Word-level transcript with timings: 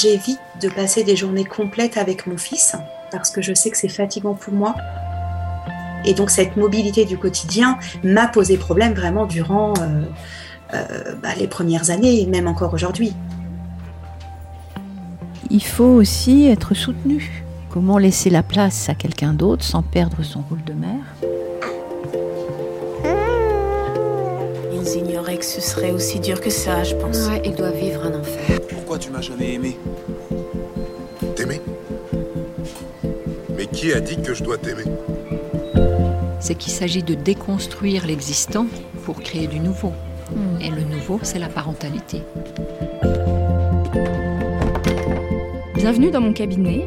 J'évite 0.00 0.38
de 0.62 0.68
passer 0.68 1.02
des 1.02 1.16
journées 1.16 1.44
complètes 1.44 1.96
avec 1.96 2.28
mon 2.28 2.36
fils 2.36 2.76
parce 3.10 3.30
que 3.30 3.42
je 3.42 3.52
sais 3.52 3.68
que 3.68 3.76
c'est 3.76 3.88
fatigant 3.88 4.34
pour 4.34 4.52
moi. 4.52 4.76
Et 6.04 6.14
donc 6.14 6.30
cette 6.30 6.56
mobilité 6.56 7.04
du 7.04 7.18
quotidien 7.18 7.78
m'a 8.04 8.28
posé 8.28 8.58
problème 8.58 8.94
vraiment 8.94 9.26
durant 9.26 9.74
euh, 9.80 10.02
euh, 10.72 11.14
bah, 11.20 11.30
les 11.36 11.48
premières 11.48 11.90
années 11.90 12.20
et 12.20 12.26
même 12.26 12.46
encore 12.46 12.74
aujourd'hui. 12.74 13.12
Il 15.50 15.64
faut 15.64 15.84
aussi 15.84 16.46
être 16.46 16.74
soutenu. 16.74 17.42
Comment 17.68 17.98
laisser 17.98 18.30
la 18.30 18.44
place 18.44 18.88
à 18.88 18.94
quelqu'un 18.94 19.32
d'autre 19.32 19.64
sans 19.64 19.82
perdre 19.82 20.22
son 20.22 20.42
rôle 20.48 20.62
de 20.62 20.74
mère? 20.74 21.37
Ils 24.90 25.00
ignoraient 25.00 25.38
que 25.38 25.44
ce 25.44 25.60
serait 25.60 25.90
aussi 25.90 26.18
dur 26.18 26.40
que 26.40 26.50
ça, 26.50 26.82
je 26.82 26.94
pense. 26.94 27.28
Ouais, 27.28 27.42
il 27.44 27.54
doit 27.54 27.70
vivre 27.70 28.06
un 28.06 28.18
enfer. 28.18 28.60
Pourquoi 28.68 28.98
tu 28.98 29.10
m'as 29.10 29.20
jamais 29.20 29.54
aimé 29.54 29.76
T'aimer 31.36 31.60
Mais 33.56 33.66
qui 33.66 33.92
a 33.92 34.00
dit 34.00 34.20
que 34.22 34.34
je 34.34 34.42
dois 34.42 34.56
t'aimer 34.56 34.84
c'est 36.40 36.54
qu'il 36.54 36.72
s'agit 36.72 37.02
de 37.02 37.14
déconstruire 37.14 38.06
l'existant 38.06 38.66
pour 39.04 39.20
créer 39.20 39.46
du 39.48 39.60
nouveau. 39.60 39.92
Et 40.62 40.70
le 40.70 40.82
nouveau, 40.82 41.20
c'est 41.22 41.38
la 41.38 41.48
parentalité. 41.48 42.22
Bienvenue 45.74 46.10
dans 46.10 46.22
mon 46.22 46.32
cabinet. 46.32 46.86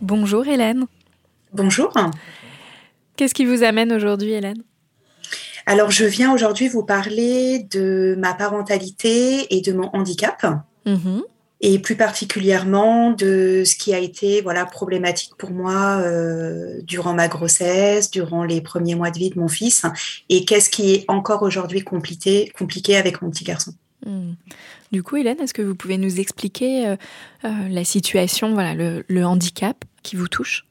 Bonjour 0.00 0.46
Hélène. 0.46 0.86
Bonjour. 1.52 1.92
Qu'est-ce 3.16 3.34
qui 3.34 3.44
vous 3.44 3.62
amène 3.62 3.92
aujourd'hui 3.92 4.32
Hélène? 4.32 4.62
Alors 5.66 5.90
je 5.90 6.06
viens 6.06 6.32
aujourd'hui 6.32 6.68
vous 6.68 6.82
parler 6.82 7.66
de 7.70 8.16
ma 8.18 8.32
parentalité 8.32 9.54
et 9.54 9.60
de 9.60 9.72
mon 9.72 9.90
handicap. 9.92 10.44
Mhm. 10.86 11.22
et 11.60 11.78
plus 11.78 11.94
particulièrement 11.94 13.10
de 13.10 13.64
ce 13.66 13.76
qui 13.76 13.92
a 13.92 13.98
été 13.98 14.40
voilà 14.40 14.64
problématique 14.64 15.32
pour 15.36 15.50
moi 15.50 15.98
euh, 16.00 16.80
durant 16.84 17.12
ma 17.12 17.28
grossesse, 17.28 18.10
durant 18.10 18.44
les 18.44 18.62
premiers 18.62 18.94
mois 18.94 19.10
de 19.10 19.18
vie 19.18 19.28
de 19.28 19.38
mon 19.38 19.48
fils, 19.48 19.84
et 20.30 20.46
qu'est-ce 20.46 20.70
qui 20.70 20.94
est 20.94 21.04
encore 21.08 21.42
aujourd'hui 21.42 21.82
compliqué, 21.82 22.50
compliqué 22.58 22.96
avec 22.96 23.20
mon 23.20 23.28
petit 23.28 23.44
garçon? 23.44 23.74
Hmm. 24.06 24.32
Du 24.90 25.02
coup, 25.02 25.16
Hélène, 25.16 25.38
est-ce 25.40 25.52
que 25.52 25.60
vous 25.60 25.74
pouvez 25.74 25.98
nous 25.98 26.18
expliquer 26.18 26.88
euh, 26.88 26.96
euh, 27.44 27.68
la 27.68 27.84
situation, 27.84 28.54
voilà, 28.54 28.74
le, 28.74 29.04
le 29.08 29.26
handicap? 29.26 29.84
Qui 30.02 30.16
vous 30.16 30.28
touche 30.28 30.66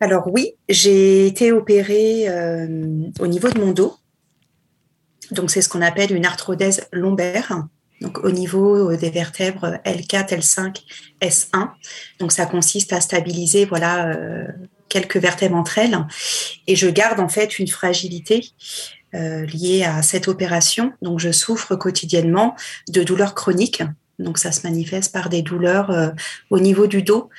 Alors 0.00 0.28
oui, 0.32 0.52
j'ai 0.68 1.26
été 1.26 1.52
opérée 1.52 2.28
euh, 2.28 2.66
au 3.20 3.26
niveau 3.26 3.50
de 3.50 3.60
mon 3.60 3.72
dos. 3.72 3.96
Donc 5.30 5.50
c'est 5.50 5.60
ce 5.60 5.68
qu'on 5.68 5.82
appelle 5.82 6.14
une 6.14 6.24
arthrodèse 6.24 6.86
lombaire. 6.92 7.64
Donc 8.00 8.18
au 8.24 8.30
niveau 8.30 8.94
des 8.96 9.10
vertèbres 9.10 9.78
L4, 9.84 10.38
L5, 10.38 10.82
S1. 11.20 11.70
Donc 12.20 12.32
ça 12.32 12.46
consiste 12.46 12.92
à 12.92 13.00
stabiliser 13.00 13.64
voilà 13.64 14.08
euh, 14.08 14.46
quelques 14.88 15.16
vertèbres 15.16 15.56
entre 15.56 15.78
elles. 15.78 15.98
Et 16.66 16.76
je 16.76 16.88
garde 16.88 17.20
en 17.20 17.28
fait 17.28 17.58
une 17.58 17.68
fragilité 17.68 18.50
euh, 19.14 19.46
liée 19.46 19.84
à 19.84 20.02
cette 20.02 20.28
opération. 20.28 20.92
Donc 21.02 21.18
je 21.18 21.32
souffre 21.32 21.76
quotidiennement 21.76 22.54
de 22.88 23.02
douleurs 23.02 23.34
chroniques. 23.34 23.82
Donc 24.18 24.38
ça 24.38 24.52
se 24.52 24.66
manifeste 24.66 25.12
par 25.12 25.28
des 25.28 25.42
douleurs 25.42 25.90
euh, 25.90 26.10
au 26.50 26.60
niveau 26.60 26.86
du 26.86 27.02
dos. 27.02 27.30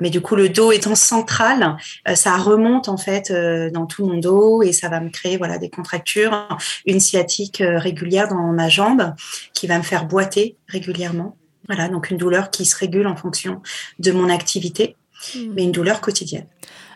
Mais 0.00 0.10
du 0.10 0.20
coup, 0.20 0.36
le 0.36 0.48
dos 0.48 0.70
étant 0.72 0.94
central, 0.94 1.76
euh, 2.08 2.14
ça 2.14 2.36
remonte 2.36 2.88
en 2.88 2.96
fait 2.96 3.30
euh, 3.30 3.70
dans 3.70 3.86
tout 3.86 4.06
mon 4.06 4.18
dos 4.18 4.62
et 4.62 4.72
ça 4.72 4.88
va 4.88 5.00
me 5.00 5.10
créer 5.10 5.36
voilà 5.36 5.58
des 5.58 5.70
contractures, 5.70 6.48
une 6.86 7.00
sciatique 7.00 7.60
euh, 7.60 7.78
régulière 7.78 8.28
dans 8.28 8.52
ma 8.52 8.68
jambe 8.68 9.14
qui 9.54 9.66
va 9.66 9.78
me 9.78 9.82
faire 9.82 10.06
boiter 10.06 10.56
régulièrement. 10.68 11.36
Voilà, 11.68 11.88
donc 11.88 12.10
une 12.10 12.16
douleur 12.16 12.50
qui 12.50 12.64
se 12.64 12.76
régule 12.76 13.06
en 13.06 13.16
fonction 13.16 13.60
de 13.98 14.12
mon 14.12 14.28
activité, 14.28 14.96
Hmm. 15.34 15.52
mais 15.56 15.64
une 15.64 15.72
douleur 15.72 16.00
quotidienne. 16.00 16.46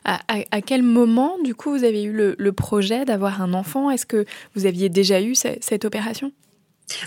à, 0.05 0.21
à- 0.29 0.45
à 0.53 0.61
quel 0.61 0.83
moment, 0.85 1.39
du 1.43 1.57
coup, 1.57 1.71
vous 1.77 1.83
avez 1.83 2.05
eu 2.05 2.13
le, 2.13 2.37
le 2.39 2.53
projet 2.53 3.05
d'avoir 3.05 3.43
un 3.43 3.53
enfant? 3.53 3.91
Est-ce 3.91 4.07
que 4.07 4.27
vous 4.55 4.65
aviez 4.67 4.89
déjà 4.89 5.21
eu 5.21 5.35
ce- 5.35 5.57
cette 5.61 5.85
opération? 5.85 6.31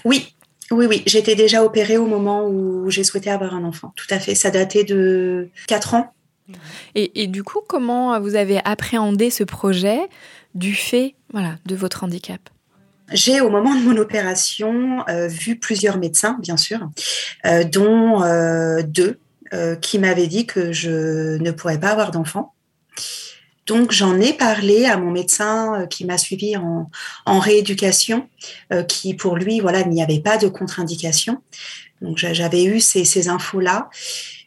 Oui, 0.03 0.35
oui, 0.71 0.85
oui, 0.87 1.03
j'étais 1.05 1.35
déjà 1.35 1.63
opérée 1.63 1.97
au 1.97 2.07
moment 2.07 2.47
où 2.47 2.89
j'ai 2.89 3.03
souhaité 3.03 3.29
avoir 3.29 3.53
un 3.53 3.63
enfant. 3.63 3.93
Tout 3.95 4.07
à 4.09 4.19
fait. 4.19 4.35
Ça 4.35 4.51
datait 4.51 4.83
de 4.83 5.49
4 5.67 5.93
ans. 5.93 6.13
et, 6.95 7.23
et 7.23 7.27
du 7.27 7.43
coup, 7.43 7.59
comment 7.67 8.19
vous 8.19 8.35
avez 8.35 8.59
appréhendé 8.65 9.29
ce 9.29 9.43
projet 9.43 9.99
du 10.53 10.73
fait 10.73 11.15
voilà, 11.31 11.55
de 11.65 11.75
votre 11.75 12.03
handicap? 12.03 12.49
J'ai, 13.11 13.39
au 13.39 13.49
moment 13.49 13.75
de 13.75 13.81
mon 13.81 13.97
opération, 13.97 15.07
euh, 15.09 15.27
vu 15.27 15.57
plusieurs 15.57 15.97
médecins, 15.97 16.37
bien 16.41 16.57
sûr, 16.57 16.89
euh, 17.45 17.63
dont 17.63 18.23
euh, 18.23 18.81
deux 18.81 19.19
qui 19.81 19.99
m'avaient 19.99 20.27
dit 20.27 20.45
que 20.45 20.73
je 20.73 21.37
ne 21.37 21.51
pourrais 21.51 21.79
pas 21.79 21.91
avoir 21.91 22.11
d'enfant. 22.11 22.53
Donc, 23.65 23.91
j'en 23.91 24.19
ai 24.19 24.33
parlé 24.33 24.85
à 24.85 24.97
mon 24.97 25.11
médecin 25.11 25.81
euh, 25.81 25.85
qui 25.87 26.05
m'a 26.05 26.17
suivi 26.17 26.55
en, 26.55 26.89
en 27.25 27.39
rééducation, 27.39 28.29
euh, 28.71 28.83
qui 28.83 29.13
pour 29.15 29.35
lui, 29.37 29.59
voilà, 29.59 29.81
il 29.81 29.89
n'y 29.89 30.03
avait 30.03 30.19
pas 30.19 30.37
de 30.37 30.47
contre-indication. 30.47 31.41
Donc, 32.01 32.17
j'a- 32.17 32.33
j'avais 32.33 32.63
eu 32.65 32.79
ces, 32.79 33.05
ces 33.05 33.29
infos-là. 33.29 33.89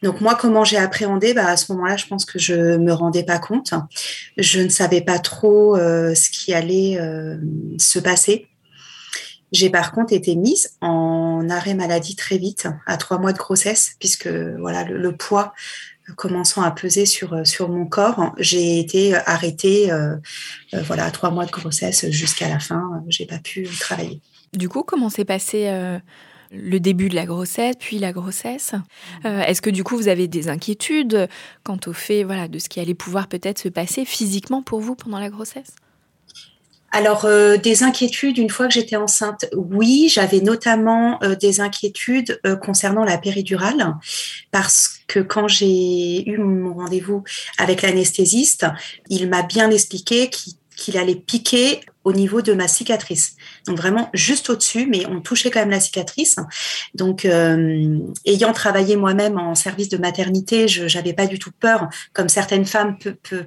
Donc, 0.02 0.20
moi, 0.20 0.36
comment 0.36 0.62
j'ai 0.64 0.76
appréhendé? 0.76 1.34
Bah, 1.34 1.46
À 1.46 1.56
ce 1.56 1.72
moment-là, 1.72 1.96
je 1.96 2.06
pense 2.06 2.24
que 2.24 2.38
je 2.38 2.76
me 2.76 2.92
rendais 2.92 3.24
pas 3.24 3.38
compte. 3.38 3.74
Je 4.36 4.60
ne 4.60 4.68
savais 4.68 5.00
pas 5.00 5.18
trop 5.18 5.76
euh, 5.76 6.14
ce 6.14 6.30
qui 6.30 6.54
allait 6.54 6.98
euh, 7.00 7.36
se 7.78 7.98
passer. 7.98 8.46
J'ai 9.50 9.70
par 9.70 9.92
contre 9.92 10.12
été 10.12 10.36
mise 10.36 10.76
en 10.82 11.48
arrêt 11.48 11.72
maladie 11.74 12.14
très 12.16 12.36
vite, 12.36 12.68
à 12.86 12.98
trois 12.98 13.18
mois 13.18 13.32
de 13.32 13.38
grossesse, 13.38 13.96
puisque 13.98 14.28
voilà 14.28 14.84
le, 14.84 14.98
le 14.98 15.16
poids 15.16 15.54
commençant 16.16 16.62
à 16.62 16.70
peser 16.70 17.06
sur, 17.06 17.46
sur 17.46 17.68
mon 17.68 17.86
corps, 17.86 18.32
j'ai 18.38 18.78
été 18.78 19.14
arrêtée 19.14 19.90
euh, 19.92 20.16
euh, 20.74 20.82
voilà, 20.82 21.04
à 21.04 21.10
trois 21.10 21.30
mois 21.30 21.46
de 21.46 21.50
grossesse 21.50 22.08
jusqu'à 22.10 22.48
la 22.48 22.58
fin. 22.58 23.02
J'ai 23.08 23.26
pas 23.26 23.38
pu 23.38 23.68
travailler. 23.80 24.20
Du 24.52 24.68
coup, 24.68 24.82
comment 24.82 25.10
s'est 25.10 25.24
passé 25.24 25.68
euh, 25.68 25.98
le 26.50 26.80
début 26.80 27.08
de 27.08 27.14
la 27.14 27.26
grossesse, 27.26 27.74
puis 27.78 27.98
la 27.98 28.12
grossesse? 28.12 28.72
Euh, 29.24 29.40
Est-ce 29.42 29.60
que 29.60 29.70
du 29.70 29.84
coup, 29.84 29.96
vous 29.96 30.08
avez 30.08 30.28
des 30.28 30.48
inquiétudes 30.48 31.28
quant 31.62 31.78
au 31.86 31.92
fait 31.92 32.24
voilà, 32.24 32.48
de 32.48 32.58
ce 32.58 32.68
qui 32.68 32.80
allait 32.80 32.94
pouvoir 32.94 33.28
peut-être 33.28 33.58
se 33.58 33.68
passer 33.68 34.04
physiquement 34.04 34.62
pour 34.62 34.80
vous 34.80 34.94
pendant 34.94 35.18
la 35.18 35.30
grossesse? 35.30 35.74
Alors, 36.90 37.26
euh, 37.26 37.58
des 37.58 37.82
inquiétudes 37.82 38.38
une 38.38 38.48
fois 38.48 38.66
que 38.66 38.72
j'étais 38.72 38.96
enceinte, 38.96 39.46
oui, 39.54 40.08
j'avais 40.10 40.40
notamment 40.40 41.22
euh, 41.22 41.34
des 41.34 41.60
inquiétudes 41.60 42.40
euh, 42.46 42.56
concernant 42.56 43.04
la 43.04 43.18
péridurale, 43.18 43.94
parce 44.50 45.00
que 45.06 45.20
quand 45.20 45.48
j'ai 45.48 46.28
eu 46.28 46.38
mon 46.38 46.74
rendez-vous 46.74 47.24
avec 47.58 47.82
l'anesthésiste, 47.82 48.66
il 49.10 49.28
m'a 49.28 49.42
bien 49.42 49.70
expliqué 49.70 50.30
qu'il 50.30 50.54
qu'il 50.78 50.96
allait 50.96 51.16
piquer 51.16 51.80
au 52.04 52.12
niveau 52.12 52.42
de 52.42 52.52
ma 52.52 52.68
cicatrice. 52.68 53.36
Donc 53.66 53.76
vraiment 53.76 54.08
juste 54.14 54.48
au-dessus, 54.50 54.86
mais 54.86 55.04
on 55.06 55.20
touchait 55.20 55.50
quand 55.50 55.60
même 55.60 55.70
la 55.70 55.80
cicatrice. 55.80 56.36
Donc 56.94 57.24
euh, 57.24 57.98
ayant 58.24 58.52
travaillé 58.52 58.96
moi-même 58.96 59.38
en 59.38 59.54
service 59.54 59.88
de 59.88 59.98
maternité, 59.98 60.68
je 60.68 60.96
n'avais 60.96 61.12
pas 61.12 61.26
du 61.26 61.38
tout 61.38 61.50
peur, 61.60 61.88
comme 62.12 62.28
certaines 62.28 62.64
femmes 62.64 62.96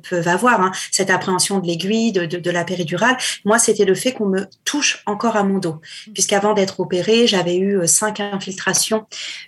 peuvent 0.10 0.28
avoir, 0.28 0.62
hein, 0.62 0.72
cette 0.92 1.10
appréhension 1.10 1.60
de 1.60 1.68
l'aiguille, 1.68 2.12
de, 2.12 2.26
de, 2.26 2.52
la 2.52 2.64
péridurale. 2.64 3.18
Moi, 3.46 3.58
c'était 3.58 3.86
le 3.86 3.96
fait 3.96 4.12
qu'on 4.14 4.28
me 4.28 4.46
touche 4.66 5.02
encore 5.06 5.38
à 5.38 5.44
mon 5.44 5.58
dos, 5.58 5.82
puisqu'avant 6.14 6.54
d'être 6.54 6.80
opérée, 6.80 7.28
j'avais 7.28 7.58
eu 7.58 7.78
euh, 7.78 7.88
cinq 7.88 8.20
infiltrations 8.20 9.06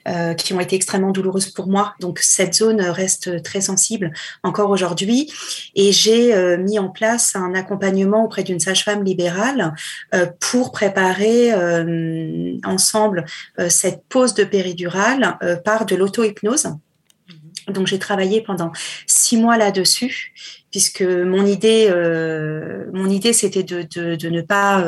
euh, 0.08 0.34
qui 0.34 0.54
ont 0.54 0.60
été 0.60 0.76
extrêmement 0.76 1.12
douloureuses 1.12 1.50
pour 1.50 1.68
moi. 1.68 1.94
Donc 2.00 2.20
cette 2.20 2.56
zone 2.56 2.82
reste 2.82 3.44
très 3.44 3.62
sensible 3.62 4.12
encore 4.44 4.70
aujourd'hui. 4.70 5.32
Et 5.76 5.92
j'ai 5.92 6.34
mis 6.58 6.80
en 6.80 6.90
place 6.90 7.36
un 7.36 7.54
accompagnement 7.54 8.24
auprès 8.26 8.44
d'une 8.44 8.60
sage-femme 8.60 9.03
libérale 9.04 9.74
euh, 10.14 10.26
pour 10.40 10.72
préparer 10.72 11.54
euh, 11.54 12.58
ensemble 12.64 13.26
euh, 13.60 13.70
cette 13.70 14.04
pause 14.10 14.34
de 14.34 14.44
péridurale 14.44 15.38
par 15.64 15.86
de 15.86 15.96
l'auto-hypnose. 15.96 16.70
Donc 17.70 17.88
j'ai 17.88 18.00
travaillé 18.00 18.42
pendant 18.42 18.72
six 19.08 19.38
mois 19.38 19.58
là-dessus, 19.58 20.34
puisque 20.70 21.02
mon 21.02 21.46
idée, 21.46 21.90
mon 22.92 23.10
idée 23.10 23.32
c'était 23.32 23.64
de, 23.64 23.88
de, 24.16 24.30
ne 24.30 24.42
pas 24.42 24.86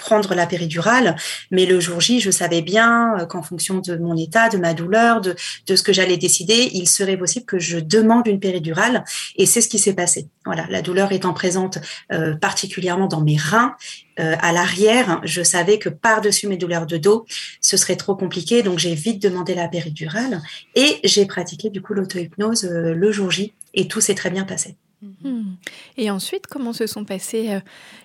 prendre 0.00 0.34
la 0.34 0.46
péridurale, 0.46 1.14
mais 1.50 1.66
le 1.66 1.78
jour 1.78 2.00
J, 2.00 2.20
je 2.20 2.30
savais 2.30 2.62
bien 2.62 3.18
euh, 3.18 3.26
qu'en 3.26 3.42
fonction 3.42 3.78
de 3.78 3.96
mon 3.96 4.16
état, 4.16 4.48
de 4.48 4.56
ma 4.56 4.74
douleur, 4.74 5.20
de, 5.20 5.36
ce 5.68 5.82
que 5.82 5.92
j'allais 5.92 6.16
décider, 6.16 6.70
il 6.72 6.88
serait 6.88 7.16
possible 7.16 7.44
que 7.44 7.58
je 7.58 7.78
demande 7.78 8.26
une 8.26 8.40
péridurale, 8.40 9.04
et 9.36 9.46
c'est 9.46 9.60
ce 9.60 9.68
qui 9.68 9.78
s'est 9.78 9.94
passé. 9.94 10.26
Voilà, 10.46 10.66
la 10.70 10.82
douleur 10.82 11.12
étant 11.12 11.34
présente 11.34 11.78
euh, 12.12 12.34
particulièrement 12.34 13.06
dans 13.06 13.20
mes 13.20 13.36
reins, 13.36 13.76
euh, 14.18 14.36
à 14.40 14.52
l'arrière, 14.52 15.20
je 15.22 15.42
savais 15.42 15.78
que 15.78 15.90
par-dessus 15.90 16.48
mes 16.48 16.56
douleurs 16.56 16.86
de 16.86 16.96
dos, 16.96 17.26
ce 17.60 17.76
serait 17.76 17.96
trop 17.96 18.16
compliqué, 18.16 18.62
donc 18.62 18.78
j'ai 18.78 18.94
vite 18.94 19.22
demandé 19.22 19.54
la 19.54 19.68
péridurale 19.68 20.40
et 20.74 20.98
j'ai 21.04 21.26
pratiqué 21.26 21.70
du 21.70 21.82
coup 21.82 21.94
l'auto-hypnose 21.94 22.64
le 22.64 23.12
jour 23.12 23.30
J, 23.30 23.52
et 23.74 23.86
tout 23.86 24.00
s'est 24.00 24.14
très 24.14 24.30
bien 24.30 24.44
passé. 24.44 24.76
Hmm. 25.02 25.54
Et 25.96 26.10
ensuite, 26.10 26.46
comment 26.46 26.72
se 26.72 26.86
sont 26.86 27.04
passés 27.04 27.60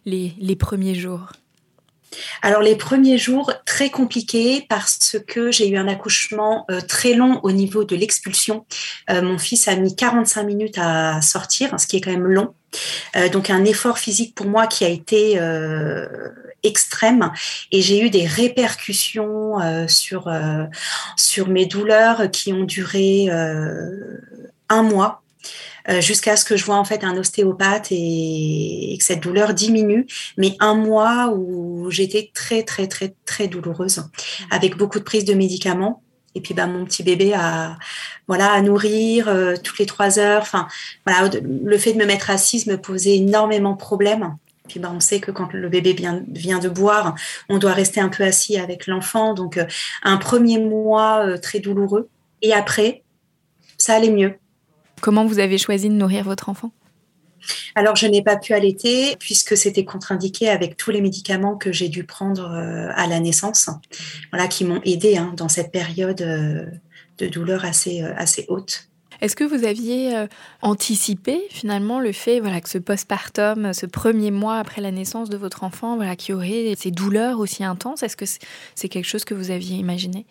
les 0.06 0.56
premiers 0.56 0.96
jours? 0.96 1.32
Alors 2.42 2.62
les 2.62 2.76
premiers 2.76 3.18
jours 3.18 3.52
très 3.66 3.90
compliqués 3.90 4.66
parce 4.70 5.18
que 5.28 5.52
j'ai 5.52 5.70
eu 5.70 5.78
un 5.78 5.88
accouchement 5.88 6.66
euh, 6.70 6.82
très 6.82 7.14
long 7.14 7.40
au 7.44 7.52
niveau 7.52 7.84
de 7.84 7.96
l'expulsion. 7.96 8.66
Euh, 9.10 9.22
mon 9.22 9.38
fils 9.38 9.68
a 9.68 9.76
mis 9.76 9.96
45 9.96 10.44
minutes 10.44 10.78
à 10.78 11.22
sortir, 11.22 11.80
ce 11.80 11.88
qui 11.88 11.98
est 11.98 12.02
quand 12.02 12.12
même 12.12 12.28
long. 12.28 12.54
Euh, 13.16 13.30
donc 13.30 13.50
un 13.50 13.64
effort 13.64 14.00
physique 14.00 14.36
pour 14.36 14.48
moi 14.48 14.68
qui 14.68 14.84
a 14.84 14.90
été 14.90 15.40
extrême 16.64 17.32
et 17.72 17.82
j'ai 17.82 18.02
eu 18.02 18.10
des 18.10 18.26
répercussions 18.26 19.88
sur 19.88 20.32
sur 21.16 21.48
mes 21.48 21.66
douleurs 21.68 22.32
qui 22.32 22.54
ont 22.54 22.64
duré 22.64 23.30
un 23.30 24.84
mois. 24.84 25.22
Euh, 25.90 26.02
jusqu'à 26.02 26.36
ce 26.36 26.46
que 26.46 26.58
je 26.58 26.66
vois 26.66 26.78
en 26.78 26.86
fait 26.86 27.04
un 27.04 27.16
ostéopathe 27.16 27.88
et, 27.92 28.96
que 28.98 29.06
cette 29.06 29.22
douleur 29.22 29.54
diminue. 29.54 30.08
Mais 30.38 30.56
un 30.60 30.74
mois 30.74 31.34
où 31.36 31.90
j'étais 31.92 32.32
très 32.34 32.64
très 32.64 32.88
très 32.88 33.16
très 33.26 33.48
douloureuse, 33.48 34.04
avec 34.52 34.78
beaucoup 34.78 35.00
de 35.00 35.04
prises 35.04 35.26
de 35.26 35.34
médicaments. 35.34 36.02
Et 36.34 36.42
puis 36.42 36.54
bah, 36.54 36.68
mon 36.68 36.86
petit 36.86 37.04
bébé 37.04 37.34
à 37.34 37.78
voilà 38.28 38.52
à 38.52 38.62
nourrir 38.62 39.30
euh, 39.30 39.56
toutes 39.64 39.80
les 39.80 39.86
trois 39.86 40.20
heures. 40.20 40.42
Enfin 40.42 40.68
voilà, 41.06 41.30
le 41.44 41.78
fait 41.78 41.94
de 41.94 42.00
me 42.00 42.06
mettre 42.06 42.30
assise 42.30 42.68
me 42.68 42.78
posait 42.78 43.18
énormément 43.18 43.74
de 43.74 43.78
problèmes. 43.78 44.36
Puis 44.68 44.80
bah, 44.80 44.92
on 44.94 45.00
sait 45.00 45.20
que 45.20 45.30
quand 45.32 45.54
le 45.54 45.70
bébé 45.70 45.94
vient, 45.94 46.24
vient 46.28 46.60
de 46.60 46.70
boire, 46.70 47.14
on 47.50 47.60
doit 47.60 47.74
rester 47.74 48.02
un 48.02 48.10
peu 48.10 48.24
assis 48.24 48.58
avec 48.58 48.88
l'enfant. 48.88 49.36
Donc 49.36 49.58
euh, 49.58 49.66
un 50.04 50.18
premier 50.18 50.58
mois 50.60 51.38
très 51.40 51.60
douloureux. 51.60 52.10
Et 52.42 52.54
après, 52.54 53.04
ça 53.78 53.96
allait 53.96 54.10
mieux. 54.10 54.36
Comment 55.02 55.26
vous 55.26 55.40
avez 55.40 55.58
choisi 55.58 55.90
de 55.90 55.94
nourrir 55.94 56.24
votre 56.24 56.50
enfant? 56.50 56.72
Alors, 57.76 57.96
je 57.96 58.08
n'ai 58.08 58.24
pas 58.24 58.38
pu 58.38 58.54
allaiter 58.54 59.16
puisque 59.20 59.58
c'était 59.58 59.86
contre-indiqué 59.86 60.50
avec 60.50 60.78
tous 60.78 60.92
les 60.92 61.02
médicaments 61.02 61.56
que 61.56 61.72
j'ai 61.72 61.90
dû 61.90 62.04
prendre 62.04 62.50
euh, 62.52 62.90
à 62.96 63.08
la 63.08 63.20
naissance, 63.20 63.70
voilà, 64.32 64.48
qui 64.48 64.66
m'ont 64.66 64.82
aidé 64.84 65.18
hein, 65.18 65.34
dans 65.36 65.50
cette 65.50 65.72
période 65.72 66.22
euh, 66.22 66.66
de 67.18 67.28
douleur 67.28 67.66
assez, 67.66 68.02
euh, 68.02 68.14
assez 68.18 68.46
haute. 68.48 68.90
Est-ce 69.22 69.38
que 69.38 69.46
vous 69.46 69.64
aviez 69.64 70.28
anticipé 70.62 71.40
finalement 71.50 72.02
le 72.02 72.12
fait 72.12 72.42
voilà, 72.42 72.60
que 72.60 72.68
ce 72.68 72.78
postpartum, 72.78 73.72
ce 73.72 73.86
premier 73.86 74.30
mois 74.30 74.58
après 74.58 74.82
la 74.82 74.92
naissance 74.92 75.30
de 75.30 75.38
votre 75.38 75.64
enfant, 75.64 75.96
voilà, 75.96 76.18
qui 76.18 76.34
aurait 76.34 76.74
ces 76.78 76.92
douleurs 76.92 77.40
aussi 77.40 77.64
intenses, 77.64 78.04
est-ce 78.04 78.18
que 78.18 78.26
c'est 78.26 78.90
quelque 78.90 79.06
chose 79.06 79.24
que 79.24 79.34
vous 79.34 79.52
aviez 79.52 79.78
imaginé? 79.78 80.26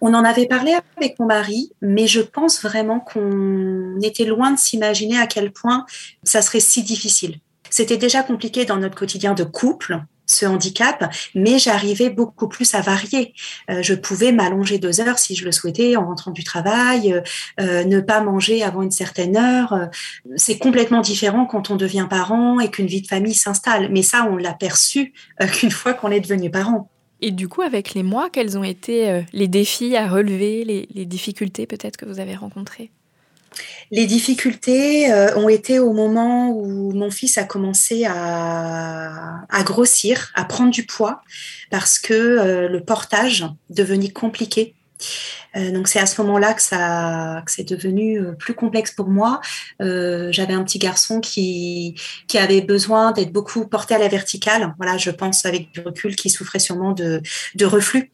On 0.00 0.14
en 0.14 0.24
avait 0.24 0.46
parlé 0.46 0.74
avec 0.96 1.18
mon 1.18 1.26
mari, 1.26 1.72
mais 1.80 2.06
je 2.06 2.20
pense 2.20 2.62
vraiment 2.62 3.00
qu'on 3.00 4.00
était 4.00 4.24
loin 4.24 4.52
de 4.52 4.58
s'imaginer 4.58 5.18
à 5.18 5.26
quel 5.26 5.52
point 5.52 5.86
ça 6.22 6.42
serait 6.42 6.60
si 6.60 6.82
difficile. 6.82 7.38
C'était 7.70 7.96
déjà 7.96 8.22
compliqué 8.22 8.64
dans 8.64 8.76
notre 8.76 8.96
quotidien 8.96 9.32
de 9.32 9.44
couple, 9.44 10.02
ce 10.26 10.46
handicap, 10.46 11.12
mais 11.34 11.58
j'arrivais 11.58 12.10
beaucoup 12.10 12.48
plus 12.48 12.74
à 12.74 12.80
varier. 12.80 13.34
Euh, 13.70 13.82
je 13.82 13.94
pouvais 13.94 14.32
m'allonger 14.32 14.78
deux 14.78 15.00
heures 15.00 15.18
si 15.18 15.34
je 15.34 15.44
le 15.44 15.52
souhaitais 15.52 15.96
en 15.96 16.06
rentrant 16.06 16.30
du 16.30 16.44
travail, 16.44 17.22
euh, 17.60 17.84
ne 17.84 18.00
pas 18.00 18.20
manger 18.20 18.62
avant 18.62 18.82
une 18.82 18.90
certaine 18.90 19.36
heure. 19.36 19.88
C'est 20.36 20.58
complètement 20.58 21.00
différent 21.00 21.46
quand 21.46 21.70
on 21.70 21.76
devient 21.76 22.06
parent 22.08 22.60
et 22.60 22.70
qu'une 22.70 22.86
vie 22.86 23.02
de 23.02 23.06
famille 23.06 23.34
s'installe. 23.34 23.88
Mais 23.90 24.02
ça, 24.02 24.28
on 24.30 24.36
l'a 24.36 24.54
perçu 24.54 25.12
euh, 25.40 25.46
qu'une 25.52 25.70
fois 25.70 25.94
qu'on 25.94 26.10
est 26.10 26.20
devenu 26.20 26.50
parent. 26.50 26.91
Et 27.22 27.30
du 27.30 27.48
coup, 27.48 27.62
avec 27.62 27.94
les 27.94 28.02
mois, 28.02 28.28
quels 28.30 28.58
ont 28.58 28.64
été 28.64 29.08
euh, 29.08 29.22
les 29.32 29.46
défis 29.46 29.96
à 29.96 30.08
relever, 30.08 30.64
les, 30.64 31.04
difficultés 31.06 31.66
peut-être 31.66 31.96
que 31.96 32.04
vous 32.04 32.18
avez 32.18 32.34
rencontrées? 32.34 32.90
Les 33.92 34.06
difficultés 34.06 35.12
euh, 35.12 35.36
ont 35.36 35.48
été 35.48 35.78
au 35.78 35.92
moment 35.92 36.50
où 36.50 36.92
mon 36.92 37.10
fils 37.10 37.38
a 37.38 37.44
commencé 37.44 38.04
à, 38.06 39.46
grossir, 39.64 40.32
à 40.34 40.44
prendre 40.44 40.72
du 40.72 40.84
poids, 40.84 41.22
parce 41.70 42.00
que 42.00 42.12
euh, 42.12 42.68
le 42.68 42.80
portage 42.82 43.46
devenait 43.70 44.10
compliqué. 44.10 44.74
Euh, 45.56 45.70
donc 45.70 45.88
c'est 45.88 45.98
à 45.98 46.06
ce 46.06 46.20
moment-là 46.22 46.54
que 46.54 46.62
ça 46.62 47.42
que 47.44 47.50
c'est 47.52 47.68
devenu 47.68 48.20
euh, 48.20 48.32
plus 48.32 48.54
complexe 48.54 48.92
pour 48.92 49.08
moi. 49.08 49.40
Euh, 49.80 50.28
j'avais 50.32 50.54
un 50.54 50.64
petit 50.64 50.78
garçon 50.78 51.20
qui 51.20 51.94
qui 52.28 52.38
avait 52.38 52.62
besoin 52.62 53.12
d'être 53.12 53.32
beaucoup 53.32 53.66
porté 53.66 53.94
à 53.94 53.98
la 53.98 54.08
verticale. 54.08 54.74
Voilà, 54.78 54.96
je 54.98 55.10
pense 55.10 55.44
avec 55.46 55.72
du 55.72 55.80
recul, 55.80 56.16
qui 56.16 56.30
souffrait 56.30 56.58
sûrement 56.58 56.92
de 56.92 57.20
de 57.54 57.66
reflux 57.66 58.10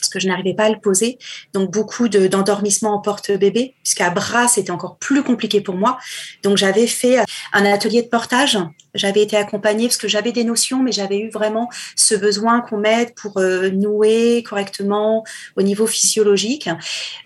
parce 0.00 0.08
que 0.08 0.18
je 0.18 0.28
n'arrivais 0.28 0.54
pas 0.54 0.64
à 0.64 0.70
le 0.70 0.80
poser. 0.80 1.18
Donc 1.52 1.70
beaucoup 1.70 2.08
d'endormissement 2.08 2.94
en 2.94 3.00
porte-bébé, 3.00 3.74
puisqu'à 3.82 4.10
bras, 4.10 4.48
c'était 4.48 4.70
encore 4.70 4.96
plus 4.96 5.22
compliqué 5.22 5.60
pour 5.60 5.76
moi. 5.76 5.98
Donc 6.42 6.56
j'avais 6.56 6.86
fait 6.86 7.18
un 7.52 7.64
atelier 7.64 8.02
de 8.02 8.08
portage. 8.08 8.58
J'avais 8.94 9.22
été 9.22 9.36
accompagnée 9.36 9.86
parce 9.86 9.96
que 9.96 10.08
j'avais 10.08 10.32
des 10.32 10.44
notions, 10.44 10.82
mais 10.82 10.92
j'avais 10.92 11.18
eu 11.18 11.30
vraiment 11.30 11.68
ce 11.94 12.14
besoin 12.14 12.60
qu'on 12.60 12.78
m'aide 12.78 13.14
pour 13.14 13.38
euh, 13.38 13.70
nouer 13.70 14.42
correctement 14.42 15.24
au 15.56 15.62
niveau 15.62 15.86
physiologique. 15.86 16.68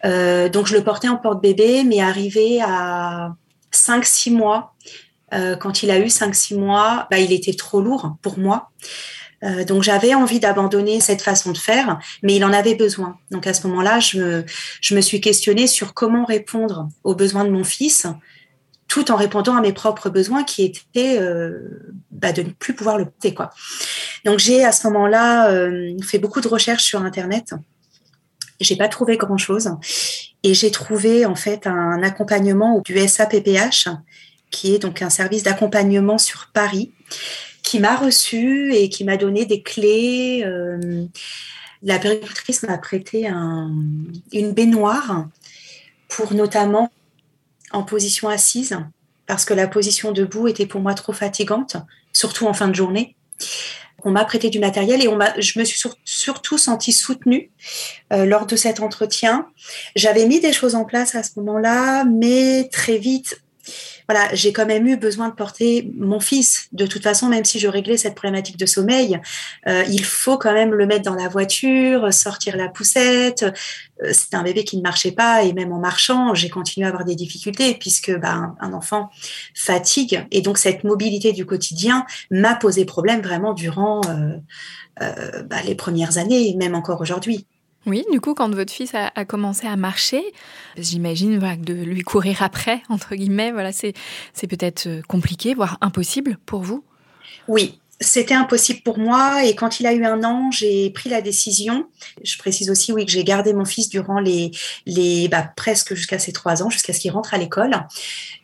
Euh, 0.04 0.48
donc 0.48 0.66
je 0.66 0.76
le 0.76 0.84
portais 0.84 1.08
en 1.08 1.16
porte-bébé, 1.16 1.84
mais 1.84 2.00
arrivé 2.00 2.60
à 2.62 3.34
5-6 3.72 4.32
mois, 4.32 4.74
euh, 5.32 5.56
quand 5.56 5.82
il 5.82 5.90
a 5.90 5.98
eu 5.98 6.06
5-6 6.06 6.56
mois, 6.56 7.06
bah, 7.10 7.18
il 7.18 7.32
était 7.32 7.54
trop 7.54 7.80
lourd 7.80 8.16
pour 8.22 8.38
moi. 8.38 8.70
Euh, 9.44 9.64
donc 9.64 9.82
j'avais 9.82 10.14
envie 10.14 10.40
d'abandonner 10.40 11.00
cette 11.00 11.22
façon 11.22 11.52
de 11.52 11.58
faire, 11.58 11.98
mais 12.22 12.36
il 12.36 12.44
en 12.44 12.52
avait 12.52 12.74
besoin. 12.74 13.18
Donc 13.30 13.46
à 13.46 13.54
ce 13.54 13.66
moment-là, 13.66 14.00
je 14.00 14.44
me, 14.94 15.00
suis 15.00 15.20
questionnée 15.20 15.66
sur 15.66 15.94
comment 15.94 16.24
répondre 16.24 16.88
aux 17.04 17.14
besoins 17.14 17.44
de 17.44 17.50
mon 17.50 17.64
fils, 17.64 18.06
tout 18.88 19.10
en 19.10 19.16
répondant 19.16 19.56
à 19.56 19.60
mes 19.60 19.72
propres 19.72 20.08
besoins 20.08 20.44
qui 20.44 20.64
étaient 20.64 21.18
euh, 21.18 21.94
bah, 22.10 22.32
de 22.32 22.42
ne 22.42 22.50
plus 22.50 22.74
pouvoir 22.74 22.96
le 22.96 23.06
porter. 23.06 23.34
Donc 24.24 24.38
j'ai 24.38 24.64
à 24.64 24.72
ce 24.72 24.86
moment-là 24.88 25.50
euh, 25.50 25.94
fait 26.02 26.18
beaucoup 26.18 26.40
de 26.40 26.48
recherches 26.48 26.84
sur 26.84 27.02
Internet. 27.02 27.54
J'ai 28.60 28.76
pas 28.76 28.88
trouvé 28.88 29.16
grand-chose 29.16 29.70
et 30.42 30.54
j'ai 30.54 30.70
trouvé 30.70 31.26
en 31.26 31.34
fait 31.34 31.66
un 31.66 32.02
accompagnement 32.02 32.80
du 32.84 32.96
SAPPH, 32.96 33.88
qui 34.50 34.74
est 34.74 34.78
donc 34.78 35.02
un 35.02 35.10
service 35.10 35.42
d'accompagnement 35.42 36.18
sur 36.18 36.50
Paris 36.54 36.92
qui 37.74 37.80
m'a 37.80 37.96
reçu 37.96 38.72
et 38.72 38.88
qui 38.88 39.02
m'a 39.02 39.16
donné 39.16 39.46
des 39.46 39.60
clés. 39.60 40.44
Euh, 40.46 41.06
la 41.82 41.98
péricultrice 41.98 42.62
m'a 42.62 42.78
prêté 42.78 43.26
une 43.26 44.52
baignoire 44.52 45.26
pour 46.06 46.34
notamment 46.34 46.92
en 47.72 47.82
position 47.82 48.28
assise, 48.28 48.78
parce 49.26 49.44
que 49.44 49.54
la 49.54 49.66
position 49.66 50.12
debout 50.12 50.46
était 50.46 50.66
pour 50.66 50.82
moi 50.82 50.94
trop 50.94 51.12
fatigante, 51.12 51.76
surtout 52.12 52.46
en 52.46 52.54
fin 52.54 52.68
de 52.68 52.76
journée. 52.76 53.16
On 54.04 54.12
m'a 54.12 54.24
prêté 54.24 54.50
du 54.50 54.60
matériel 54.60 55.02
et 55.02 55.08
on 55.08 55.18
je 55.38 55.58
me 55.58 55.64
suis 55.64 55.82
surtout 56.04 56.58
sentie 56.58 56.92
soutenue 56.92 57.50
euh, 58.12 58.24
lors 58.24 58.46
de 58.46 58.54
cet 58.54 58.78
entretien. 58.78 59.48
J'avais 59.96 60.26
mis 60.26 60.38
des 60.38 60.52
choses 60.52 60.76
en 60.76 60.84
place 60.84 61.16
à 61.16 61.24
ce 61.24 61.40
moment-là, 61.40 62.04
mais 62.04 62.68
très 62.70 62.98
vite, 62.98 63.42
voilà, 64.08 64.34
j'ai 64.34 64.52
quand 64.52 64.66
même 64.66 64.86
eu 64.86 64.96
besoin 64.96 65.28
de 65.28 65.34
porter 65.34 65.90
mon 65.96 66.20
fils. 66.20 66.68
De 66.72 66.86
toute 66.86 67.02
façon, 67.02 67.28
même 67.28 67.44
si 67.44 67.58
je 67.58 67.68
réglais 67.68 67.96
cette 67.96 68.14
problématique 68.14 68.58
de 68.58 68.66
sommeil, 68.66 69.20
euh, 69.66 69.82
il 69.88 70.04
faut 70.04 70.36
quand 70.36 70.52
même 70.52 70.74
le 70.74 70.86
mettre 70.86 71.04
dans 71.04 71.14
la 71.14 71.28
voiture, 71.28 72.12
sortir 72.12 72.56
la 72.56 72.68
poussette. 72.68 73.44
Euh, 74.02 74.12
C'était 74.12 74.36
un 74.36 74.42
bébé 74.42 74.64
qui 74.64 74.76
ne 74.76 74.82
marchait 74.82 75.12
pas 75.12 75.42
et 75.42 75.52
même 75.52 75.72
en 75.72 75.78
marchant, 75.78 76.34
j'ai 76.34 76.50
continué 76.50 76.86
à 76.86 76.90
avoir 76.90 77.04
des 77.04 77.14
difficultés 77.14 77.74
puisque 77.74 78.14
bah, 78.18 78.54
un 78.60 78.72
enfant 78.72 79.10
fatigue 79.54 80.26
et 80.30 80.42
donc 80.42 80.58
cette 80.58 80.84
mobilité 80.84 81.32
du 81.32 81.46
quotidien 81.46 82.04
m'a 82.30 82.54
posé 82.54 82.84
problème 82.84 83.22
vraiment 83.22 83.54
durant 83.54 84.00
euh, 84.06 85.42
bah, 85.44 85.62
les 85.64 85.74
premières 85.74 86.18
années 86.18 86.54
même 86.56 86.74
encore 86.74 87.00
aujourd'hui. 87.00 87.46
Oui, 87.86 88.04
du 88.10 88.20
coup, 88.20 88.34
quand 88.34 88.52
votre 88.54 88.72
fils 88.72 88.94
a, 88.94 89.24
commencé 89.24 89.66
à 89.66 89.76
marcher, 89.76 90.22
j'imagine 90.76 91.38
de 91.38 91.74
lui 91.74 92.02
courir 92.02 92.42
après, 92.42 92.82
entre 92.88 93.14
guillemets, 93.14 93.52
voilà, 93.52 93.72
c'est 93.72 93.94
peut-être 94.48 94.86
euh, 94.86 95.02
compliqué, 95.06 95.54
voire 95.54 95.78
impossible 95.80 96.38
pour 96.46 96.62
vous? 96.62 96.84
Oui, 97.48 97.78
c'était 98.04 98.34
impossible 98.34 98.80
pour 98.82 98.98
moi 98.98 99.44
et 99.44 99.54
quand 99.54 99.80
il 99.80 99.86
a 99.86 99.92
eu 99.92 100.04
un 100.04 100.22
an, 100.24 100.50
j'ai 100.50 100.90
pris 100.90 101.10
la 101.10 101.20
décision. 101.20 101.86
Je 102.22 102.38
précise 102.38 102.70
aussi 102.70 102.92
oui 102.92 103.06
que 103.06 103.12
j'ai 103.12 103.24
gardé 103.24 103.52
mon 103.52 103.64
fils 103.64 103.88
durant 103.88 104.20
les 104.20 105.28
bah, 105.28 105.52
presque 105.56 105.94
jusqu'à 105.94 106.18
ses 106.18 106.32
trois 106.32 106.62
ans, 106.62 106.70
jusqu'à 106.70 106.92
ce 106.92 107.00
qu'il 107.00 107.10
rentre 107.10 107.34
à 107.34 107.38
l'école. 107.38 107.74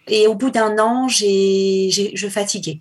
Et 0.08 0.26
au 0.26 0.34
bout 0.34 0.50
d'un 0.50 0.78
an, 0.78 1.08
j'ai 1.08 1.90
je 1.90 2.28
fatiguais. 2.28 2.80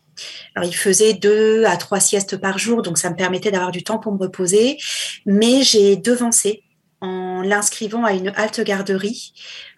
Alors 0.56 0.68
il 0.68 0.76
faisait 0.76 1.14
deux 1.14 1.66
à 1.66 1.78
trois 1.78 2.00
siestes 2.00 2.38
par 2.38 2.58
jour, 2.58 2.82
donc 2.82 2.98
ça 2.98 3.10
me 3.10 3.16
permettait 3.16 3.52
d'avoir 3.52 3.72
du 3.72 3.84
temps 3.84 4.00
pour 4.00 4.14
me 4.14 4.20
reposer. 4.20 4.78
Mais 5.26 5.64
j'ai 5.64 5.96
devancé 5.96 6.64
en 7.02 7.42
l'inscrivant 7.42 8.04
à 8.04 8.14
une 8.14 8.30
halte 8.36 8.62
garderie 8.62 9.34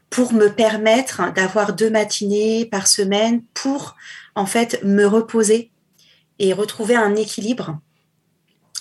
pour 0.10 0.34
me 0.34 0.50
permettre 0.50 1.34
d'avoir 1.34 1.74
deux 1.74 1.90
matinées 1.90 2.66
par 2.66 2.88
semaine 2.88 3.44
pour 3.54 3.96
en 4.36 4.46
fait 4.46 4.84
me 4.84 5.06
reposer 5.06 5.71
et 6.42 6.54
retrouver 6.54 6.96
un 6.96 7.16
équilibre 7.16 7.80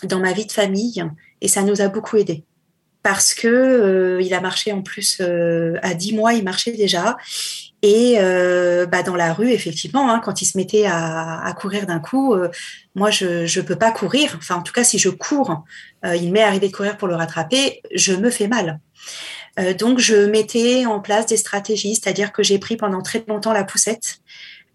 dans 0.02 0.18
ma 0.18 0.32
vie 0.32 0.46
de 0.46 0.52
famille. 0.52 1.04
Et 1.42 1.48
ça 1.48 1.62
nous 1.62 1.80
a 1.80 1.88
beaucoup 1.88 2.16
aidé 2.16 2.44
parce 3.02 3.32
que 3.32 3.48
euh, 3.48 4.22
il 4.22 4.34
a 4.34 4.40
marché 4.40 4.72
en 4.72 4.82
plus 4.82 5.18
euh, 5.20 5.78
à 5.82 5.94
10 5.94 6.14
mois, 6.14 6.32
il 6.32 6.42
marchait 6.42 6.72
déjà. 6.72 7.16
Et 7.82 8.16
euh, 8.18 8.84
bah 8.84 9.02
dans 9.02 9.16
la 9.16 9.32
rue, 9.32 9.50
effectivement, 9.52 10.10
hein, 10.10 10.20
quand 10.22 10.42
il 10.42 10.46
se 10.46 10.58
mettait 10.58 10.84
à, 10.84 11.40
à 11.42 11.52
courir 11.54 11.86
d'un 11.86 11.98
coup, 11.98 12.34
moi 12.94 13.10
je 13.10 13.46
je 13.46 13.60
peux 13.62 13.76
pas 13.76 13.90
courir. 13.90 14.34
Enfin, 14.36 14.56
en 14.56 14.62
tout 14.62 14.74
cas, 14.74 14.84
si 14.84 14.98
je 14.98 15.08
cours, 15.08 15.64
il 16.04 16.30
m'est 16.30 16.42
arrivé 16.42 16.68
de 16.68 16.76
courir 16.76 16.98
pour 16.98 17.08
le 17.08 17.14
rattraper, 17.14 17.80
je 17.94 18.12
me 18.12 18.28
fais 18.28 18.48
mal. 18.48 18.80
donc 19.78 19.98
je 19.98 20.26
mettais 20.26 20.84
en 20.84 21.00
place 21.00 21.24
des 21.24 21.38
stratégies, 21.38 21.94
c'est-à-dire 21.94 22.32
que 22.32 22.42
j'ai 22.42 22.58
pris 22.58 22.76
pendant 22.76 23.00
très 23.00 23.24
longtemps 23.26 23.54
la 23.54 23.64
poussette 23.64 24.20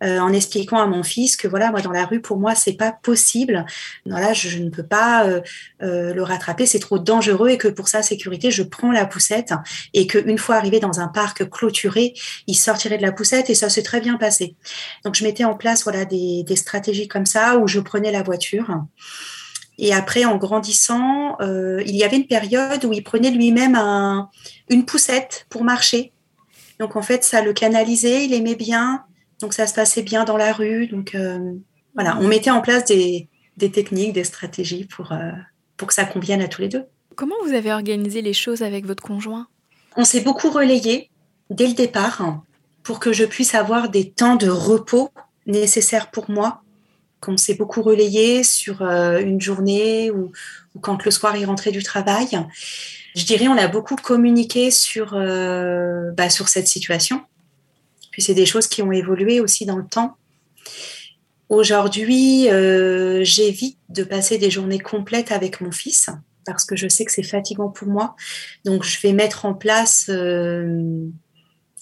euh, 0.05 0.19
en 0.19 0.31
expliquant 0.31 0.77
à 0.77 0.85
mon 0.85 1.01
fils 1.03 1.35
que 1.35 1.47
voilà, 1.47 1.71
moi 1.71 1.81
dans 1.81 1.91
la 1.91 2.05
rue, 2.05 2.21
pour 2.21 2.38
moi, 2.38 2.53
c'est 2.53 2.74
pas 2.74 2.91
possible. 2.91 3.65
Voilà, 4.05 4.33
je, 4.33 4.50
je 4.50 4.59
ne 4.59 4.69
peux 4.69 4.85
pas 4.85 5.25
euh, 5.25 5.41
euh, 5.81 6.13
le 6.13 6.21
rattraper, 6.21 6.65
c'est 6.67 6.79
trop 6.79 7.00
dangereux 7.00 7.50
et 7.50 7.57
que 7.57 7.67
pour 7.67 7.88
sa 7.88 8.03
sécurité, 8.03 8.51
je 8.51 8.62
prends 8.62 8.91
la 8.91 9.05
poussette 9.05 9.53
et 9.93 10.05
qu'une 10.05 10.38
fois 10.38 10.55
arrivé 10.55 10.79
dans 10.79 11.00
un 11.00 11.07
parc 11.07 11.50
clôturé, 11.50 12.13
il 12.45 12.55
sortirait 12.55 12.97
de 12.97 13.01
la 13.01 13.12
poussette 13.12 13.50
et 13.50 13.55
ça 13.55 13.69
s'est 13.69 13.83
très 13.83 14.00
bien 14.00 14.17
passé. 14.17 14.55
Donc 15.03 15.15
je 15.15 15.24
mettais 15.24 15.43
en 15.43 15.55
place 15.55 15.83
voilà 15.83 16.05
des, 16.05 16.45
stratégies 16.55 17.07
comme 17.07 17.25
ça 17.25 17.57
où 17.57 17.67
je 17.67 17.79
prenais 17.79 18.12
la 18.12 18.24
voiture. 18.24 18.67
Et 19.77 19.93
après, 19.93 20.24
en 20.24 20.38
grandissant, 20.38 21.38
il 21.41 21.95
y 21.95 22.03
avait 22.05 22.15
une 22.15 22.27
période 22.27 22.85
où 22.85 22.93
il 22.93 23.03
prenait 23.03 23.29
lui-même 23.31 23.75
un, 23.75 24.29
une 24.69 24.85
poussette 24.85 25.47
pour 25.50 25.65
marcher. 25.65 26.13
Donc 26.79 26.95
en 26.95 27.01
fait, 27.01 27.24
ça 27.24 27.41
le 27.41 27.51
canalisait, 27.51 28.25
il 28.25 28.33
aimait 28.33 28.55
bien. 28.55 29.03
Donc 29.41 29.53
ça 29.53 29.67
se 29.67 29.73
passait 29.73 30.03
bien 30.03 30.23
dans 30.23 30.37
la 30.37 30.53
rue. 30.53 30.87
Donc 30.87 31.15
euh, 31.15 31.53
voilà, 31.93 32.17
on 32.19 32.27
mettait 32.27 32.51
en 32.51 32.61
place 32.61 32.85
des, 32.85 33.27
des 33.57 33.71
techniques, 33.71 34.13
des 34.13 34.23
stratégies 34.23 34.85
pour, 34.85 35.11
euh, 35.11 35.31
pour 35.77 35.87
que 35.87 35.93
ça 35.93 36.05
convienne 36.05 36.41
à 36.41 36.47
tous 36.47 36.61
les 36.61 36.69
deux. 36.69 36.83
Comment 37.15 37.35
vous 37.45 37.53
avez 37.53 37.71
organisé 37.71 38.21
les 38.21 38.33
choses 38.33 38.61
avec 38.61 38.85
votre 38.85 39.03
conjoint? 39.03 39.47
On 39.95 40.03
s'est 40.03 40.21
beaucoup 40.21 40.49
relayé 40.49 41.09
dès 41.49 41.67
le 41.67 41.73
départ 41.73 42.41
pour 42.83 42.99
que 42.99 43.13
je 43.13 43.23
puisse 43.23 43.55
avoir 43.55 43.89
des 43.89 44.11
temps 44.11 44.35
de 44.35 44.49
repos 44.49 45.11
nécessaires 45.45 46.11
pour 46.11 46.29
moi. 46.29 46.61
On 47.27 47.37
s'est 47.37 47.55
beaucoup 47.55 47.81
relayé 47.81 48.43
sur 48.43 48.83
euh, 48.83 49.19
une 49.19 49.41
journée 49.41 50.11
ou, 50.11 50.31
ou, 50.75 50.79
quand 50.79 51.03
le 51.03 51.09
soir 51.09 51.35
il 51.35 51.45
rentrait 51.45 51.71
du 51.71 51.81
travail. 51.81 52.27
Je 53.15 53.25
dirais 53.25 53.47
on 53.47 53.57
a 53.57 53.67
beaucoup 53.67 53.95
communiqué 53.95 54.69
sur, 54.69 55.15
euh, 55.15 56.11
bah, 56.11 56.29
sur 56.29 56.49
cette 56.49 56.67
situation 56.67 57.21
c'est 58.22 58.34
des 58.34 58.45
choses 58.45 58.67
qui 58.67 58.81
ont 58.81 58.91
évolué 58.91 59.39
aussi 59.39 59.65
dans 59.65 59.77
le 59.77 59.86
temps. 59.86 60.17
Aujourd'hui, 61.50 62.50
euh, 62.50 63.24
j'évite 63.24 63.77
de 63.89 64.03
passer 64.03 64.38
des 64.38 64.50
journées 64.50 64.79
complètes 64.79 65.31
avec 65.31 65.62
mon 65.62 65.72
fils 65.72 66.10
parce 66.43 66.65
que 66.65 66.75
je 66.75 66.88
sais 66.88 67.05
que 67.05 67.12
c'est 67.12 67.24
fatigant 67.24 67.69
pour 67.69 67.88
moi. 67.88 68.15
Donc, 68.65 68.84
je 68.84 69.00
vais 69.01 69.13
mettre 69.13 69.45
en 69.45 69.53
place, 69.53 70.07
euh, 70.10 71.07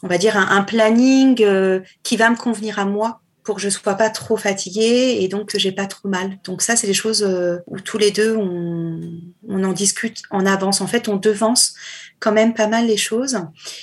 on 0.02 0.08
va 0.08 0.18
dire, 0.18 0.38
un, 0.38 0.64
planning 0.64 1.42
euh, 1.44 1.80
qui 2.04 2.18
va 2.18 2.30
me 2.30 2.36
convenir 2.36 2.80
à 2.80 2.86
moi 2.86 3.22
pour 3.44 3.56
que 3.56 3.62
je 3.62 3.70
sois 3.70 3.96
pas 3.96 4.10
trop 4.10 4.38
fatiguée 4.38 5.18
et 5.20 5.28
donc 5.28 5.50
que 5.50 5.60
j'ai 5.60 5.74
pas 5.74 5.86
trop 5.86 6.08
mal. 6.08 6.40
Donc 6.46 6.62
ça, 6.62 6.78
c'est 6.78 6.88
des 6.88 6.94
choses 6.94 7.28
où 7.68 7.80
tous 7.82 7.98
les 7.98 8.12
deux 8.12 8.38
on, 8.38 9.02
on, 9.50 9.64
en 9.66 9.74
discute 9.74 10.22
en 10.30 10.46
avance. 10.46 10.80
En 10.80 10.88
fait, 10.88 11.10
on 11.10 11.18
devance 11.18 11.76
quand 12.22 12.32
même 12.32 12.54
pas 12.54 12.68
mal 12.68 12.88
les 12.88 12.96
choses. 12.96 13.38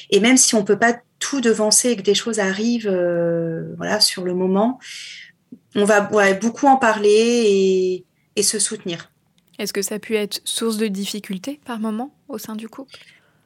Et 0.09 0.19
même 0.19 0.39
si 0.39 0.55
on 0.55 0.65
peut 0.65 0.79
pas 0.79 0.99
tout 1.21 1.41
devancer 1.41 1.91
et 1.91 1.97
que 1.97 2.03
des 2.03 2.15
choses 2.15 2.41
arrivent, 2.41 2.91
euh, 2.91 3.75
voilà, 3.77 4.01
sur 4.01 4.25
le 4.25 4.35
moment, 4.35 4.81
on 5.77 5.85
va 5.85 6.11
ouais, 6.13 6.35
beaucoup 6.35 6.67
en 6.67 6.77
parler 6.77 7.09
et, 7.09 8.05
et 8.35 8.43
se 8.43 8.59
soutenir. 8.59 9.13
Est-ce 9.59 9.73
que 9.73 9.83
ça 9.83 9.97
a 9.97 9.99
pu 9.99 10.17
être 10.17 10.41
source 10.45 10.79
de 10.79 10.89
difficultés 10.89 11.61
par 11.65 11.79
moment 11.79 12.13
au 12.29 12.39
sein 12.39 12.57
du 12.57 12.69
couple? 12.69 12.99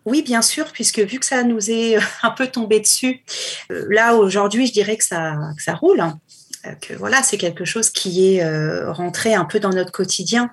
Oui, 0.04 0.22
bien 0.22 0.42
sûr, 0.42 0.66
puisque 0.72 1.00
vu 1.00 1.18
que 1.18 1.26
ça 1.26 1.42
nous 1.42 1.70
est 1.70 1.96
un 2.22 2.30
peu 2.30 2.46
tombé 2.46 2.80
dessus, 2.80 3.22
euh, 3.70 3.86
là 3.90 4.14
aujourd'hui, 4.14 4.66
je 4.66 4.72
dirais 4.72 4.96
que 4.96 5.04
ça, 5.04 5.36
que 5.56 5.62
ça 5.62 5.74
roule. 5.74 6.02
Hein. 6.64 6.74
Que 6.80 6.94
voilà, 6.94 7.22
c'est 7.22 7.38
quelque 7.38 7.64
chose 7.64 7.90
qui 7.90 8.34
est 8.34 8.42
euh, 8.42 8.92
rentré 8.92 9.34
un 9.34 9.44
peu 9.44 9.60
dans 9.60 9.70
notre 9.70 9.92
quotidien, 9.92 10.50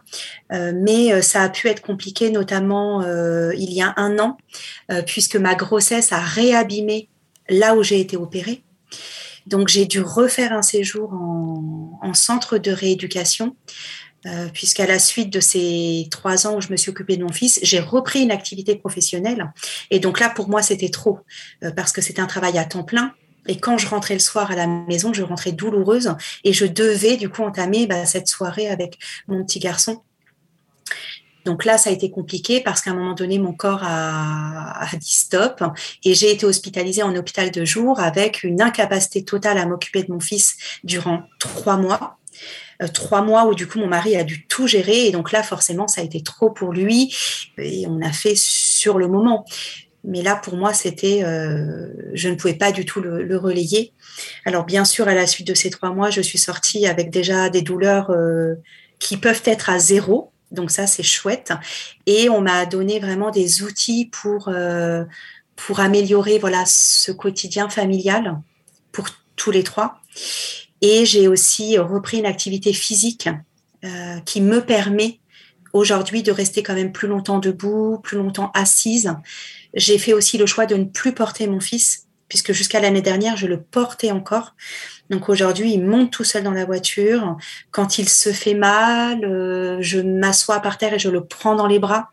euh, 0.52 0.74
mais 0.76 1.22
ça 1.22 1.42
a 1.42 1.50
pu 1.50 1.68
être 1.68 1.82
compliqué, 1.82 2.30
notamment 2.32 3.02
euh, 3.02 3.54
il 3.56 3.72
y 3.72 3.82
a 3.82 3.94
un 3.98 4.20
an, 4.20 4.38
euh, 4.92 5.02
puisque 5.02 5.36
ma 5.36 5.56
grossesse 5.56 6.12
a 6.12 6.20
réabîmé 6.20 7.10
là 7.50 7.76
où 7.76 7.84
j'ai 7.84 8.00
été 8.00 8.18
opérée. 8.18 8.64
Donc 9.48 9.70
j'ai 9.70 9.86
dû 9.86 10.02
refaire 10.02 10.54
un 10.54 10.62
séjour 10.62 11.14
en, 11.14 12.00
en 12.02 12.14
centre 12.14 12.58
de 12.60 12.72
rééducation 12.72 13.56
euh, 14.28 14.50
puisqu'à 14.54 14.86
la 14.86 15.00
suite 15.00 15.32
de 15.32 15.40
ces 15.40 16.08
trois 16.12 16.46
ans 16.46 16.58
où 16.58 16.62
je 16.62 16.70
me 16.70 16.78
suis 16.78 16.92
occupée 16.92 17.18
de 17.18 17.24
mon 17.24 17.32
fils, 17.32 17.60
j'ai 17.64 17.80
repris 17.80 18.22
une 18.22 18.30
activité 18.32 18.76
professionnelle. 18.76 19.52
Et 19.90 20.00
donc 20.00 20.20
là, 20.20 20.30
pour 20.30 20.48
moi, 20.48 20.62
c'était 20.62 20.90
trop, 20.90 21.20
euh, 21.64 21.72
parce 21.72 21.92
que 21.92 22.02
c'était 22.02 22.22
un 22.22 22.28
travail 22.28 22.58
à 22.60 22.66
temps 22.66 22.84
plein. 22.84 23.14
Et 23.48 23.60
quand 23.60 23.78
je 23.78 23.88
rentrais 23.88 24.14
le 24.14 24.20
soir 24.20 24.52
à 24.52 24.56
la 24.56 24.68
maison, 24.68 25.14
je 25.14 25.24
rentrais 25.24 25.52
douloureuse 25.52 26.16
et 26.44 26.54
je 26.54 26.66
devais 26.66 27.18
du 27.18 27.30
coup 27.30 27.44
entamer 27.44 27.88
bah, 27.88 28.06
cette 28.06 28.28
soirée 28.28 28.68
avec 28.68 29.00
mon 29.28 29.44
petit 29.44 29.60
garçon. 29.60 30.02
Donc 31.46 31.66
là, 31.66 31.78
ça 31.78 31.90
a 31.90 31.94
été 31.94 32.12
compliqué 32.12 32.62
parce 32.62 32.82
qu'à 32.82 32.92
un 32.92 32.96
moment 32.96 33.14
donné, 33.14 33.40
mon 33.40 33.54
corps 33.54 33.82
a, 33.84 34.88
dit 34.94 35.14
stop 35.14 35.64
et 36.04 36.14
j'ai 36.14 36.32
été 36.32 36.46
hospitalisée 36.46 37.04
en 37.04 37.16
hôpital 37.16 37.50
de 37.50 37.66
jour 37.66 38.00
avec 38.00 38.44
une 38.44 38.62
incapacité 38.62 39.26
totale 39.26 39.58
à 39.58 39.66
m'occuper 39.66 40.04
de 40.04 40.12
mon 40.12 40.20
fils 40.20 40.58
durant 40.84 41.24
trois 41.40 41.78
mois 41.78 42.20
euh, 42.82 42.88
trois 42.88 43.22
mois 43.22 43.46
où 43.46 43.54
du 43.54 43.68
coup 43.68 43.80
mon 43.80 43.88
mari 43.88 44.16
a 44.16 44.24
dû 44.24 44.48
tout 44.48 44.66
gérer 44.66 45.08
et 45.08 45.12
donc 45.12 45.32
là 45.32 45.44
forcément 45.44 45.88
ça 45.88 46.02
a 46.02 46.04
été 46.04 46.24
trop 46.24 46.50
pour 46.50 46.72
lui 46.72 47.16
et 47.58 47.86
on 47.88 48.02
a 48.02 48.12
fait 48.12 48.36
sur 48.36 48.98
le 48.98 49.08
moment. 49.08 49.46
Mais 50.04 50.22
là 50.22 50.36
pour 50.36 50.56
moi 50.56 50.74
c'était, 50.74 51.24
euh, 51.24 51.88
je 52.14 52.30
ne 52.30 52.36
pouvais 52.36 52.56
pas 52.56 52.72
du 52.72 52.86
tout 52.86 53.02
le, 53.02 53.38
relayer. 53.38 53.94
Alors 54.46 54.66
bien 54.66 54.86
sûr 54.86 55.08
à 55.08 55.14
la 55.14 55.28
suite 55.28 55.48
de 55.48 55.54
ces 55.54 55.70
trois 55.70 55.92
mois 55.92 56.10
je 56.10 56.22
suis 56.22 56.38
sortie 56.38 56.88
avec 56.88 57.10
déjà 57.10 57.50
des 57.50 57.62
douleurs 57.62 58.10
euh, 58.12 58.56
qui 59.00 59.18
peuvent 59.18 59.44
être 59.46 59.70
à 59.70 59.80
zéro. 59.80 60.32
Donc 60.52 60.72
ça 60.72 60.88
c'est 60.88 61.04
chouette 61.04 61.54
et 62.06 62.30
on 62.30 62.42
m'a 62.42 62.66
donné 62.66 63.00
vraiment 63.00 63.32
des 63.32 63.64
outils 63.64 64.10
pour 64.12 64.50
euh, 64.50 65.06
pour 65.56 65.80
améliorer 65.80 66.40
voilà 66.40 66.64
ce 66.66 67.12
quotidien 67.12 67.70
familial 67.70 68.40
pour 68.92 69.08
tous 69.36 69.52
les 69.52 69.64
trois. 69.64 70.02
Et 70.82 71.06
j'ai 71.06 71.28
aussi 71.28 71.78
repris 71.78 72.20
une 72.20 72.26
activité 72.26 72.74
physique 72.74 73.30
euh, 73.84 74.20
qui 74.26 74.42
me 74.42 74.62
permet 74.62 75.20
aujourd'hui 75.74 76.22
de 76.22 76.32
rester 76.32 76.64
quand 76.64 76.74
même 76.74 76.92
plus 76.92 77.08
longtemps 77.08 77.40
debout, 77.40 78.00
plus 78.04 78.18
longtemps 78.18 78.52
assise. 78.54 79.16
J'ai 79.74 79.98
fait 79.98 80.14
aussi 80.14 80.38
le 80.38 80.46
choix 80.46 80.66
de 80.66 80.76
ne 80.76 80.86
plus 80.86 81.14
porter 81.14 81.48
mon 81.48 81.60
fils, 81.60 82.08
puisque 82.28 82.54
jusqu'à 82.54 82.80
l'année 82.80 83.02
dernière, 83.02 83.38
je 83.38 83.48
le 83.48 83.62
portais 83.62 84.12
encore. 84.12 84.56
Donc 85.10 85.28
aujourd'hui, 85.28 85.74
il 85.74 85.84
monte 85.84 86.12
tout 86.12 86.24
seul 86.24 86.44
dans 86.44 86.52
la 86.52 86.66
voiture. 86.66 87.38
Quand 87.72 87.98
il 87.98 88.08
se 88.08 88.32
fait 88.32 88.54
mal, 88.54 89.26
euh, 89.26 89.78
je 89.82 90.00
m'assois 90.00 90.62
par 90.62 90.78
terre 90.78 90.94
et 90.94 91.00
je 91.00 91.10
le 91.10 91.26
prends 91.26 91.56
dans 91.56 91.68
les 91.68 91.80
bras. 91.80 92.10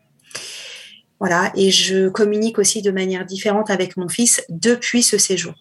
Voilà, 1.19 1.51
et 1.55 1.69
je 1.69 2.07
communique 2.07 2.59
aussi 2.59 2.81
de 2.81 2.91
manière 2.91 3.25
différente 3.25 3.69
avec 3.69 3.97
mon 3.97 4.07
fils 4.07 4.41
depuis 4.49 5.03
ce 5.03 5.17
séjour. 5.17 5.53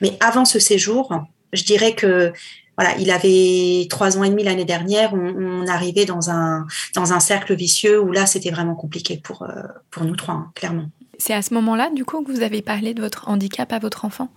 Mais 0.00 0.16
avant 0.20 0.44
ce 0.44 0.58
séjour, 0.58 1.12
Je 1.52 1.62
dirais 1.62 1.94
que 1.94 2.32
voilà, 2.76 2.96
il 2.98 3.10
avait 3.12 3.86
trois 3.88 4.18
ans 4.18 4.24
et 4.24 4.30
demi 4.30 4.42
l'année 4.42 4.64
dernière. 4.64 5.14
On, 5.14 5.66
arrivait 5.68 6.04
dans 6.04 6.30
un 6.30 6.66
dans 6.94 7.12
un 7.12 7.20
cercle 7.20 7.54
vicieux 7.54 8.00
où 8.00 8.12
là, 8.12 8.26
c'était 8.26 8.50
vraiment 8.50 8.74
compliqué 8.74 9.20
pour 9.22 9.42
euh, 9.42 9.62
pour 9.90 10.04
nous 10.04 10.16
trois, 10.16 10.34
hein, 10.34 10.52
clairement. 10.54 10.90
C'est 11.18 11.34
à 11.34 11.42
ce 11.42 11.54
moment-là, 11.54 11.90
du 11.90 12.04
coup, 12.04 12.22
que 12.22 12.32
vous 12.32 12.42
avez 12.42 12.62
parlé 12.62 12.94
de 12.94 13.02
votre 13.02 13.28
handicap 13.28 13.72
à 13.72 13.78
votre 13.78 14.04
enfant? 14.04 14.28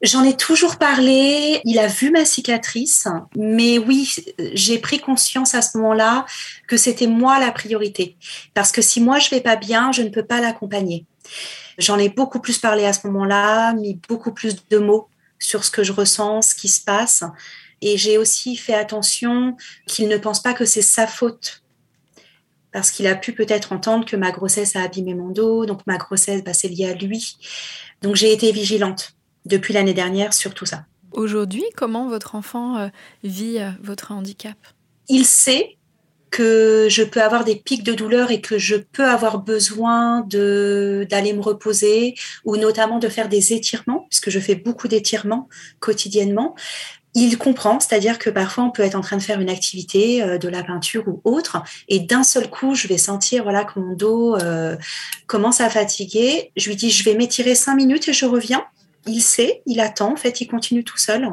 J'en 0.00 0.22
ai 0.22 0.36
toujours 0.36 0.76
parlé, 0.76 1.60
il 1.64 1.78
a 1.80 1.88
vu 1.88 2.12
ma 2.12 2.24
cicatrice, 2.24 3.08
mais 3.36 3.78
oui, 3.78 4.14
j'ai 4.54 4.78
pris 4.78 5.00
conscience 5.00 5.56
à 5.56 5.62
ce 5.62 5.76
moment-là 5.78 6.24
que 6.68 6.76
c'était 6.76 7.08
moi 7.08 7.40
la 7.40 7.50
priorité. 7.50 8.16
Parce 8.54 8.70
que 8.70 8.80
si 8.80 9.00
moi 9.00 9.18
je 9.18 9.28
vais 9.30 9.40
pas 9.40 9.56
bien, 9.56 9.90
je 9.90 10.02
ne 10.02 10.08
peux 10.08 10.24
pas 10.24 10.40
l'accompagner. 10.40 11.04
J'en 11.78 11.98
ai 11.98 12.08
beaucoup 12.08 12.38
plus 12.38 12.58
parlé 12.58 12.84
à 12.84 12.92
ce 12.92 13.08
moment-là, 13.08 13.72
mis 13.72 13.98
beaucoup 14.08 14.32
plus 14.32 14.56
de 14.70 14.78
mots 14.78 15.08
sur 15.40 15.64
ce 15.64 15.70
que 15.72 15.82
je 15.82 15.92
ressens, 15.92 16.42
ce 16.42 16.54
qui 16.54 16.68
se 16.68 16.80
passe. 16.80 17.24
Et 17.80 17.96
j'ai 17.96 18.18
aussi 18.18 18.56
fait 18.56 18.74
attention 18.74 19.56
qu'il 19.86 20.08
ne 20.08 20.16
pense 20.16 20.40
pas 20.40 20.54
que 20.54 20.64
c'est 20.64 20.82
sa 20.82 21.08
faute. 21.08 21.62
Parce 22.72 22.90
qu'il 22.90 23.06
a 23.06 23.14
pu 23.14 23.32
peut-être 23.32 23.72
entendre 23.72 24.04
que 24.04 24.16
ma 24.16 24.30
grossesse 24.30 24.76
a 24.76 24.82
abîmé 24.82 25.14
mon 25.14 25.30
dos, 25.30 25.66
donc 25.66 25.86
ma 25.86 25.96
grossesse, 25.96 26.44
bah, 26.44 26.52
c'est 26.52 26.68
lié 26.68 26.86
à 26.86 26.94
lui. 26.94 27.36
Donc 28.02 28.14
j'ai 28.14 28.32
été 28.32 28.52
vigilante 28.52 29.14
depuis 29.46 29.72
l'année 29.72 29.94
dernière 29.94 30.34
sur 30.34 30.54
tout 30.54 30.66
ça. 30.66 30.84
Aujourd'hui, 31.12 31.64
comment 31.74 32.08
votre 32.08 32.34
enfant 32.34 32.76
euh, 32.76 32.88
vit 33.24 33.58
euh, 33.58 33.70
votre 33.82 34.12
handicap? 34.12 34.56
Il 35.08 35.24
sait 35.24 35.78
que 36.30 36.88
je 36.90 37.02
peux 37.02 37.22
avoir 37.22 37.44
des 37.44 37.56
pics 37.56 37.82
de 37.82 37.94
douleur 37.94 38.30
et 38.30 38.40
que 38.40 38.58
je 38.58 38.76
peux 38.76 39.04
avoir 39.04 39.38
besoin 39.38 40.20
de 40.22 41.06
d'aller 41.08 41.32
me 41.32 41.40
reposer 41.40 42.14
ou 42.44 42.56
notamment 42.56 42.98
de 42.98 43.08
faire 43.08 43.28
des 43.28 43.52
étirements 43.52 44.06
puisque 44.10 44.30
je 44.30 44.38
fais 44.38 44.54
beaucoup 44.54 44.88
d'étirements 44.88 45.48
quotidiennement. 45.80 46.54
Il 47.14 47.38
comprend, 47.38 47.80
c'est-à-dire 47.80 48.18
que 48.18 48.30
parfois 48.30 48.64
on 48.64 48.70
peut 48.70 48.82
être 48.82 48.94
en 48.94 49.00
train 49.00 49.16
de 49.16 49.22
faire 49.22 49.40
une 49.40 49.48
activité, 49.48 50.22
euh, 50.22 50.38
de 50.38 50.48
la 50.48 50.62
peinture 50.62 51.04
ou 51.08 51.20
autre, 51.24 51.62
et 51.88 52.00
d'un 52.00 52.22
seul 52.22 52.48
coup 52.50 52.74
je 52.74 52.86
vais 52.86 52.98
sentir 52.98 53.42
voilà 53.42 53.64
que 53.64 53.78
mon 53.80 53.94
dos 53.94 54.36
euh, 54.36 54.76
commence 55.26 55.60
à 55.60 55.70
fatiguer. 55.70 56.52
Je 56.56 56.68
lui 56.68 56.76
dis 56.76 56.90
je 56.90 57.04
vais 57.04 57.14
m'étirer 57.14 57.54
cinq 57.54 57.76
minutes 57.76 58.08
et 58.08 58.12
je 58.12 58.26
reviens. 58.26 58.64
Il 59.06 59.20
sait, 59.22 59.62
il 59.66 59.80
attend, 59.80 60.12
en 60.12 60.16
fait 60.16 60.40
il 60.40 60.46
continue 60.46 60.84
tout 60.84 60.98
seul. 60.98 61.28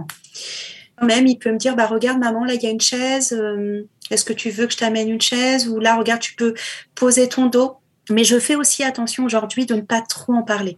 Même 1.02 1.28
il 1.28 1.38
peut 1.38 1.52
me 1.52 1.58
dire 1.58 1.76
bah 1.76 1.88
regarde 1.88 2.20
maman 2.20 2.46
là 2.46 2.54
il 2.54 2.64
y 2.64 2.68
a 2.68 2.70
une 2.70 2.82
chaise. 2.82 3.34
Euh, 3.34 3.84
est-ce 4.12 4.24
que 4.24 4.34
tu 4.34 4.50
veux 4.50 4.68
que 4.68 4.74
je 4.74 4.78
t'amène 4.78 5.10
une 5.10 5.22
chaise? 5.22 5.68
Ou 5.68 5.80
là, 5.80 5.96
regarde, 5.96 6.22
tu 6.22 6.36
peux 6.36 6.54
poser 6.94 7.28
ton 7.28 7.48
dos. 7.48 7.78
Mais 8.10 8.24
je 8.24 8.40
fais 8.40 8.56
aussi 8.56 8.84
attention 8.84 9.26
aujourd'hui 9.26 9.66
de 9.66 9.74
ne 9.74 9.82
pas 9.82 10.02
trop 10.02 10.34
en 10.34 10.44
parler, 10.44 10.78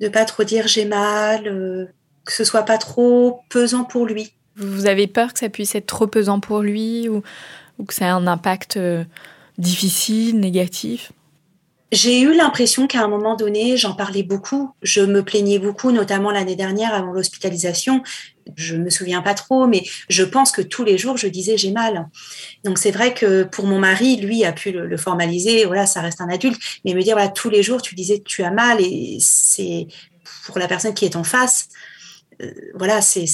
de 0.00 0.08
pas 0.08 0.24
trop 0.24 0.42
dire 0.42 0.66
j'ai 0.66 0.84
mal, 0.84 1.92
que 2.26 2.32
ce 2.32 2.44
soit 2.44 2.64
pas 2.64 2.76
trop 2.76 3.40
pesant 3.48 3.84
pour 3.84 4.04
lui. 4.04 4.32
Vous 4.56 4.86
avez 4.86 5.06
peur 5.06 5.32
que 5.32 5.38
ça 5.38 5.48
puisse 5.48 5.74
être 5.74 5.86
trop 5.86 6.06
pesant 6.06 6.40
pour 6.40 6.60
lui 6.60 7.08
ou, 7.08 7.22
que 7.86 7.94
ça 7.94 8.06
ait 8.06 8.10
un 8.10 8.26
impact 8.26 8.76
euh, 8.76 9.04
difficile, 9.58 10.40
négatif? 10.40 11.12
J'ai 11.92 12.20
eu 12.20 12.34
l'impression 12.34 12.88
qu'à 12.88 13.04
un 13.04 13.08
moment 13.08 13.36
donné, 13.36 13.76
j'en 13.76 13.94
parlais 13.94 14.24
beaucoup. 14.24 14.72
Je 14.82 15.02
me 15.02 15.22
plaignais 15.22 15.60
beaucoup, 15.60 15.92
notamment 15.92 16.32
l'année 16.32 16.56
dernière 16.56 16.92
avant 16.92 17.12
l'hospitalisation. 17.12 18.02
Je 18.56 18.74
me 18.76 18.90
souviens 18.90 19.22
pas 19.22 19.34
trop, 19.34 19.68
mais 19.68 19.84
je 20.08 20.24
pense 20.24 20.50
que 20.50 20.62
tous 20.62 20.82
les 20.82 20.98
jours, 20.98 21.16
je 21.16 21.28
disais 21.28 21.56
j'ai 21.56 21.70
mal. 21.70 22.08
Donc 22.64 22.78
c'est 22.78 22.90
vrai 22.90 23.14
que 23.14 23.44
pour 23.44 23.66
mon 23.66 23.78
mari, 23.78 24.16
lui 24.16 24.44
a 24.44 24.52
pu 24.52 24.72
le, 24.72 24.96
formaliser. 24.96 25.64
Voilà, 25.64 25.86
ça 25.86 26.00
reste 26.00 26.20
un 26.20 26.28
adulte, 26.28 26.60
mais 26.84 26.92
me 26.92 27.02
dire 27.02 27.14
voilà 27.14 27.28
tous 27.28 27.50
les 27.50 27.62
jours, 27.62 27.80
tu 27.80 27.94
disais 27.94 28.20
tu 28.24 28.42
as 28.42 28.50
mal 28.50 28.80
et 28.80 29.18
c'est 29.20 29.86
pour 30.44 30.58
la 30.58 30.66
personne 30.66 30.92
qui 30.92 31.04
est 31.04 31.14
en 31.14 31.24
face. 31.24 31.68
Euh, 32.42 32.50
voilà, 32.74 33.00
c'est 33.00 33.24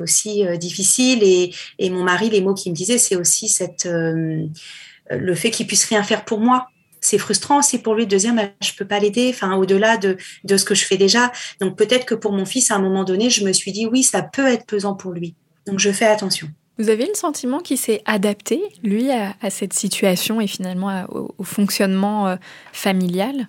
aussi 0.00 0.46
euh, 0.46 0.56
difficile 0.56 1.22
et, 1.22 1.54
et 1.78 1.90
mon 1.90 2.04
mari, 2.04 2.30
les 2.30 2.40
mots 2.40 2.54
qu'il 2.54 2.72
me 2.72 2.76
disait, 2.76 2.98
c'est 2.98 3.16
aussi 3.16 3.48
cette 3.48 3.86
euh, 3.86 4.46
le 5.10 5.34
fait 5.34 5.50
qu'il 5.50 5.66
puisse 5.66 5.84
rien 5.86 6.02
faire 6.02 6.24
pour 6.24 6.40
moi. 6.40 6.68
C'est 7.00 7.18
frustrant 7.18 7.58
aussi 7.58 7.78
pour 7.78 7.94
lui 7.94 8.06
de 8.06 8.16
dire 8.16 8.32
bah, 8.32 8.50
je 8.62 8.72
peux 8.74 8.84
pas 8.84 9.00
l'aider 9.00 9.30
enfin 9.34 9.56
au-delà 9.56 9.96
de, 9.96 10.16
de 10.44 10.56
ce 10.56 10.64
que 10.64 10.74
je 10.74 10.84
fais 10.84 10.96
déjà. 10.96 11.32
Donc 11.60 11.76
peut-être 11.76 12.06
que 12.06 12.14
pour 12.14 12.32
mon 12.32 12.44
fils 12.44 12.70
à 12.70 12.76
un 12.76 12.78
moment 12.78 13.02
donné 13.02 13.28
je 13.28 13.44
me 13.44 13.52
suis 13.52 13.72
dit 13.72 13.86
oui 13.86 14.04
ça 14.04 14.22
peut 14.22 14.46
être 14.46 14.66
pesant 14.66 14.94
pour 14.94 15.10
lui. 15.10 15.34
Donc 15.66 15.80
je 15.80 15.90
fais 15.90 16.06
attention. 16.06 16.48
Vous 16.78 16.90
avez 16.90 17.06
le 17.06 17.14
sentiment 17.14 17.58
qu'il 17.58 17.76
s'est 17.76 18.02
adapté, 18.06 18.62
lui, 18.82 19.10
à, 19.10 19.34
cette 19.50 19.72
situation 19.72 20.40
et 20.40 20.46
finalement 20.46 21.04
au, 21.10 21.44
fonctionnement 21.44 22.36
familial? 22.72 23.48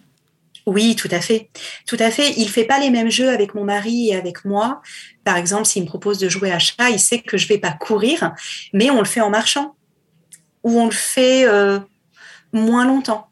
Oui, 0.65 0.95
tout 0.95 1.09
à 1.11 1.19
fait. 1.19 1.49
Tout 1.85 1.97
à 1.99 2.09
fait. 2.09 2.33
Il 2.37 2.49
fait 2.49 2.63
pas 2.63 2.79
les 2.79 2.89
mêmes 2.89 3.09
jeux 3.09 3.29
avec 3.29 3.53
mon 3.53 3.63
mari 3.63 4.09
et 4.09 4.15
avec 4.15 4.45
moi. 4.45 4.81
Par 5.23 5.37
exemple, 5.37 5.65
s'il 5.65 5.83
me 5.83 5.87
propose 5.87 6.17
de 6.19 6.29
jouer 6.29 6.51
à 6.51 6.59
chat, 6.59 6.89
il 6.89 6.99
sait 6.99 7.19
que 7.19 7.37
je 7.37 7.47
vais 7.47 7.57
pas 7.57 7.71
courir, 7.71 8.33
mais 8.71 8.89
on 8.89 8.99
le 8.99 9.05
fait 9.05 9.21
en 9.21 9.29
marchant. 9.29 9.75
Ou 10.63 10.79
on 10.79 10.85
le 10.85 10.91
fait 10.91 11.45
euh, 11.45 11.79
moins 12.53 12.85
longtemps 12.85 13.27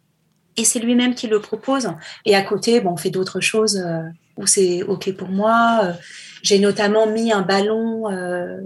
et 0.58 0.65
c'est 0.65 0.80
lui-même 0.80 1.15
qui 1.15 1.28
le 1.28 1.39
propose. 1.39 1.94
Et 2.26 2.36
à 2.36 2.41
côté, 2.41 2.82
bon, 2.82 2.91
on 2.91 2.98
fait 2.98 3.10
d'autres 3.10 3.39
choses 3.39 3.78
euh, 3.78 4.02
où 4.36 4.46
c'est 4.46 4.84
OK 4.84 5.13
pour 5.13 5.30
moi. 5.30 5.80
Euh, 5.84 5.94
j'ai 6.44 6.60
notamment 6.60 7.08
mis 7.08 7.32
un 7.32 7.41
ballon 7.41 8.10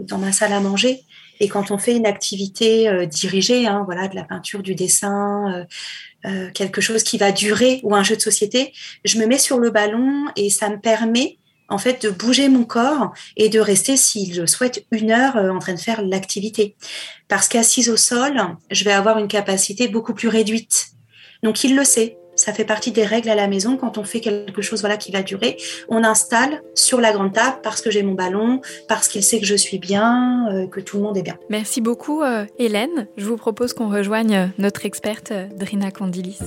dans 0.08 0.18
ma 0.18 0.32
salle 0.32 0.54
à 0.54 0.62
manger. 0.62 1.02
Et 1.42 1.50
quand 1.50 1.70
on 1.70 1.78
fait 1.78 1.96
une 1.96 2.06
activité 2.06 3.06
dirigée, 3.08 3.68
hein, 3.68 3.84
voilà, 3.84 4.08
de 4.08 4.16
la 4.16 4.24
peinture, 4.24 4.64
du 4.64 4.76
dessin, 4.76 5.66
quelque 6.54 6.82
chose 6.82 7.04
qui 7.04 7.18
va 7.18 7.32
durer 7.32 7.80
ou 7.84 7.96
un 7.96 8.04
jeu 8.04 8.16
de 8.16 8.22
société, 8.22 8.74
je 9.04 9.20
me 9.20 9.26
mets 9.26 9.38
sur 9.38 9.60
le 9.60 9.70
ballon 9.70 10.26
et 10.36 10.50
ça 10.50 10.70
me 10.70 10.80
permet 10.80 11.38
en 11.68 11.78
fait 11.78 12.04
de 12.04 12.10
bouger 12.10 12.48
mon 12.48 12.64
corps 12.64 13.14
et 13.38 13.50
de 13.50 13.60
rester, 13.60 13.98
s'il 13.98 14.40
le 14.40 14.48
souhaite, 14.48 14.86
une 14.92 15.12
heure 15.12 15.36
en 15.36 15.60
train 15.60 15.74
de 15.74 15.80
faire 15.80 16.02
l'activité. 16.04 16.76
Parce 17.28 17.48
qu'assise 17.48 17.90
au 17.90 17.98
sol, 17.98 18.40
je 18.70 18.84
vais 18.84 18.92
avoir 18.92 19.18
une 19.18 19.28
capacité 19.28 19.88
beaucoup 19.88 20.14
plus 20.14 20.28
réduite 20.28 20.96
donc 21.46 21.64
il 21.64 21.76
le 21.76 21.84
sait. 21.84 22.18
Ça 22.36 22.54
fait 22.54 22.66
partie 22.66 22.92
des 22.92 23.06
règles 23.06 23.30
à 23.30 23.36
la 23.36 23.48
maison. 23.48 23.78
Quand 23.78 23.98
on 23.98 24.04
fait 24.04 24.20
quelque 24.20 24.62
chose 24.62 24.82
voilà, 24.82 24.98
qui 24.98 25.12
va 25.12 25.24
durer, 25.24 25.58
on 25.90 26.04
installe 26.04 26.62
sur 26.74 27.02
la 27.02 27.12
grande 27.12 27.34
table 27.34 27.58
parce 27.64 27.82
que 27.82 27.92
j'ai 27.92 28.04
mon 28.04 28.14
ballon, 28.14 28.62
parce 28.88 29.08
qu'il 29.08 29.24
sait 29.24 29.40
que 29.40 29.46
je 29.46 29.56
suis 29.56 29.80
bien, 29.80 30.48
euh, 30.52 30.68
que 30.68 30.80
tout 30.80 30.98
le 30.98 31.04
monde 31.04 31.18
est 31.18 31.24
bien. 31.24 31.38
Merci 31.50 31.82
beaucoup, 31.82 32.22
euh, 32.22 32.46
Hélène. 32.60 33.08
Je 33.18 33.26
vous 33.26 33.38
propose 33.38 33.74
qu'on 33.74 33.90
rejoigne 33.90 34.52
notre 34.58 34.86
experte, 34.86 35.32
euh, 35.32 35.48
Drina 35.56 35.92
Candilis. 35.92 36.40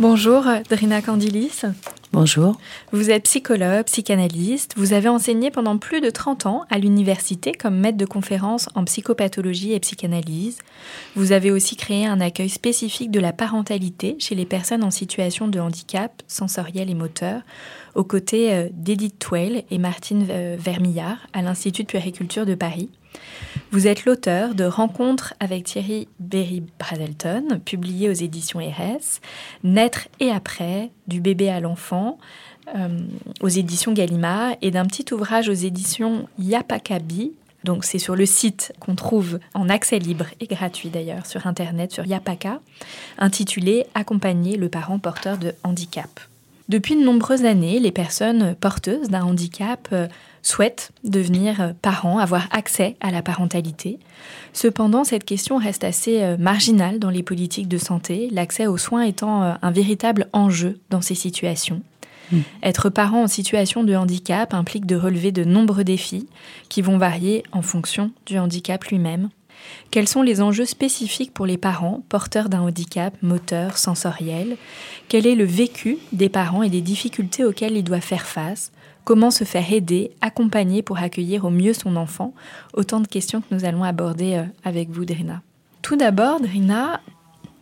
Bonjour, 0.00 0.44
Drina 0.70 1.02
Candilis. 1.02 1.62
Bonjour. 2.12 2.56
Vous 2.92 3.10
êtes 3.10 3.24
psychologue, 3.24 3.84
psychanalyste. 3.86 4.74
Vous 4.76 4.92
avez 4.92 5.08
enseigné 5.08 5.50
pendant 5.50 5.76
plus 5.76 6.00
de 6.00 6.08
30 6.08 6.46
ans 6.46 6.64
à 6.70 6.78
l'université 6.78 7.50
comme 7.50 7.76
maître 7.76 7.98
de 7.98 8.04
conférences 8.04 8.68
en 8.76 8.84
psychopathologie 8.84 9.72
et 9.72 9.80
psychanalyse. 9.80 10.58
Vous 11.16 11.32
avez 11.32 11.50
aussi 11.50 11.74
créé 11.74 12.06
un 12.06 12.20
accueil 12.20 12.48
spécifique 12.48 13.10
de 13.10 13.18
la 13.18 13.32
parentalité 13.32 14.14
chez 14.20 14.36
les 14.36 14.46
personnes 14.46 14.84
en 14.84 14.92
situation 14.92 15.48
de 15.48 15.58
handicap 15.58 16.22
sensoriel 16.28 16.90
et 16.90 16.94
moteur, 16.94 17.42
aux 17.96 18.04
côtés 18.04 18.52
euh, 18.52 18.68
d'Edith 18.72 19.18
Twell 19.18 19.64
et 19.68 19.78
Martine 19.78 20.28
euh, 20.30 20.56
Vermillard 20.56 21.18
à 21.32 21.42
l'Institut 21.42 21.82
de 21.82 21.88
puériculture 21.88 22.46
de 22.46 22.54
Paris. 22.54 22.88
Vous 23.70 23.86
êtes 23.86 24.06
l'auteur 24.06 24.54
de 24.54 24.64
Rencontres 24.64 25.34
avec 25.40 25.64
Thierry 25.64 26.08
Berry-Brazelton, 26.20 27.60
publié 27.64 28.08
aux 28.08 28.14
éditions 28.14 28.60
RS, 28.60 29.20
Naître 29.62 30.08
et 30.20 30.30
après, 30.30 30.90
du 31.06 31.20
bébé 31.20 31.50
à 31.50 31.60
l'enfant, 31.60 32.18
euh, 32.74 32.88
aux 33.42 33.48
éditions 33.48 33.92
Gallimard, 33.92 34.52
et 34.62 34.70
d'un 34.70 34.86
petit 34.86 35.12
ouvrage 35.12 35.50
aux 35.50 35.54
éditions 35.54 36.28
Yapakabi. 36.38 37.32
Donc 37.64 37.84
c'est 37.84 37.98
sur 37.98 38.16
le 38.16 38.24
site 38.24 38.72
qu'on 38.80 38.94
trouve 38.94 39.38
en 39.52 39.68
accès 39.68 39.98
libre 39.98 40.26
et 40.40 40.46
gratuit 40.46 40.88
d'ailleurs 40.88 41.26
sur 41.26 41.46
Internet, 41.46 41.92
sur 41.92 42.06
Yapaka, 42.06 42.60
intitulé 43.18 43.86
Accompagner 43.94 44.56
le 44.56 44.68
parent 44.68 44.98
porteur 44.98 45.36
de 45.36 45.54
handicap. 45.62 46.20
Depuis 46.68 46.96
de 46.96 47.02
nombreuses 47.02 47.44
années, 47.44 47.80
les 47.80 47.92
personnes 47.92 48.54
porteuses 48.54 49.08
d'un 49.08 49.24
handicap 49.24 49.88
euh, 49.92 50.06
souhaitent 50.42 50.90
devenir 51.04 51.60
euh, 51.60 51.72
parents, 51.80 52.18
avoir 52.18 52.48
accès 52.50 52.96
à 53.00 53.10
la 53.10 53.22
parentalité. 53.22 53.98
Cependant, 54.52 55.04
cette 55.04 55.24
question 55.24 55.58
reste 55.58 55.84
assez 55.84 56.22
euh, 56.22 56.36
marginale 56.38 56.98
dans 56.98 57.10
les 57.10 57.22
politiques 57.22 57.68
de 57.68 57.78
santé, 57.78 58.28
l'accès 58.30 58.66
aux 58.66 58.78
soins 58.78 59.02
étant 59.02 59.56
un 59.60 59.70
véritable 59.70 60.28
enjeu 60.32 60.78
dans 60.90 61.00
ces 61.00 61.14
situations. 61.14 61.82
Hmm. 62.32 62.40
Être 62.62 62.90
parent 62.90 63.22
en 63.22 63.28
situation 63.28 63.84
de 63.84 63.94
handicap 63.94 64.52
implique 64.54 64.86
de 64.86 64.96
relever 64.96 65.32
de 65.32 65.44
nombreux 65.44 65.84
défis 65.84 66.28
qui 66.68 66.82
vont 66.82 66.98
varier 66.98 67.42
en 67.52 67.62
fonction 67.62 68.10
du 68.26 68.38
handicap 68.38 68.84
lui-même. 68.84 69.30
Quels 69.90 70.08
sont 70.08 70.22
les 70.22 70.40
enjeux 70.40 70.64
spécifiques 70.64 71.32
pour 71.32 71.46
les 71.46 71.56
parents 71.56 72.02
porteurs 72.08 72.48
d'un 72.48 72.60
handicap 72.60 73.14
moteur, 73.22 73.78
sensoriel? 73.78 74.56
Quel 75.08 75.26
est 75.26 75.34
le 75.34 75.44
vécu 75.44 75.98
des 76.12 76.28
parents 76.28 76.62
et 76.62 76.70
des 76.70 76.80
difficultés 76.80 77.44
auxquelles 77.44 77.76
ils 77.76 77.84
doivent 77.84 78.00
faire 78.00 78.26
face? 78.26 78.70
Comment 79.08 79.30
se 79.30 79.44
faire 79.44 79.72
aider, 79.72 80.10
accompagner 80.20 80.82
pour 80.82 80.98
accueillir 80.98 81.46
au 81.46 81.50
mieux 81.50 81.72
son 81.72 81.96
enfant 81.96 82.34
Autant 82.74 83.00
de 83.00 83.06
questions 83.06 83.40
que 83.40 83.54
nous 83.54 83.64
allons 83.64 83.82
aborder 83.82 84.34
euh, 84.34 84.42
avec 84.64 84.90
vous, 84.90 85.06
Drina. 85.06 85.40
Tout 85.80 85.96
d'abord, 85.96 86.42
Drina, 86.42 87.00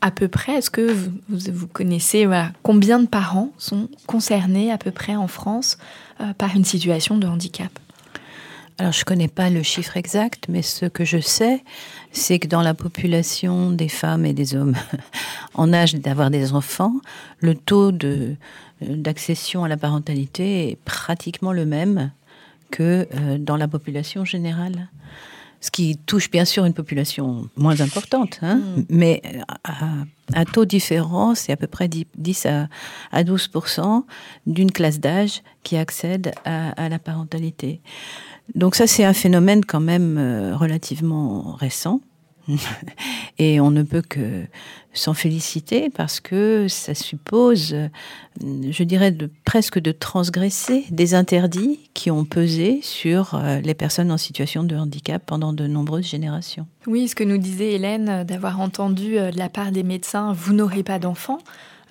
à 0.01 0.11
peu 0.11 0.27
près, 0.27 0.55
est-ce 0.55 0.71
que 0.71 0.93
vous, 1.29 1.69
connaissez 1.69 2.27
combien 2.65 2.99
de 2.99 3.07
parents 3.07 3.53
sont 3.59 3.89
concernés 4.09 4.73
à 4.73 4.77
peu 4.77 4.91
près 4.91 5.15
en 5.15 5.29
France 5.29 5.79
euh, 6.21 6.33
par 6.33 6.57
une 6.57 6.65
situation 6.65 7.17
de 7.17 7.29
handicap? 7.29 7.71
Alors, 8.79 8.93
je 8.93 9.03
ne 9.03 9.05
connais 9.05 9.29
pas 9.29 9.49
le 9.49 9.63
chiffre 9.63 9.97
exact, 9.97 10.47
mais 10.49 10.63
ce 10.63 10.87
que 10.87 11.05
je 11.05 11.19
sais, 11.19 11.63
c'est 12.11 12.41
que 12.41 12.49
dans 12.49 12.61
la 12.61 12.75
population 12.75 13.71
des 13.71 13.89
femmes 13.89 14.27
et 14.27 14.33
des 14.33 14.57
hommes 14.57 14.75
en 15.55 15.73
âge 15.73 15.95
d'avoir 15.95 16.31
des 16.31 16.53
enfants, 16.53 16.95
le 17.39 17.55
taux 17.55 17.93
d'accession 18.81 19.65
à 19.65 19.69
la 19.69 19.77
parentalité 19.77 20.71
est 20.71 20.77
pratiquement 20.85 21.53
le 21.53 21.67
même 21.67 22.12
que 22.71 23.07
euh, 23.15 23.39
dans 23.39 23.57
la 23.57 23.69
population 23.69 24.25
générale 24.25 24.89
ce 25.61 25.71
qui 25.71 25.97
touche 25.97 26.31
bien 26.31 26.45
sûr 26.45 26.65
une 26.65 26.75
population 26.75 27.49
moins 27.57 27.81
importante, 27.81 28.39
hein, 28.43 28.57
mm. 28.57 28.83
mais 28.89 29.23
à, 30.33 30.45
taux 30.45 30.65
différent, 30.65 31.35
c'est 31.35 31.53
à 31.53 31.57
peu 31.57 31.67
près 31.67 31.89
10 31.89 32.47
à, 32.47 33.23
12% 33.23 34.05
d'une 34.47 34.71
classe 34.71 35.01
d'âge 35.01 35.43
qui 35.62 35.77
accède 35.77 36.33
à, 36.45 36.89
la 36.89 36.99
parentalité. 36.99 37.81
Donc 38.55 38.75
ça, 38.77 38.87
c'est 38.87 39.05
un 39.05 39.12
phénomène 39.12 39.65
quand 39.65 39.81
même 39.81 40.19
euh, 40.19 40.57
relativement 40.57 41.55
récent. 41.55 42.01
Et 43.39 43.61
on 43.61 43.71
ne 43.71 43.83
peut 43.83 44.03
que 44.03 44.47
s'en 44.95 45.15
féliciter 45.15 45.91
parce 45.91 46.21
que 46.21 46.69
ça 46.69 46.95
suppose, 46.95 47.77
je 48.41 48.83
dirais, 48.83 49.11
de, 49.11 49.31
presque 49.45 49.79
de 49.79 49.93
transgresser 49.93 50.85
des 50.91 51.15
interdits 51.15 51.81
qui 51.93 52.11
ont 52.11 52.25
pesé 52.25 52.81
sur 52.83 53.35
euh, 53.35 53.61
les 53.61 53.75
personnes 53.75 54.11
en 54.11 54.17
situation 54.17 54.65
de 54.65 54.75
handicap 54.75 55.23
pendant 55.25 55.53
de 55.53 55.67
nombreuses 55.67 56.07
générations. 56.07 56.67
Oui, 56.87 57.09
ce 57.09 57.15
que 57.15 57.25
nous 57.25 57.39
disait 57.39 57.73
Hélène, 57.73 58.25
d'avoir 58.25 58.61
entendu 58.61 59.19
euh, 59.19 59.31
de 59.31 59.39
la 59.39 59.49
part 59.49 59.71
des 59.71 59.83
médecins, 59.83 60.33
vous 60.33 60.55
n'aurez 60.55 60.83
pas 60.83 60.99
d'enfant. 60.99 61.39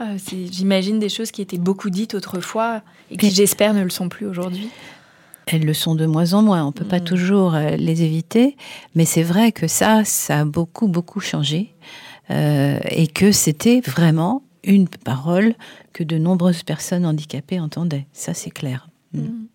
Euh, 0.02 0.18
j'imagine, 0.52 1.00
des 1.00 1.10
choses 1.10 1.32
qui 1.32 1.42
étaient 1.42 1.58
beaucoup 1.58 1.90
dites 1.90 2.16
autrefois 2.16 2.82
et 3.12 3.18
qui, 3.18 3.32
j'espère, 3.32 3.74
ne 3.74 3.84
le 3.84 3.90
sont 3.90 4.10
plus 4.10 4.26
aujourd'hui. 4.26 4.70
Elles 5.48 5.66
le 5.66 5.74
sont 5.74 5.96
de 5.96 6.06
moins 6.06 6.34
en 6.34 6.42
moins. 6.42 6.64
On 6.64 6.68
ne 6.68 6.72
peut 6.72 6.86
pas 6.86 7.00
mm. 7.00 7.06
toujours 7.06 7.52
les 7.52 8.04
éviter. 8.04 8.58
Mais 8.96 9.06
c'est 9.06 9.24
vrai 9.24 9.52
que 9.52 9.68
ça, 9.68 10.04
ça 10.04 10.40
a 10.40 10.46
beaucoup, 10.46 10.88
beaucoup 10.88 11.20
changé. 11.20 11.76
Euh, 12.32 12.80
et 12.90 13.08
que 13.08 13.32
c'était 13.32 13.82
vraiment 13.82 14.42
une 14.64 14.88
parole 14.88 15.54
que 15.94 16.04
de 16.04 16.18
nombreuses 16.18 16.64
personnes 16.64 17.06
handicapées 17.06 17.60
entendaient. 17.60 18.08
Ça, 18.14 18.34
c'est 18.34 18.50
clair. 18.50 18.90
Mm. 19.14 19.20
Mm. 19.20 19.48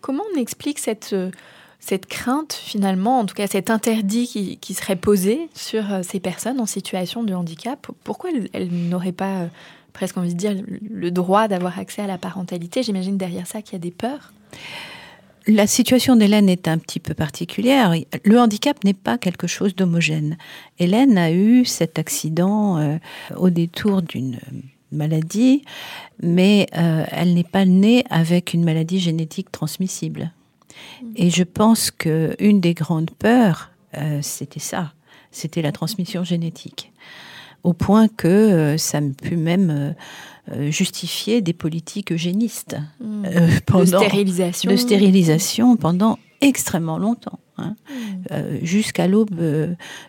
comment 0.00 0.22
on 0.34 0.38
explique 0.38 0.78
cette, 0.78 1.12
euh, 1.12 1.32
cette 1.80 2.06
crainte, 2.06 2.52
finalement, 2.52 3.18
en 3.18 3.26
tout 3.26 3.34
cas 3.34 3.48
cet 3.48 3.70
interdit 3.70 4.28
qui, 4.28 4.56
qui 4.58 4.74
serait 4.74 4.96
posé 4.96 5.48
sur 5.52 5.92
euh, 5.92 6.02
ces 6.02 6.20
personnes 6.20 6.60
en 6.60 6.66
situation 6.66 7.24
de 7.24 7.34
handicap? 7.34 7.88
Pourquoi 8.04 8.30
elles, 8.52 8.68
n'auraient 8.70 9.10
pas, 9.10 9.48
presque 9.92 10.16
envie 10.16 10.34
de 10.34 10.38
dire, 10.38 10.54
le 10.88 11.10
droit 11.10 11.48
d'avoir 11.48 11.76
accès 11.76 12.02
à 12.02 12.06
la 12.06 12.18
parentalité? 12.18 12.84
J'imagine 12.84 13.16
derrière 13.16 13.48
ça 13.48 13.62
qu'il 13.62 13.72
y 13.72 13.76
a 13.76 13.80
des 13.80 13.90
peurs. 13.90 14.32
La 15.48 15.68
situation 15.68 16.16
d'Hélène 16.16 16.48
est 16.48 16.66
un 16.66 16.76
petit 16.76 16.98
peu 16.98 17.14
particulière. 17.14 17.94
Le 18.24 18.40
handicap 18.40 18.82
n'est 18.82 18.94
pas 18.94 19.16
quelque 19.16 19.46
chose 19.46 19.76
d'homogène. 19.76 20.36
Hélène 20.80 21.16
a 21.18 21.30
eu 21.30 21.64
cet 21.64 22.00
accident 22.00 22.78
euh, 22.78 22.98
au 23.36 23.50
détour 23.50 24.02
d'une 24.02 24.40
maladie, 24.90 25.62
mais 26.20 26.66
euh, 26.76 27.04
elle 27.10 27.34
n'est 27.34 27.44
pas 27.44 27.64
née 27.64 28.04
avec 28.10 28.54
une 28.54 28.64
maladie 28.64 28.98
génétique 28.98 29.52
transmissible. 29.52 30.32
Et 31.14 31.30
je 31.30 31.44
pense 31.44 31.90
que 31.90 32.34
une 32.38 32.60
des 32.60 32.74
grandes 32.74 33.10
peurs, 33.12 33.70
euh, 33.96 34.18
c'était 34.22 34.60
ça, 34.60 34.92
c'était 35.30 35.62
la 35.62 35.72
transmission 35.72 36.24
génétique, 36.24 36.92
au 37.62 37.72
point 37.72 38.08
que 38.08 38.76
ça 38.78 39.00
me 39.00 39.12
pu 39.12 39.36
même 39.36 39.70
euh, 39.70 39.92
justifier 40.70 41.40
des 41.40 41.52
politiques 41.52 42.12
eugénistes 42.12 42.76
mmh. 43.00 43.24
euh, 43.24 43.48
pendant, 43.66 44.00
de 44.00 44.04
stérilisation, 44.04 44.70
de 44.70 44.76
stérilisation 44.76 45.76
pendant 45.76 46.18
extrêmement 46.40 46.98
longtemps. 46.98 47.38
Hein, 47.58 47.74
mmh. 47.88 47.94
euh, 48.32 48.58
jusqu'à 48.62 49.08
l'aube 49.08 49.40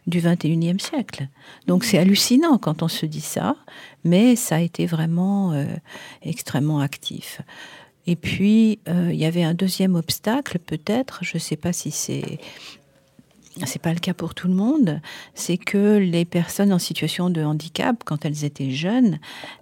du 0.05 0.19
21e 0.19 0.79
siècle. 0.79 1.29
Donc 1.65 1.85
c'est 1.85 1.97
hallucinant 1.97 2.57
quand 2.57 2.83
on 2.83 2.89
se 2.89 3.05
dit 3.05 3.21
ça, 3.21 3.55
mais 4.03 4.35
ça 4.35 4.57
a 4.57 4.59
été 4.59 4.85
vraiment 4.85 5.53
extrêmement 6.21 6.81
actif. 6.81 7.41
Et 8.05 8.17
puis, 8.17 8.79
il 8.87 9.15
y 9.15 9.23
avait 9.23 9.43
un 9.43 9.53
deuxième 9.53 9.95
obstacle, 9.95 10.59
peut-être, 10.59 11.19
je 11.23 11.35
ne 11.35 11.39
sais 11.39 11.55
pas 11.55 11.71
si 11.71 11.91
c'est 11.91 12.39
c'est 13.65 13.81
pas 13.81 13.93
le 13.93 13.99
cas 13.99 14.13
pour 14.13 14.33
tout 14.35 14.47
le 14.47 14.53
monde, 14.53 15.01
c'est 15.33 15.57
que 15.57 15.97
les 15.97 16.25
personnes 16.25 16.71
en 16.71 16.79
situation 16.79 17.29
de 17.29 17.43
handicap, 17.43 18.03
quand 18.05 18.25
elles 18.25 18.45
étaient 18.45 18.71
jeunes, 18.71 19.19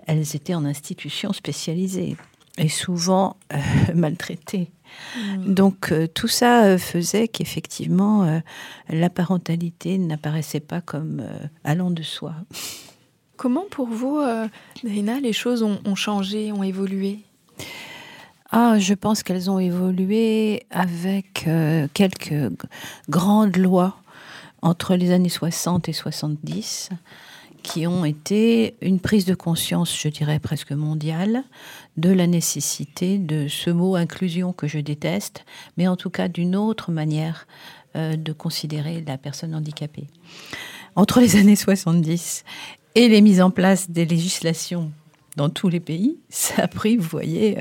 elles 0.08 0.36
étaient 0.36 0.56
en 0.56 0.66
institution 0.66 1.34
spécialisée 1.34 2.18
et 2.58 2.70
souvent 2.70 3.38
euh, 3.54 3.58
maltraitées. 3.96 4.72
Mmh. 5.18 5.54
Donc 5.54 5.92
euh, 5.92 6.08
tout 6.08 6.28
ça 6.28 6.66
euh, 6.66 6.78
faisait 6.78 7.28
qu'effectivement 7.28 8.42
la 8.90 9.10
parentalité 9.10 9.98
n'apparaissait 9.98 10.60
pas 10.60 10.82
comme 10.82 11.24
allant 11.64 11.92
de 11.92 12.04
soi. 12.04 12.34
Comment 13.38 13.66
pour 13.70 13.88
vous, 13.88 14.22
Rina, 14.84 15.20
les 15.20 15.34
choses 15.34 15.64
ont 15.64 15.96
changé, 15.96 16.52
ont 16.54 16.64
évolué? 16.64 17.20
Ah, 18.58 18.80
je 18.80 18.94
pense 18.94 19.22
qu'elles 19.22 19.52
ont 19.52 19.60
évolué 19.60 20.66
avec 20.72 21.44
euh, 21.46 21.90
quelques 21.94 22.54
grandes 23.10 23.58
lois 23.58 23.98
entre 24.62 24.96
les 24.96 25.12
années 25.12 25.28
60 25.28 25.90
et 25.90 25.92
70 25.92 26.92
qui 27.64 27.86
ont 27.86 28.06
été 28.06 28.78
une 28.80 29.02
prise 29.02 29.26
de 29.26 29.36
conscience, 29.36 30.00
je 30.00 30.08
dirais 30.08 30.40
presque 30.40 30.72
mondiale, 30.72 31.44
de 31.98 32.10
la 32.10 32.28
nécessité 32.28 33.18
de 33.18 33.50
ce 33.50 33.72
mot 33.72 33.98
inclusion 33.98 34.54
que 34.54 34.70
je 34.70 34.80
déteste, 34.80 35.44
mais 35.76 35.90
en 35.90 35.98
tout 35.98 36.10
cas 36.10 36.30
d'une 36.30 36.56
autre 36.56 36.92
manière 36.92 37.48
euh, 37.98 38.16
de 38.16 38.32
considérer 38.32 39.04
la 39.06 39.18
personne 39.18 39.54
handicapée. 39.54 40.08
Entre 40.96 41.20
les 41.20 41.36
années 41.36 41.58
70 41.58 42.46
et 42.96 43.10
les 43.10 43.20
mises 43.20 43.42
en 43.42 43.52
place 43.52 43.90
des 43.90 44.06
législations 44.06 44.94
dans 45.36 45.50
tous 45.50 45.70
les 45.70 45.80
pays, 45.80 46.18
ça 46.30 46.64
a 46.64 46.68
pris, 46.68 46.98
vous 46.98 47.08
voyez, 47.08 47.58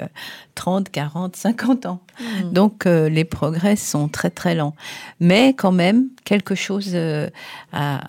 30, 0.55 0.91
40, 0.91 1.37
50 1.37 1.87
ans. 1.87 2.01
Mmh. 2.21 2.53
Donc 2.53 2.87
euh, 2.87 3.09
les 3.09 3.25
progrès 3.25 3.77
sont 3.77 4.09
très 4.09 4.31
très 4.31 4.55
lents. 4.55 4.75
Mais 5.21 5.55
quand 5.55 5.73
même, 5.73 6.09
quelque 6.25 6.55
chose 6.55 6.91
euh, 6.95 7.29
a, 7.73 8.01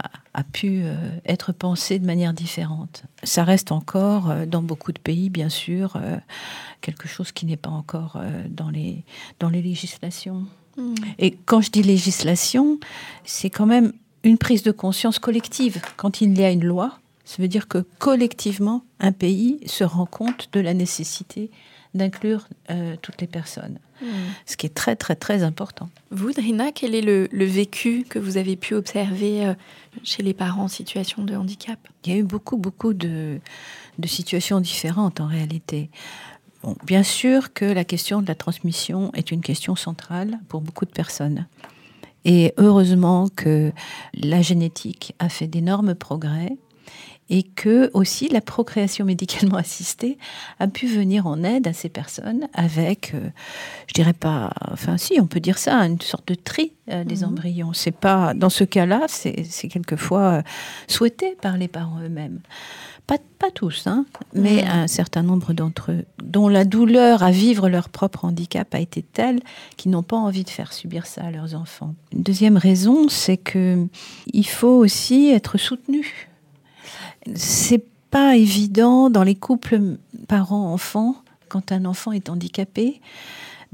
pu 0.53 0.81
euh, 0.83 0.95
être 1.25 1.51
pensé 1.51 1.99
de 1.99 2.05
manière 2.05 2.33
différente. 2.33 3.03
Ça 3.23 3.43
reste 3.43 3.71
encore, 3.71 4.33
dans 4.47 4.61
beaucoup 4.61 4.91
de 4.91 4.99
pays, 4.99 5.29
bien 5.29 5.49
sûr, 5.49 5.99
quelque 6.81 7.07
chose 7.07 7.31
qui 7.31 7.45
n'est 7.45 7.57
pas 7.57 7.69
encore 7.69 8.21
dans, 8.49 8.69
les, 8.69 9.03
dans 9.39 9.49
les 9.49 9.61
législations. 9.61 10.45
Mmh. 10.77 10.95
Et 11.19 11.31
quand 11.45 11.61
je 11.61 11.71
dis 11.71 11.81
législation, 11.81 12.79
c'est 13.23 13.49
quand 13.49 13.65
même 13.65 13.93
une 14.23 14.37
prise 14.37 14.63
de 14.63 14.71
conscience 14.71 15.19
collective. 15.19 15.81
Quand 15.97 16.21
il 16.21 16.37
y 16.37 16.43
a 16.43 16.51
une 16.51 16.65
loi, 16.65 16.99
ça 17.25 17.41
veut 17.41 17.47
dire 17.47 17.67
que 17.67 17.79
collectivement, 17.99 18.83
un 18.99 19.11
pays 19.11 19.59
se 19.65 19.83
rend 19.83 20.05
compte 20.05 20.49
de 20.53 20.59
la 20.59 20.73
nécessité 20.73 21.49
d'inclure 21.95 22.47
euh, 22.69 22.95
toutes 23.01 23.19
les 23.21 23.27
personnes. 23.27 23.79
Hmm. 24.01 24.07
Ce 24.45 24.57
qui 24.57 24.65
est 24.65 24.75
très, 24.75 24.95
très, 24.95 25.15
très 25.15 25.43
important. 25.43 25.89
Vous, 26.11 26.31
Drina, 26.33 26.71
quel 26.71 26.93
est 26.93 27.01
le, 27.01 27.27
vécu 27.45 28.05
que 28.07 28.19
vous 28.19 28.37
avez 28.37 28.57
pu 28.57 28.75
observer 28.75 29.45
euh, 29.45 29.53
chez 30.03 30.21
les 30.21 30.33
parents 30.33 30.63
en 30.63 30.67
situation 30.67 31.23
de 31.23 31.35
handicap? 31.35 31.79
Il 32.03 32.11
y 32.11 32.15
a 32.15 32.19
eu 32.19 32.23
beaucoup, 32.23 32.57
beaucoup 32.57 32.93
de, 32.93 33.39
situations 34.05 34.59
différentes 34.59 35.19
en 35.19 35.27
réalité. 35.27 35.89
bien 36.85 37.03
sûr 37.03 37.53
que 37.53 37.65
la 37.65 37.85
question 37.85 38.21
de 38.21 38.27
la 38.27 38.35
transmission 38.35 39.11
est 39.13 39.31
une 39.31 39.41
question 39.41 39.75
centrale 39.75 40.39
pour 40.49 40.61
beaucoup 40.61 40.85
de 40.85 40.91
personnes. 40.91 41.47
Et 42.25 42.53
heureusement 42.57 43.29
que 43.35 43.71
la 44.15 44.41
génétique 44.41 45.13
a 45.19 45.29
fait 45.29 45.47
d'énormes 45.47 45.95
progrès 45.95 46.57
et 47.29 47.43
que 47.43 47.89
aussi 47.93 48.27
la 48.27 48.41
procréation 48.41 49.05
médicalement 49.05 49.57
assistée 49.57 50.17
a 50.59 50.67
pu 50.67 50.87
venir 50.87 51.25
en 51.27 51.43
aide 51.43 51.67
à 51.67 51.73
ces 51.73 51.89
personnes 51.89 52.47
avec, 52.53 53.13
euh, 53.13 53.29
je 53.87 53.93
dirais 53.93 54.13
pas, 54.13 54.51
enfin 54.71 54.97
si, 54.97 55.19
on 55.19 55.27
peut 55.27 55.39
dire 55.39 55.57
ça, 55.57 55.77
une 55.79 56.01
sorte 56.01 56.27
de 56.27 56.35
tri 56.35 56.73
euh, 56.91 57.03
des 57.03 57.17
mhm. 57.17 57.29
embryons. 57.29 57.73
C'est 57.73 57.91
pas, 57.91 58.33
dans 58.33 58.49
ce 58.49 58.63
cas-là, 58.63 59.05
c'est 59.07 59.67
quelquefois 59.69 60.19
euh, 60.19 60.41
souhaité 60.87 61.35
par 61.41 61.57
les 61.57 61.67
parents 61.67 61.99
eux-mêmes. 62.01 62.39
Pas, 63.07 63.17
pas 63.37 63.51
tous, 63.51 63.85
hein, 63.85 64.05
mais 64.33 64.63
un 64.63 64.87
certain 64.87 65.21
nombre 65.21 65.53
d'entre 65.53 65.91
eux, 65.91 66.05
dont 66.23 66.47
la 66.47 66.65
douleur 66.65 67.21
à 67.21 67.29
vivre 67.29 67.69
leur 67.69 67.89
propre 67.89 68.25
handicap 68.25 68.73
a 68.73 68.79
été 68.79 69.03
telle 69.03 69.41
qu'ils 69.77 69.91
n'ont 69.91 70.01
pas 70.01 70.17
envie 70.17 70.43
de 70.43 70.49
faire 70.49 70.73
subir 70.73 71.05
ça 71.05 71.25
à 71.25 71.29
leurs 71.29 71.53
enfants. 71.53 71.93
Une 72.13 72.23
deuxième 72.23 72.57
raison, 72.57 73.07
c'est 73.07 73.37
que 73.37 73.85
il 74.33 74.47
faut 74.47 74.75
aussi 74.79 75.29
être 75.29 75.59
soutenu 75.59 76.29
c'est 77.33 77.83
pas 78.11 78.35
évident 78.35 79.09
dans 79.09 79.23
les 79.23 79.35
couples 79.35 79.97
parents-enfants, 80.27 81.15
quand 81.49 81.71
un 81.71 81.85
enfant 81.85 82.11
est 82.11 82.29
handicapé, 82.29 83.01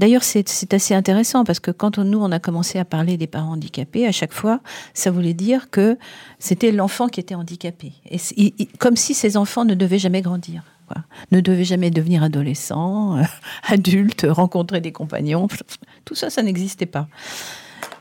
D'ailleurs, 0.01 0.23
c'est 0.23 0.73
assez 0.73 0.95
intéressant 0.95 1.43
parce 1.43 1.59
que 1.59 1.69
quand 1.69 1.99
on, 1.99 2.03
nous, 2.03 2.17
on 2.19 2.31
a 2.31 2.39
commencé 2.39 2.79
à 2.79 2.85
parler 2.85 3.17
des 3.17 3.27
parents 3.27 3.51
handicapés, 3.51 4.07
à 4.07 4.11
chaque 4.11 4.33
fois, 4.33 4.59
ça 4.95 5.11
voulait 5.11 5.35
dire 5.35 5.69
que 5.69 5.95
c'était 6.39 6.71
l'enfant 6.71 7.07
qui 7.07 7.19
était 7.19 7.35
handicapé. 7.35 7.93
Et, 8.09 8.67
comme 8.79 8.95
si 8.95 9.13
ces 9.13 9.37
enfants 9.37 9.63
ne 9.63 9.75
devaient 9.75 9.99
jamais 9.99 10.23
grandir. 10.23 10.63
Ne 11.31 11.39
devaient 11.39 11.63
jamais 11.63 11.91
devenir 11.91 12.23
adolescents, 12.23 13.21
adultes, 13.67 14.25
rencontrer 14.27 14.81
des 14.81 14.91
compagnons. 14.91 15.47
Tout 16.03 16.15
ça, 16.15 16.31
ça 16.31 16.41
n'existait 16.41 16.87
pas. 16.87 17.07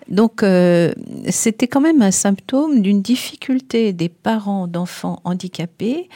Donc, 0.08 0.42
euh, 0.42 0.92
c'était 1.28 1.68
quand 1.68 1.80
même 1.80 2.02
un 2.02 2.10
symptôme 2.10 2.82
d'une 2.82 3.02
difficulté 3.02 3.92
des 3.92 4.08
parents 4.08 4.66
d'enfants 4.66 5.20
handicapés, 5.24 6.08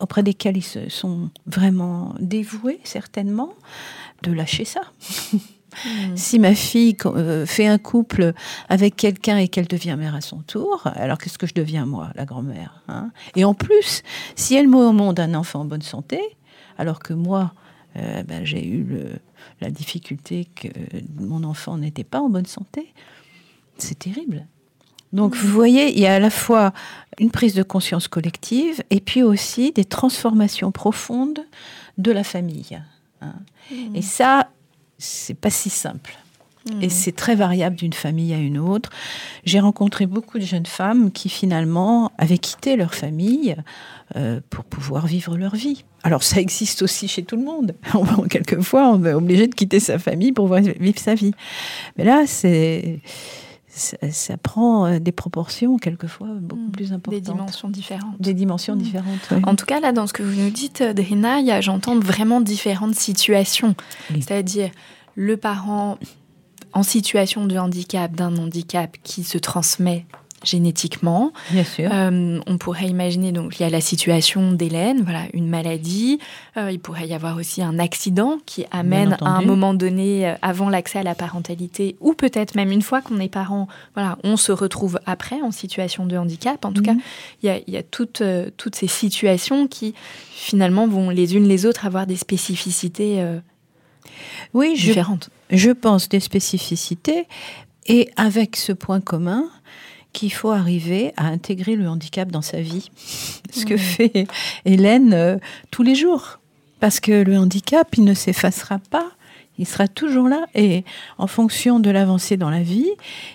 auprès 0.00 0.22
desquels 0.22 0.56
ils 0.56 0.62
se 0.62 0.88
sont 0.88 1.30
vraiment 1.46 2.14
dévoués, 2.20 2.80
certainement, 2.84 3.54
de 4.22 4.32
lâcher 4.32 4.64
ça. 4.64 4.82
Hmm. 5.84 6.16
Si 6.16 6.38
ma 6.38 6.54
fille 6.54 6.96
euh, 7.04 7.44
fait 7.44 7.66
un 7.66 7.76
couple 7.76 8.32
avec 8.70 8.96
quelqu'un 8.96 9.36
et 9.36 9.48
qu'elle 9.48 9.66
devient 9.66 9.96
mère 9.98 10.14
à 10.14 10.22
son 10.22 10.38
tour, 10.38 10.82
alors 10.94 11.18
qu'est-ce 11.18 11.36
que 11.36 11.46
je 11.46 11.52
deviens 11.52 11.84
moi, 11.84 12.08
la 12.14 12.24
grand-mère 12.24 12.82
hein? 12.88 13.10
Et 13.36 13.44
en 13.44 13.52
plus, 13.52 14.02
si 14.34 14.54
elle 14.54 14.66
met 14.66 14.78
au 14.78 14.92
monde 14.92 15.20
un 15.20 15.34
enfant 15.34 15.60
en 15.60 15.64
bonne 15.66 15.82
santé, 15.82 16.20
alors 16.78 17.00
que 17.00 17.12
moi, 17.12 17.52
euh, 17.96 18.22
ben, 18.22 18.46
j'ai 18.46 18.66
eu 18.66 18.86
la 19.60 19.70
difficulté 19.70 20.48
que 20.54 20.68
mon 21.18 21.44
enfant 21.44 21.76
n'était 21.78 22.04
pas 22.04 22.20
en 22.20 22.28
bonne 22.28 22.46
santé, 22.46 22.92
c'est 23.78 23.98
terrible. 23.98 24.46
Donc 25.12 25.34
vous 25.34 25.48
voyez, 25.48 25.92
il 25.92 25.98
y 25.98 26.06
a 26.06 26.14
à 26.14 26.18
la 26.18 26.30
fois 26.30 26.72
une 27.18 27.30
prise 27.30 27.54
de 27.54 27.62
conscience 27.62 28.08
collective 28.08 28.82
et 28.90 29.00
puis 29.00 29.22
aussi 29.22 29.72
des 29.72 29.84
transformations 29.84 30.70
profondes 30.70 31.40
de 31.96 32.12
la 32.12 32.24
famille. 32.24 32.80
Hein. 33.20 33.34
Mmh. 33.70 33.96
Et 33.96 34.02
ça, 34.02 34.50
c'est 34.98 35.34
pas 35.34 35.50
si 35.50 35.70
simple. 35.70 36.16
Mmh. 36.66 36.82
Et 36.82 36.88
c'est 36.90 37.12
très 37.12 37.34
variable 37.34 37.76
d'une 37.76 37.94
famille 37.94 38.34
à 38.34 38.38
une 38.38 38.58
autre. 38.58 38.90
J'ai 39.44 39.60
rencontré 39.60 40.06
beaucoup 40.06 40.38
de 40.38 40.44
jeunes 40.44 40.66
femmes 40.66 41.10
qui 41.10 41.30
finalement 41.30 42.12
avaient 42.18 42.38
quitté 42.38 42.76
leur 42.76 42.94
famille 42.94 43.56
euh, 44.16 44.40
pour 44.50 44.64
pouvoir 44.64 45.06
vivre 45.06 45.36
leur 45.36 45.54
vie. 45.54 45.84
Alors 46.02 46.22
ça 46.22 46.40
existe 46.40 46.82
aussi 46.82 47.08
chez 47.08 47.24
tout 47.24 47.36
le 47.36 47.44
monde. 47.44 47.74
Quelquefois, 48.30 48.88
on 48.88 49.04
est 49.04 49.12
obligé 49.12 49.46
de 49.48 49.54
quitter 49.54 49.80
sa 49.80 49.98
famille 49.98 50.32
pour 50.32 50.46
pouvoir 50.46 50.60
vivre 50.60 50.98
sa 50.98 51.14
vie. 51.14 51.32
Mais 51.96 52.04
là, 52.04 52.24
c'est 52.26 53.00
ça, 53.78 54.36
prend 54.36 54.86
euh, 54.86 54.98
des 54.98 55.12
proportions 55.12 55.76
quelquefois 55.76 56.28
beaucoup 56.40 56.68
mmh. 56.68 56.70
plus 56.72 56.92
importantes. 56.92 57.14
Des 57.14 57.20
dimensions 57.20 57.68
différentes. 57.68 58.20
Des 58.20 58.34
dimensions 58.34 58.74
mmh. 58.74 58.78
différentes. 58.78 59.32
En 59.44 59.54
tout 59.54 59.66
cas, 59.66 59.80
là, 59.80 59.92
dans 59.92 60.06
ce 60.06 60.12
que 60.12 60.22
vous 60.22 60.40
nous 60.40 60.50
dites, 60.50 60.80
euh, 60.80 60.92
Drina, 60.92 61.60
j'entends 61.60 61.98
vraiment 61.98 62.40
différentes 62.40 62.94
situations. 62.94 63.74
C'est-à-dire 64.14 64.70
le 65.14 65.36
parent 65.36 65.98
en 66.72 66.82
situation 66.82 67.46
de 67.46 67.56
handicap, 67.56 68.12
d'un 68.14 68.36
handicap 68.36 68.96
qui 69.02 69.24
se 69.24 69.38
transmet 69.38 70.06
génétiquement. 70.44 71.32
Bien 71.50 71.64
sûr. 71.64 71.90
Euh, 71.92 72.40
on 72.46 72.58
pourrait 72.58 72.86
imaginer, 72.86 73.32
donc 73.32 73.58
il 73.58 73.62
y 73.62 73.66
a 73.66 73.70
la 73.70 73.80
situation 73.80 74.52
d'Hélène, 74.52 75.02
voilà, 75.02 75.24
une 75.32 75.48
maladie. 75.48 76.18
Euh, 76.56 76.70
il 76.70 76.78
pourrait 76.78 77.08
y 77.08 77.14
avoir 77.14 77.36
aussi 77.36 77.62
un 77.62 77.78
accident 77.78 78.38
qui 78.46 78.64
amène 78.70 79.16
à 79.20 79.30
un 79.30 79.42
moment 79.42 79.74
donné, 79.74 80.28
euh, 80.28 80.34
avant 80.42 80.68
l'accès 80.68 81.00
à 81.00 81.02
la 81.02 81.14
parentalité, 81.14 81.96
ou 82.00 82.14
peut-être 82.14 82.54
même 82.54 82.70
une 82.70 82.82
fois 82.82 83.00
qu'on 83.00 83.18
est 83.18 83.28
parent, 83.28 83.68
voilà, 83.94 84.18
on 84.22 84.36
se 84.36 84.52
retrouve 84.52 85.00
après 85.06 85.40
en 85.42 85.50
situation 85.50 86.06
de 86.06 86.16
handicap. 86.16 86.64
En 86.64 86.72
tout 86.72 86.82
cas, 86.82 86.94
mhm. 86.94 87.00
il 87.42 87.62
y 87.66 87.76
a, 87.76 87.82
toutes, 87.82 88.22
toutes 88.56 88.76
ces 88.76 88.88
situations 88.88 89.66
qui 89.66 89.94
finalement 90.30 90.86
vont 90.86 91.10
les 91.10 91.36
unes 91.36 91.48
les 91.48 91.66
autres 91.66 91.86
avoir 91.86 92.06
des 92.06 92.16
spécificités 92.16 93.24
oui, 94.54 94.74
différentes. 94.74 95.30
Je, 95.50 95.56
je 95.56 95.70
pense 95.70 96.08
des 96.08 96.20
spécificités 96.20 97.26
et 97.86 98.10
avec 98.16 98.56
ce 98.56 98.72
point 98.72 99.00
commun 99.00 99.44
qu'il 100.12 100.32
faut 100.32 100.50
arriver 100.50 101.12
à 101.16 101.26
intégrer 101.26 101.76
le 101.76 101.88
handicap 101.88 102.30
dans 102.30 102.42
sa 102.42 102.60
vie. 102.60 102.90
Ce 103.50 103.64
que 103.64 103.76
fait 103.76 104.26
Hélène 104.64 105.12
euh, 105.14 105.38
tous 105.70 105.82
les 105.82 105.94
jours. 105.94 106.40
Parce 106.80 107.00
que 107.00 107.22
le 107.22 107.36
handicap, 107.36 107.88
il 107.96 108.04
ne 108.04 108.14
s'effacera 108.14 108.78
pas. 108.90 109.10
Il 109.58 109.66
sera 109.66 109.88
toujours 109.88 110.28
là. 110.28 110.46
Et 110.54 110.84
en 111.18 111.26
fonction 111.26 111.80
de 111.80 111.90
l'avancée 111.90 112.36
dans 112.36 112.50
la 112.50 112.62
vie, 112.62 112.90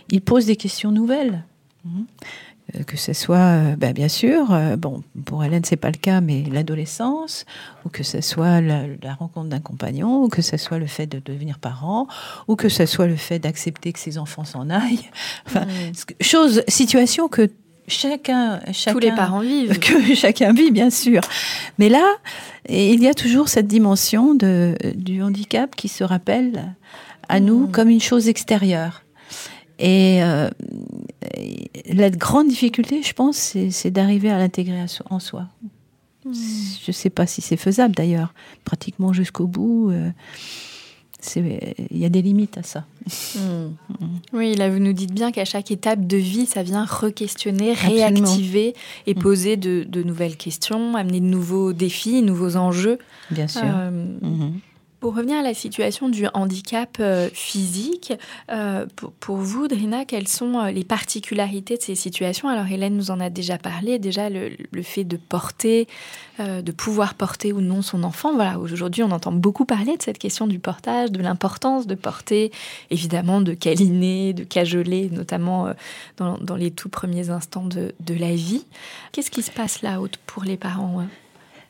il 0.10 0.22
pose 0.22 0.46
des 0.46 0.56
questions 0.56 0.92
nouvelles. 0.92 1.44
Mmh. 2.74 2.80
Euh, 2.80 2.84
que 2.84 2.98
ce 2.98 3.14
soit, 3.14 3.76
bah, 3.78 3.94
bien 3.94 4.08
sûr, 4.08 4.52
euh, 4.52 4.76
bon, 4.76 5.04
pour 5.26 5.44
Hélène, 5.44 5.64
c'est 5.64 5.76
pas 5.76 5.92
le 5.92 5.98
cas, 5.98 6.22
mais 6.22 6.44
l'adolescence, 6.52 7.46
ou 7.86 7.90
que 7.90 8.04
ce 8.04 8.22
soit 8.22 8.62
la, 8.62 8.86
rencontre 9.18 9.50
d'un 9.50 9.60
compagnon, 9.60 10.24
ou 10.24 10.30
que 10.30 10.42
ce 10.42 10.58
soit 10.58 10.80
le 10.80 10.88
fait 10.88 11.08
de 11.08 11.22
devenir 11.24 11.60
parent, 11.60 12.08
ou 12.48 12.56
que 12.56 12.70
ce 12.70 12.86
soit 12.86 13.08
le 13.08 13.16
fait 13.16 13.40
d'accepter 13.40 13.94
que 13.94 14.00
ses 14.00 14.18
enfants 14.18 14.46
s'en 14.46 14.70
aillent. 14.70 15.10
Enfin, 15.46 15.66
mm. 15.66 16.24
chose, 16.24 16.64
situation 16.68 17.28
que 17.28 17.50
chacun, 17.88 18.60
chacun, 18.72 18.94
tous 18.94 19.00
les 19.00 19.12
parents 19.12 19.42
vivent, 19.42 19.78
que 19.80 20.16
chacun 20.16 20.54
vit, 20.54 20.72
bien 20.72 20.90
sûr. 20.90 21.22
Mais 21.80 21.90
là, 21.90 22.06
il 22.70 23.02
y 23.02 23.08
a 23.08 23.14
toujours 23.14 23.50
cette 23.50 23.68
dimension 23.68 24.34
de, 24.34 24.76
du 24.96 25.22
handicap 25.22 25.76
qui 25.76 25.88
se 25.88 26.04
rappelle 26.04 26.76
à 27.30 27.40
nous 27.40 27.68
mm. 27.68 27.72
comme 27.72 27.90
une 27.90 28.02
chose 28.02 28.28
extérieure. 28.28 29.03
Et 29.84 30.24
euh, 30.24 30.50
la 31.88 32.10
grande 32.10 32.48
difficulté, 32.48 33.04
je 33.04 33.12
pense, 33.12 33.58
c'est 33.70 33.92
d'arriver 33.92 34.30
à 34.30 34.38
l'intégrer 34.38 34.80
en 35.10 35.20
soi. 35.20 35.48
Hmm. 36.24 36.32
Je 36.34 36.88
ne 36.88 36.94
sais 36.94 37.10
pas 37.10 37.28
si 37.28 37.42
c'est 37.42 37.58
faisable 37.58 37.94
d'ailleurs, 37.94 38.34
pratiquement 38.64 39.12
jusqu'au 39.12 39.46
bout. 39.46 39.92
Euh, 39.92 40.10
il 41.36 41.98
y 41.98 42.06
a 42.06 42.10
des 42.10 42.22
limites 42.22 42.58
à 42.58 42.64
ça. 42.64 42.86
Hmm. 43.36 43.72
Oui, 44.32 44.56
là 44.56 44.70
vous 44.70 44.80
nous 44.80 44.94
dites 44.94 45.14
bien 45.14 45.34
qu'à 45.34 45.44
chaque 45.44 45.70
étape 45.70 46.08
de 46.08 46.18
vie, 46.18 46.46
ça 46.46 46.64
vient 46.64 46.86
re-questionner, 46.86 47.74
réactiver 47.74 48.76
et 49.06 49.16
hmm. 49.16 49.20
poser 49.20 49.58
de, 49.58 50.02
nouvelles 50.02 50.38
questions, 50.38 50.96
amener 50.96 51.20
de 51.20 51.26
nouveaux 51.26 51.74
défis, 51.74 52.22
de 52.22 52.28
nouveaux 52.28 52.56
enjeux. 52.56 53.00
Bien 53.32 53.50
sûr. 53.50 53.64
Euh, 53.66 54.08
pour 55.04 55.16
revenir 55.16 55.40
à 55.40 55.42
la 55.42 55.54
situation 55.54 56.08
du 56.08 56.28
handicap 56.34 56.96
euh, 57.02 57.28
physique, 57.34 58.14
euh, 58.50 58.86
pour, 59.20 59.36
vous, 59.36 59.68
Drina, 59.68 60.06
quelles 60.06 60.30
sont 60.30 60.58
euh, 60.58 60.72
les 60.72 60.86
particularités 60.86 61.76
de 61.76 61.82
ces 61.82 61.96
situations? 61.96 62.48
Alors, 62.48 62.68
Hélène 62.72 62.96
nous 62.96 63.12
en 63.12 63.20
a 63.20 63.30
déjà 63.30 63.58
parlé, 63.58 64.00
déjà 64.00 64.30
le, 64.30 64.56
fait 64.82 65.04
de 65.04 65.18
porter, 65.18 65.90
de 66.40 66.72
pouvoir 66.72 67.16
porter 67.16 67.52
ou 67.52 67.60
non 67.60 67.82
son 67.82 68.06
enfant. 68.06 68.34
Voilà, 68.34 68.58
aujourd'hui, 68.60 69.04
on 69.04 69.12
entend 69.12 69.34
beaucoup 69.34 69.66
parler 69.66 69.98
de 69.98 70.02
cette 70.02 70.20
question 70.20 70.48
du 70.48 70.60
portage, 70.60 71.12
de 71.12 71.22
l'importance 71.22 71.86
de 71.86 71.96
porter, 71.96 72.54
évidemment, 72.90 73.42
de 73.42 73.54
câliner, 73.54 74.32
de 74.32 74.46
cajoler, 74.46 75.10
notamment 75.12 75.68
dans, 76.16 76.56
les 76.56 76.72
tout 76.72 76.88
premiers 76.88 77.30
instants 77.30 77.66
de, 77.66 77.94
de 78.00 78.14
la 78.14 78.34
vie. 78.34 78.66
Qu'est-ce 79.12 79.32
qui 79.32 79.42
se 79.42 79.52
passe 79.52 79.82
là 79.82 80.00
pour 80.28 80.46
les 80.46 80.56
parents 80.56 81.06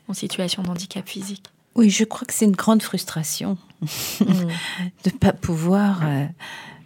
en 0.08 0.14
situation 0.14 0.62
de 0.62 0.70
handicap 0.70 1.10
physique? 1.10 1.50
Oui, 1.76 1.90
je 1.90 2.04
crois 2.04 2.26
que 2.26 2.34
c'est 2.34 2.46
une 2.46 2.56
grande 2.56 2.82
frustration 2.82 3.58
mm. 3.82 4.26
de 4.26 5.10
ne 5.12 5.18
pas 5.18 5.34
pouvoir 5.34 6.02
euh, 6.04 6.26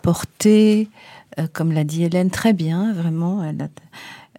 porter, 0.02 0.90
euh, 1.40 1.48
comme 1.52 1.72
l'a 1.72 1.84
dit 1.84 2.04
Hélène, 2.04 2.30
très 2.30 2.54
bien, 2.54 2.94
vraiment. 2.94 3.44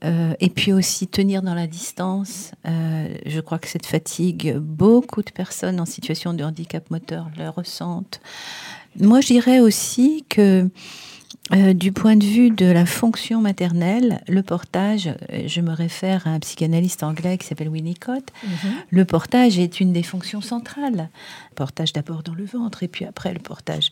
Euh, 0.04 0.34
et 0.40 0.48
puis 0.48 0.72
aussi 0.72 1.08
tenir 1.08 1.42
dans 1.42 1.54
la 1.54 1.66
distance. 1.66 2.52
je 2.64 3.40
crois 3.40 3.58
que 3.58 3.68
cette 3.68 3.86
fatigue, 3.86 4.56
beaucoup 4.56 5.22
de 5.22 5.30
personnes 5.30 5.80
en 5.80 5.86
situation 5.86 6.34
de 6.34 6.44
handicap 6.44 6.90
moteur 6.90 7.28
le 7.36 7.48
ressentent. 7.48 8.20
Moi, 8.98 9.20
je 9.20 9.28
dirais 9.28 9.60
aussi 9.60 10.24
que 10.28 10.68
euh, 11.54 11.72
du 11.72 11.92
point 11.92 12.16
de 12.16 12.24
vue 12.24 12.50
de 12.50 12.66
la 12.66 12.84
fonction 12.84 13.40
maternelle, 13.40 14.20
le 14.28 14.42
portage, 14.42 15.08
euh, 15.32 15.44
je 15.46 15.60
me 15.60 15.72
réfère 15.72 16.26
à 16.26 16.30
un 16.30 16.40
psychanalyste 16.40 17.02
anglais 17.02 17.38
qui 17.38 17.46
s'appelle 17.46 17.70
Winnicott, 17.70 18.24
mhm. 18.44 18.72
le 18.90 19.04
portage 19.06 19.58
est 19.58 19.80
une 19.80 19.92
des 19.92 20.02
fonctions 20.02 20.42
centrales. 20.42 21.08
portage 21.54 21.92
d'abord 21.92 22.22
dans 22.22 22.34
le 22.34 22.44
ventre 22.44 22.82
et 22.82 22.88
puis 22.88 23.04
après 23.04 23.32
le 23.32 23.40
portage 23.40 23.90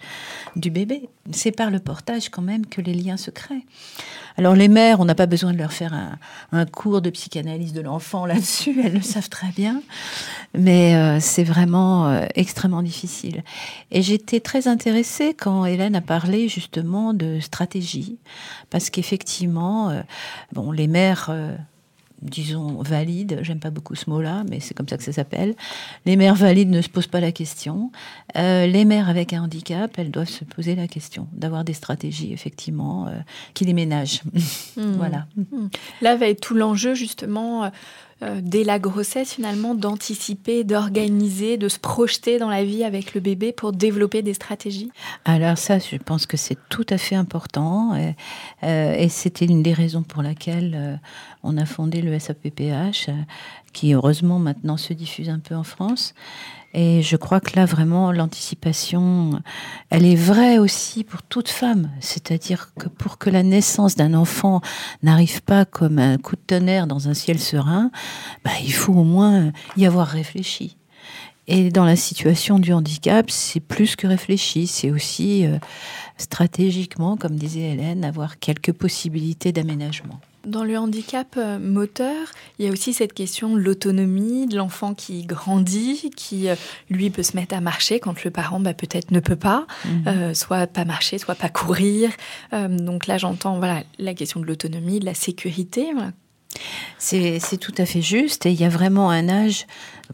du 0.54 0.70
bébé. 0.70 1.08
C'est 1.32 1.50
par 1.50 1.70
le 1.70 1.80
portage 1.80 2.28
quand 2.28 2.42
même 2.42 2.66
que 2.66 2.80
les 2.80 2.94
liens 2.94 3.16
se 3.16 3.30
créent. 3.30 3.66
Alors 4.36 4.54
les 4.54 4.68
mères, 4.68 5.00
on 5.00 5.04
n'a 5.06 5.14
pas 5.14 5.26
besoin 5.26 5.52
de 5.52 5.58
leur 5.58 5.72
faire 5.72 5.94
un, 6.52 6.66
cours 6.66 7.00
de 7.00 7.10
psychanalyse 7.10 7.72
de 7.72 7.80
l'enfant 7.80 8.26
là-dessus, 8.26 8.80
elles 8.84 8.94
le 8.94 9.00
savent 9.00 9.30
très 9.30 9.48
bien, 9.48 9.82
mais 10.56 10.94
euh, 10.94 11.18
c'est 11.20 11.42
vraiment 11.42 12.20
extrêmement 12.34 12.82
difficile. 12.82 13.42
Et 13.90 14.02
j'étais 14.02 14.40
très 14.40 14.68
intéressée 14.68 15.34
quand 15.34 15.64
Hélène 15.64 15.96
a 15.96 16.00
parlé 16.02 16.48
justement 16.48 17.14
de 17.14 17.40
stratégie, 17.46 18.18
parce 18.70 18.90
qu'effectivement, 18.90 19.90
euh, 19.90 20.02
bon, 20.52 20.72
les 20.72 20.86
mères, 20.86 21.28
euh, 21.30 21.56
disons, 22.22 22.82
valides, 22.82 23.40
j'aime 23.42 23.60
pas 23.60 23.70
beaucoup 23.70 23.94
ce 23.94 24.08
mot-là, 24.10 24.44
mais 24.48 24.60
c'est 24.60 24.74
comme 24.74 24.88
ça 24.88 24.96
que 24.96 25.02
ça 25.02 25.12
s'appelle, 25.12 25.54
les 26.04 26.16
mères 26.16 26.34
valides 26.34 26.70
ne 26.70 26.80
se 26.80 26.88
posent 26.88 27.06
pas 27.06 27.20
la 27.20 27.32
question. 27.32 27.90
Euh, 28.36 28.66
les 28.66 28.84
mères 28.84 29.08
avec 29.08 29.32
un 29.32 29.44
handicap, 29.44 29.92
elles 29.98 30.10
doivent 30.10 30.28
se 30.28 30.44
poser 30.44 30.74
la 30.74 30.88
question, 30.88 31.28
d'avoir 31.32 31.64
des 31.64 31.74
stratégies, 31.74 32.32
effectivement, 32.32 33.08
qui 33.54 33.64
les 33.64 33.74
ménagent. 33.74 34.22
Hmm. 34.76 34.92
voilà. 34.98 35.26
Hmm. 35.36 35.68
Là 36.02 36.16
va 36.16 36.28
être 36.28 36.42
tout 36.42 36.54
l'enjeu, 36.54 36.94
justement 36.94 37.70
euh, 38.22 38.40
dès 38.42 38.64
la 38.64 38.78
grossesse 38.78 39.34
finalement 39.34 39.74
d'anticiper, 39.74 40.64
d'organiser, 40.64 41.58
de 41.58 41.68
se 41.68 41.78
projeter 41.78 42.38
dans 42.38 42.48
la 42.48 42.64
vie 42.64 42.82
avec 42.82 43.14
le 43.14 43.20
bébé 43.20 43.52
pour 43.52 43.72
développer 43.72 44.22
des 44.22 44.32
stratégies? 44.32 44.90
Alors 45.26 45.58
ça, 45.58 45.78
je 45.78 45.96
pense 45.96 46.24
que 46.24 46.38
c'est 46.38 46.56
tout 46.70 46.86
à 46.88 46.96
fait 46.96 47.14
important 47.14 47.94
et, 47.94 48.14
euh, 48.62 49.06
c'était 49.10 49.44
une 49.44 49.62
des 49.62 49.74
raisons 49.74 50.02
pour 50.02 50.22
laquelle 50.22 50.74
euh, 50.74 50.96
on 51.42 51.58
a 51.58 51.66
fondé 51.66 52.00
le 52.00 52.18
SAPPH, 52.18 53.10
qui 53.74 53.92
heureusement 53.92 54.38
maintenant 54.38 54.78
se 54.78 54.94
diffuse 54.94 55.28
un 55.28 55.38
peu 55.38 55.54
en 55.54 55.64
France. 55.64 56.14
Et 56.78 57.00
je 57.00 57.16
crois 57.16 57.40
que 57.40 57.56
là, 57.56 57.64
vraiment, 57.64 58.12
l'anticipation, 58.12 59.40
elle 59.88 60.04
est 60.04 60.14
vraie 60.14 60.58
aussi 60.58 61.04
pour 61.04 61.22
toute 61.22 61.48
femme. 61.48 61.90
C'est-à-dire 62.00 62.74
que 62.78 62.88
pour 62.88 63.16
que 63.16 63.30
la 63.30 63.42
naissance 63.42 63.96
d'un 63.96 64.12
enfant 64.12 64.60
n'arrive 65.02 65.40
pas 65.40 65.64
comme 65.64 65.98
un 65.98 66.18
coup 66.18 66.36
de 66.36 66.42
tonnerre 66.46 66.86
dans 66.86 67.08
un 67.08 67.14
ciel 67.14 67.40
serein, 67.40 67.90
bah, 68.44 68.50
il 68.62 68.74
faut 68.74 68.92
au 68.92 69.04
moins 69.04 69.52
y 69.78 69.86
avoir 69.86 70.06
réfléchi. 70.06 70.76
Et 71.48 71.70
dans 71.70 71.86
la 71.86 71.96
situation 71.96 72.58
du 72.58 72.74
handicap, 72.74 73.30
c'est 73.30 73.60
plus 73.60 73.96
que 73.96 74.06
réfléchi, 74.06 74.66
c'est 74.66 74.90
aussi 74.90 75.46
euh, 75.46 75.56
stratégiquement, 76.18 77.16
comme 77.16 77.36
disait 77.36 77.70
Hélène, 77.70 78.04
avoir 78.04 78.38
quelques 78.38 78.72
possibilités 78.72 79.50
d'aménagement. 79.50 80.20
Dans 80.46 80.62
le 80.64 80.78
handicap 80.78 81.34
euh, 81.36 81.58
moteur, 81.58 82.14
il 82.58 82.64
y 82.64 82.68
a 82.68 82.72
aussi 82.72 82.92
cette 82.94 83.12
question 83.12 83.52
de 83.54 83.58
l'autonomie, 83.60 84.46
de 84.46 84.56
l'enfant 84.56 84.94
qui 84.94 85.24
grandit, 85.26 86.10
qui 86.16 86.48
euh, 86.48 86.54
lui 86.88 87.10
peut 87.10 87.24
se 87.24 87.36
mettre 87.36 87.54
à 87.54 87.60
marcher 87.60 87.98
quand 88.00 88.22
le 88.24 88.30
parent 88.30 88.60
bah, 88.60 88.72
peut-être 88.72 89.10
ne 89.10 89.20
peut 89.20 89.36
pas, 89.36 89.66
Mhm. 89.84 90.04
euh, 90.06 90.34
soit 90.34 90.66
pas 90.68 90.84
marcher, 90.84 91.18
soit 91.18 91.34
pas 91.34 91.48
courir. 91.48 92.10
Euh, 92.52 92.68
donc 92.68 93.06
là, 93.08 93.18
j'entends 93.18 93.58
voilà 93.58 93.82
la 93.98 94.14
question 94.14 94.38
de 94.40 94.46
l'autonomie, 94.46 95.00
de 95.00 95.04
la 95.04 95.14
sécurité. 95.14 95.88
voilà. 95.92 96.12
C'est 96.98 97.58
tout 97.60 97.74
à 97.76 97.84
fait 97.84 98.00
juste 98.00 98.46
et 98.46 98.50
il 98.50 98.58
y 98.60 98.64
a 98.64 98.68
vraiment 98.70 99.10
un 99.10 99.28
âge 99.28 99.66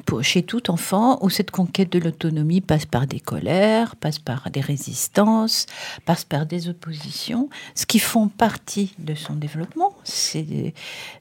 pour, 0.06 0.22
chez 0.22 0.42
tout 0.42 0.70
enfant 0.70 1.18
où 1.22 1.30
cette 1.30 1.50
conquête 1.50 1.92
de 1.92 1.98
l'autonomie 1.98 2.60
passe 2.60 2.86
par 2.86 3.06
des 3.06 3.20
colères, 3.20 3.96
passe 3.96 4.18
par 4.18 4.50
des 4.50 4.60
résistances, 4.60 5.66
passe 6.04 6.24
par 6.24 6.46
des 6.46 6.68
oppositions, 6.68 7.48
ce 7.74 7.86
qui 7.86 7.98
font 7.98 8.28
partie 8.28 8.94
de 8.98 9.14
son 9.14 9.34
développement. 9.34 9.94
C'est 10.04 10.74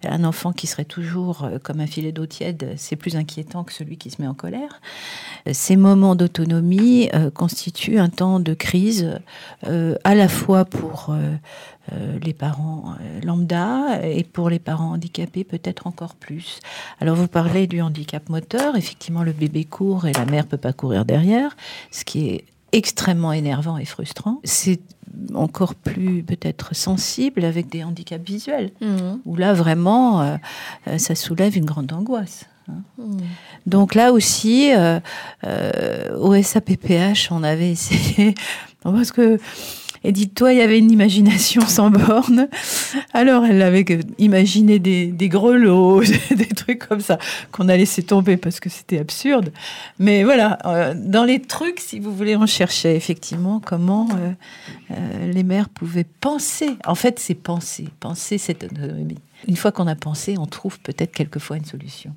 un 0.03 0.23
enfant 0.23 0.51
qui 0.51 0.67
serait 0.67 0.85
toujours 0.85 1.43
euh, 1.43 1.59
comme 1.59 1.79
un 1.79 1.87
filet 1.87 2.11
d'eau 2.11 2.25
tiède, 2.25 2.73
c'est 2.77 2.95
plus 2.95 3.15
inquiétant 3.15 3.63
que 3.63 3.73
celui 3.73 3.97
qui 3.97 4.09
se 4.09 4.21
met 4.21 4.27
en 4.27 4.33
colère. 4.33 4.81
Ces 5.51 5.75
moments 5.75 6.15
d'autonomie 6.15 7.09
euh, 7.13 7.29
constituent 7.29 7.99
un 7.99 8.09
temps 8.09 8.39
de 8.39 8.53
crise 8.53 9.19
euh, 9.67 9.95
à 10.03 10.15
la 10.15 10.27
fois 10.27 10.65
pour 10.65 11.15
euh, 11.93 12.19
les 12.23 12.33
parents 12.33 12.95
euh, 13.01 13.21
lambda 13.21 13.99
et 14.03 14.23
pour 14.23 14.49
les 14.49 14.59
parents 14.59 14.91
handicapés 14.91 15.43
peut-être 15.43 15.87
encore 15.87 16.15
plus. 16.15 16.59
Alors 16.99 17.15
vous 17.15 17.27
parlez 17.27 17.67
du 17.67 17.81
handicap 17.81 18.29
moteur, 18.29 18.75
effectivement 18.75 19.23
le 19.23 19.31
bébé 19.31 19.65
court 19.65 20.07
et 20.07 20.13
la 20.13 20.25
mère 20.25 20.45
peut 20.47 20.57
pas 20.57 20.73
courir 20.73 21.05
derrière, 21.05 21.55
ce 21.91 22.03
qui 22.03 22.29
est 22.29 22.45
extrêmement 22.71 23.33
énervant 23.33 23.77
et 23.77 23.85
frustrant. 23.85 24.39
C'est 24.43 24.79
encore 25.33 25.75
plus 25.75 26.23
peut-être 26.23 26.73
sensible 26.75 27.43
avec 27.43 27.69
des 27.69 27.83
handicaps 27.83 28.25
visuels, 28.25 28.71
où 29.25 29.35
là 29.35 29.53
vraiment 29.53 30.21
euh, 30.21 30.37
ça 30.97 31.15
soulève 31.15 31.57
une 31.57 31.65
grande 31.65 31.91
angoisse. 31.91 32.45
hein. 32.69 32.81
Donc 33.65 33.93
là 33.95 34.11
aussi, 34.11 34.73
euh, 34.73 34.99
euh, 35.45 36.17
au 36.17 36.41
SAPPH, 36.41 37.31
on 37.31 37.43
avait 37.43 37.71
essayé, 37.71 38.33
parce 38.83 39.11
que 39.11 39.37
Edith 40.03 40.33
toi, 40.33 40.51
il 40.51 40.57
y 40.57 40.61
avait 40.61 40.79
une 40.79 40.89
imagination 40.89 41.61
sans 41.61 41.91
borne. 41.91 42.47
Alors, 43.13 43.45
elle 43.45 43.61
avait 43.61 43.85
imaginé 44.17 44.79
des, 44.79 45.07
des 45.07 45.29
grelots, 45.29 46.01
des 46.31 46.47
trucs 46.47 46.87
comme 46.87 47.01
ça, 47.01 47.19
qu'on 47.51 47.69
a 47.69 47.77
laissé 47.77 48.01
tomber 48.01 48.37
parce 48.37 48.59
que 48.59 48.69
c'était 48.69 48.97
absurde. 48.97 49.51
Mais 49.99 50.23
voilà, 50.23 50.57
euh, 50.65 50.95
dans 50.97 51.23
les 51.23 51.39
trucs, 51.39 51.79
si 51.79 51.99
vous 51.99 52.13
voulez, 52.15 52.35
on 52.35 52.47
cherchait 52.47 52.95
effectivement 52.95 53.59
comment 53.63 54.07
euh, 54.11 54.31
euh, 54.91 55.31
les 55.31 55.43
mères 55.43 55.69
pouvaient 55.69 56.07
penser. 56.19 56.69
En 56.85 56.95
fait, 56.95 57.19
c'est 57.19 57.35
penser, 57.35 57.87
penser 57.99 58.39
cette 58.39 58.63
autonomie. 58.63 59.19
Une 59.47 59.55
fois 59.55 59.71
qu'on 59.71 59.87
a 59.87 59.95
pensé, 59.95 60.35
on 60.37 60.47
trouve 60.47 60.79
peut-être 60.79 61.11
quelquefois 61.11 61.57
une 61.57 61.65
solution. 61.65 62.13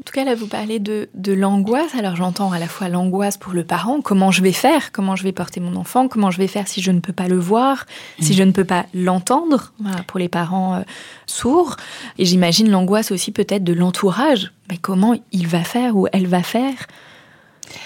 En 0.00 0.04
tout 0.04 0.12
cas, 0.12 0.24
là, 0.24 0.36
vous 0.36 0.46
parlez 0.46 0.78
de, 0.78 1.08
de 1.14 1.32
l'angoisse. 1.32 1.94
Alors, 1.98 2.14
j'entends 2.14 2.52
à 2.52 2.60
la 2.60 2.68
fois 2.68 2.88
l'angoisse 2.88 3.36
pour 3.36 3.52
le 3.52 3.64
parent, 3.64 4.00
comment 4.00 4.30
je 4.30 4.42
vais 4.42 4.52
faire, 4.52 4.92
comment 4.92 5.16
je 5.16 5.24
vais 5.24 5.32
porter 5.32 5.58
mon 5.58 5.74
enfant, 5.74 6.06
comment 6.06 6.30
je 6.30 6.38
vais 6.38 6.46
faire 6.46 6.68
si 6.68 6.80
je 6.80 6.92
ne 6.92 7.00
peux 7.00 7.12
pas 7.12 7.26
le 7.26 7.36
voir, 7.36 7.84
si 8.20 8.32
je 8.32 8.44
ne 8.44 8.52
peux 8.52 8.64
pas 8.64 8.86
l'entendre, 8.94 9.72
pour 10.06 10.20
les 10.20 10.28
parents 10.28 10.76
euh, 10.76 10.82
sourds. 11.26 11.76
Et 12.16 12.24
j'imagine 12.24 12.70
l'angoisse 12.70 13.10
aussi 13.10 13.32
peut-être 13.32 13.64
de 13.64 13.72
l'entourage. 13.72 14.52
Mais 14.70 14.76
comment 14.76 15.16
il 15.32 15.48
va 15.48 15.64
faire 15.64 15.96
ou 15.96 16.06
elle 16.12 16.28
va 16.28 16.44
faire? 16.44 16.86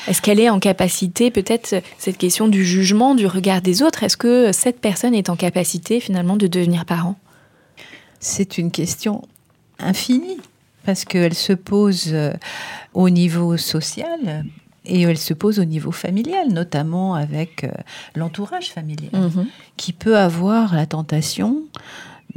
Est-ce 0.07 0.20
qu'elle 0.20 0.38
est 0.38 0.51
en 0.51 0.61
capacité, 0.61 1.31
peut-être, 1.31 1.83
cette 1.98 2.18
question 2.18 2.46
du 2.46 2.64
jugement, 2.64 3.14
du 3.14 3.27
regard 3.27 3.62
des 3.62 3.83
autres, 3.83 4.05
est-ce 4.05 4.18
que 4.18 4.53
cette 4.53 4.81
personne 4.81 5.14
est 5.14 5.31
en 5.31 5.37
capacité 5.37 5.98
finalement 5.98 6.37
de 6.37 6.46
devenir 6.46 6.85
parent? 6.85 7.16
C'est 8.20 8.59
une 8.59 8.70
question 8.70 9.22
infinie 9.79 10.38
parce 10.85 11.05
qu'elle 11.05 11.35
se 11.35 11.53
pose 11.53 12.09
euh, 12.12 12.33
au 12.95 13.09
niveau 13.11 13.57
social 13.57 14.45
et 14.85 15.03
elle 15.03 15.18
se 15.18 15.33
pose 15.35 15.59
au 15.61 15.64
niveau 15.64 15.92
familial, 15.92 16.49
notamment 16.53 17.14
avec 17.14 17.64
euh, 17.64 17.71
l'entourage 18.16 18.71
familial, 18.73 19.11
Mhm. 19.12 19.47
qui 19.77 19.92
peut 19.92 20.18
avoir 20.18 20.75
la 20.75 20.87
tentation 20.87 21.62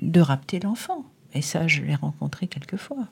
de 0.01 0.19
rapter 0.21 0.59
l'enfant. 0.59 1.03
Et 1.33 1.41
ça, 1.41 1.67
je 1.67 1.81
l'ai 1.81 1.95
rencontré 1.95 2.47
quelquefois. 2.47 3.07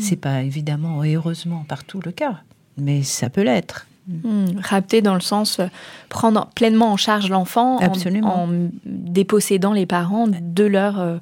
C'est 0.00 0.16
pas 0.16 0.42
évidemment 0.42 1.04
et 1.04 1.14
heureusement 1.14 1.64
partout 1.68 2.00
le 2.04 2.10
cas, 2.12 2.40
mais 2.76 3.02
ça 3.04 3.30
peut 3.30 3.42
l'être. 3.42 3.86
Hmm, 4.08 4.46
rapter 4.62 5.02
dans 5.02 5.14
le 5.14 5.20
sens 5.20 5.58
euh, 5.58 5.66
prendre 6.08 6.46
pleinement 6.54 6.92
en 6.92 6.96
charge 6.96 7.28
l'enfant 7.28 7.78
en, 8.22 8.48
dépossédant 8.84 9.72
les 9.72 9.86
parents 9.86 10.28
de 10.28 10.64
leur 10.64 11.00
euh, 11.00 11.16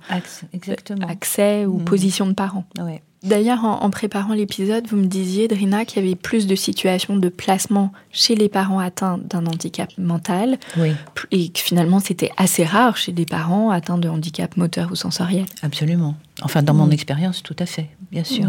Exactement. 0.52 1.06
accès 1.08 1.66
ou 1.66 1.78
Mhm. 1.78 1.84
position 1.84 2.26
de 2.26 2.32
parent. 2.34 2.64
Ouais. 2.78 3.02
D'ailleurs, 3.22 3.64
en, 3.64 3.80
en 3.82 3.88
préparant 3.88 4.34
l'épisode, 4.34 4.86
vous 4.86 4.98
me 4.98 5.06
disiez, 5.06 5.48
Drina, 5.48 5.86
qu'il 5.86 6.02
y 6.02 6.06
avait 6.06 6.14
plus 6.14 6.46
de 6.46 6.54
situations 6.54 7.16
de 7.16 7.30
placement 7.30 7.90
chez 8.12 8.34
les 8.34 8.50
parents 8.50 8.80
atteints 8.80 9.16
d'un 9.16 9.46
handicap 9.46 9.90
mental 9.96 10.58
Oui, 10.76 10.92
et 11.30 11.48
que 11.48 11.60
finalement 11.60 12.00
c'était 12.00 12.30
assez 12.36 12.64
rare 12.64 12.98
chez 12.98 13.12
des 13.12 13.24
parents 13.24 13.70
atteints 13.70 13.96
de 13.96 14.10
handicap 14.10 14.58
moteur 14.58 14.90
ou 14.92 14.94
sensoriel. 14.94 15.46
absolument. 15.62 16.16
Enfin, 16.42 16.62
dans 16.62 16.74
mon 16.74 16.86
Mm. 16.88 16.92
expérience, 16.92 17.42
tout 17.42 17.56
à 17.58 17.64
fait, 17.64 17.88
bien 18.12 18.24
sûr. 18.24 18.44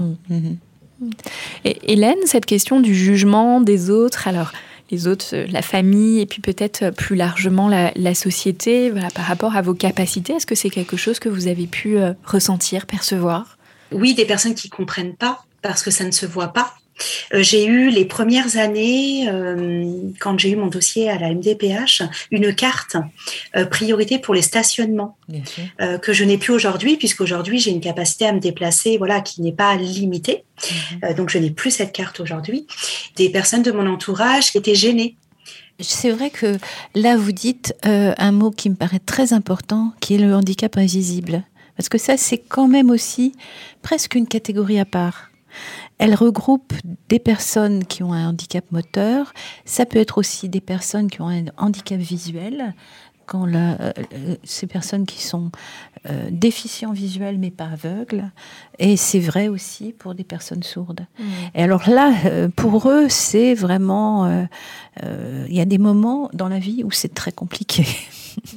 Et 1.63 1.93
Hélène, 1.93 2.17
cette 2.25 2.45
question 2.45 2.79
du 2.79 2.95
jugement 2.95 3.62
des 3.62 3.89
autres, 3.89 4.27
alors 4.27 4.51
les 4.91 5.08
autres, 5.08 5.34
euh, 5.34 5.47
la 5.49 5.62
famille, 5.62 6.21
et 6.21 6.25
puis 6.25 6.41
peut-être 6.41 6.84
euh, 6.84 6.91
plus 6.91 7.15
largement 7.15 7.67
la, 7.67 7.91
la 7.95 8.13
société, 8.13 8.91
voilà, 8.91 9.10
par 9.10 9.25
rapport 9.25 9.55
à 9.55 9.62
vos 9.62 9.73
capacités, 9.73 10.34
est-ce 10.34 10.45
que 10.45 10.55
c'est 10.55 10.69
quelque 10.69 10.97
chose 10.97 11.19
que 11.19 11.29
vous 11.29 11.47
avez 11.47 11.67
pu 11.67 11.97
euh, 11.97 12.13
ressentir, 12.23 12.86
percevoir? 12.86 13.58
Oui, 13.91 14.13
des 14.13 14.25
personnes 14.25 14.55
qui 14.55 14.69
comprennent 14.69 15.15
pas 15.15 15.43
parce 15.62 15.81
que 15.81 15.91
ça 15.91 16.03
ne 16.03 16.12
se 16.12 16.25
voit 16.25 16.49
pas. 16.49 16.75
Euh, 17.34 17.43
j'ai 17.43 17.65
eu 17.65 17.89
les 17.89 18.05
premières 18.05 18.58
années, 18.58 19.27
euh, 19.29 19.86
quand 20.19 20.38
j'ai 20.38 20.51
eu 20.51 20.55
mon 20.55 20.67
dossier 20.67 21.10
à 21.10 21.17
la 21.17 21.34
MDPH, 21.34 22.03
une 22.31 22.53
carte 22.53 22.97
euh, 23.55 23.65
priorité 23.65 24.19
pour 24.19 24.34
les 24.34 24.41
stationnements 24.41 25.17
euh, 25.81 25.97
que 25.97 26.13
je 26.13 26.23
n'ai 26.23 26.38
plus 26.38 26.53
aujourd'hui, 26.53 26.97
puisqu'aujourd'hui 26.97 27.60
j'ai 27.60 27.71
une 27.71 27.81
capacité 27.81 28.25
à 28.25 28.34
me 28.34 28.39
déplacer, 28.39 28.97
voilà, 28.97 29.21
qui 29.21 29.41
n'est 29.41 29.53
pas 29.53 29.75
limitée. 29.75 30.43
Euh, 31.03 31.13
donc 31.13 31.29
je 31.29 31.38
n'ai 31.38 31.51
plus 31.51 31.71
cette 31.71 31.91
carte 31.91 32.19
aujourd'hui. 32.19 32.67
Des 33.15 33.29
personnes 33.29 33.63
de 33.63 33.71
mon 33.71 33.88
entourage 33.88 34.51
qui 34.51 34.58
étaient 34.58 34.75
gênées. 34.75 35.15
C'est 35.81 36.12
vrai 36.12 36.29
que 36.29 36.58
là, 36.93 37.17
vous 37.17 37.34
dites 37.34 37.75
euh, 37.86 38.13
un 38.17 38.31
mot 38.31 38.49
qui 38.49 38.69
me 38.69 38.75
paraît 38.75 38.99
très 38.99 39.34
important, 39.34 39.91
qui 39.99 40.15
est 40.15 40.17
le 40.17 40.34
handicap 40.34 40.77
invisible. 40.77 41.43
Parce 41.75 41.89
que 41.89 41.97
ça, 41.97 42.15
c'est 42.15 42.38
quand 42.38 42.69
même 42.69 42.89
aussi 42.89 43.34
presque 43.81 44.15
une 44.15 44.27
catégorie 44.27 44.79
à 44.79 44.86
part. 44.86 45.29
Elle 45.97 46.13
regroupe 46.15 46.73
des 47.10 47.19
personnes 47.19 47.86
qui 47.86 48.03
ont 48.03 48.12
un 48.13 48.29
handicap 48.29 48.65
moteur. 48.71 49.34
Ça 49.63 49.86
peut 49.86 49.99
être 49.99 50.17
aussi 50.17 50.49
des 50.49 50.62
personnes 50.62 51.10
qui 51.10 51.21
ont 51.21 51.29
un 51.29 51.45
handicap 51.58 51.99
visuel. 51.99 52.73
Quand 53.27 53.47
la- 53.47 53.81
euh, 53.81 53.91
euh, 54.13 54.36
ces 54.43 54.67
personnes 54.67 55.08
qui 55.08 55.23
sont 55.23 55.49
euh, 56.08 56.27
déficients 56.29 56.91
visuels 56.91 57.39
mais 57.39 57.49
pas 57.49 57.65
aveugles. 57.73 58.29
Et 58.77 58.97
c'est 58.97 59.19
vrai 59.19 59.47
aussi 59.47 59.93
pour 59.97 60.13
des 60.13 60.23
personnes 60.23 60.62
sourdes. 60.62 61.08
Et 61.55 61.63
alors 61.63 61.89
là, 61.89 62.13
euh, 62.25 62.49
pour 62.55 62.88
eux, 62.89 63.08
c'est 63.10 63.55
vraiment... 63.55 64.45
Il 65.01 65.53
y 65.55 65.59
a 65.61 65.65
des 65.65 65.78
moments 65.80 66.30
dans 66.34 66.47
la 66.49 66.59
vie 66.59 66.84
où 66.84 66.91
c'est 66.91 67.13
très 67.13 67.32
compliqué. 67.32 67.86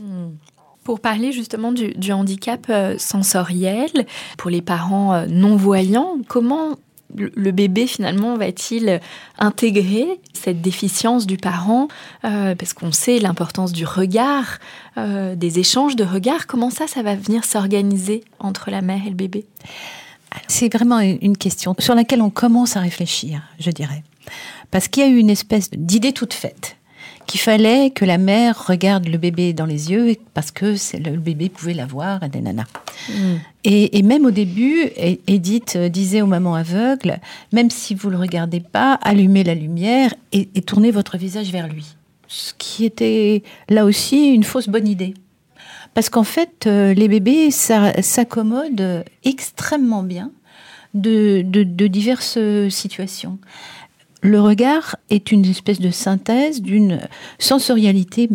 Pour 0.84 1.00
parler 1.00 1.32
justement 1.32 1.70
du, 1.72 1.90
du 1.92 2.12
handicap 2.12 2.70
sensoriel, 2.98 3.90
pour 4.38 4.48
les 4.48 4.62
parents 4.62 5.26
non-voyants, 5.26 6.16
comment 6.28 6.76
le 7.14 7.50
bébé 7.52 7.86
finalement 7.86 8.36
va-t-il 8.36 9.00
intégrer 9.38 10.06
cette 10.32 10.60
déficience 10.60 11.26
du 11.26 11.36
parent 11.36 11.88
Euh, 12.24 12.54
Parce 12.54 12.72
qu'on 12.74 12.92
sait 12.92 13.18
l'importance 13.18 13.72
du 13.72 13.84
regard, 13.84 14.58
euh, 14.96 15.34
des 15.34 15.58
échanges 15.58 15.96
de 15.96 16.04
regards. 16.04 16.46
Comment 16.46 16.70
ça, 16.70 16.86
ça 16.86 17.02
va 17.02 17.14
venir 17.14 17.44
s'organiser 17.44 18.24
entre 18.38 18.70
la 18.70 18.82
mère 18.82 19.00
et 19.06 19.10
le 19.10 19.14
bébé? 19.14 19.44
C'est 20.46 20.72
vraiment 20.72 21.00
une 21.00 21.36
question 21.36 21.74
sur 21.78 21.94
laquelle 21.94 22.20
on 22.20 22.30
commence 22.30 22.76
à 22.76 22.80
réfléchir, 22.80 23.42
je 23.58 23.70
dirais. 23.70 24.02
Parce 24.70 24.88
qu'il 24.88 25.02
y 25.02 25.06
a 25.06 25.08
eu 25.08 25.16
une 25.16 25.30
espèce 25.30 25.70
d'idée 25.70 26.12
toute 26.12 26.34
faite 26.34 26.76
qu'il 27.28 27.40
fallait 27.40 27.90
que 27.90 28.06
la 28.06 28.18
mère 28.18 28.66
regarde 28.66 29.06
le 29.06 29.18
bébé 29.18 29.52
dans 29.52 29.66
les 29.66 29.92
yeux 29.92 30.16
parce 30.32 30.50
que 30.50 30.74
le 30.98 31.18
bébé 31.18 31.50
pouvait 31.50 31.74
l'avoir 31.74 32.22
et 32.22 32.28
des 32.28 32.40
nanas. 32.40 32.64
Mm. 33.10 33.34
Et, 33.64 34.02
même 34.02 34.24
au 34.24 34.30
début, 34.30 34.88
Edith 34.96 35.76
disait 35.76 36.22
aux 36.22 36.26
mamans 36.26 36.54
aveugles, 36.54 37.18
même 37.52 37.70
si 37.70 37.94
vous 37.94 38.08
ne 38.08 38.14
le 38.14 38.20
regardez 38.20 38.60
pas, 38.60 38.94
allumez 39.02 39.44
la 39.44 39.54
lumière 39.54 40.14
et, 40.32 40.46
tournez 40.62 40.90
votre 40.90 41.18
visage 41.18 41.52
vers 41.52 41.68
lui. 41.68 41.94
Ce 42.28 42.54
qui 42.56 42.86
était 42.86 43.42
là 43.68 43.84
aussi 43.84 44.32
une 44.32 44.44
fausse 44.44 44.68
bonne 44.68 44.88
idée. 44.88 45.12
Parce 45.92 46.08
qu'en 46.08 46.24
fait, 46.24 46.66
euh, 46.66 46.94
les 46.94 47.08
bébés 47.08 47.50
s'accommodent 47.50 49.04
extrêmement 49.24 50.02
bien 50.02 50.30
de, 50.94 51.42
diverses 51.42 52.38
situations 52.70 53.38
le 54.20 54.40
regard 54.40 54.96
est 55.10 55.32
une 55.32 55.44
espèce 55.44 55.80
de 55.80 55.90
synthèse 55.90 56.60
d'une 56.60 57.00
sensorialité 57.38 58.28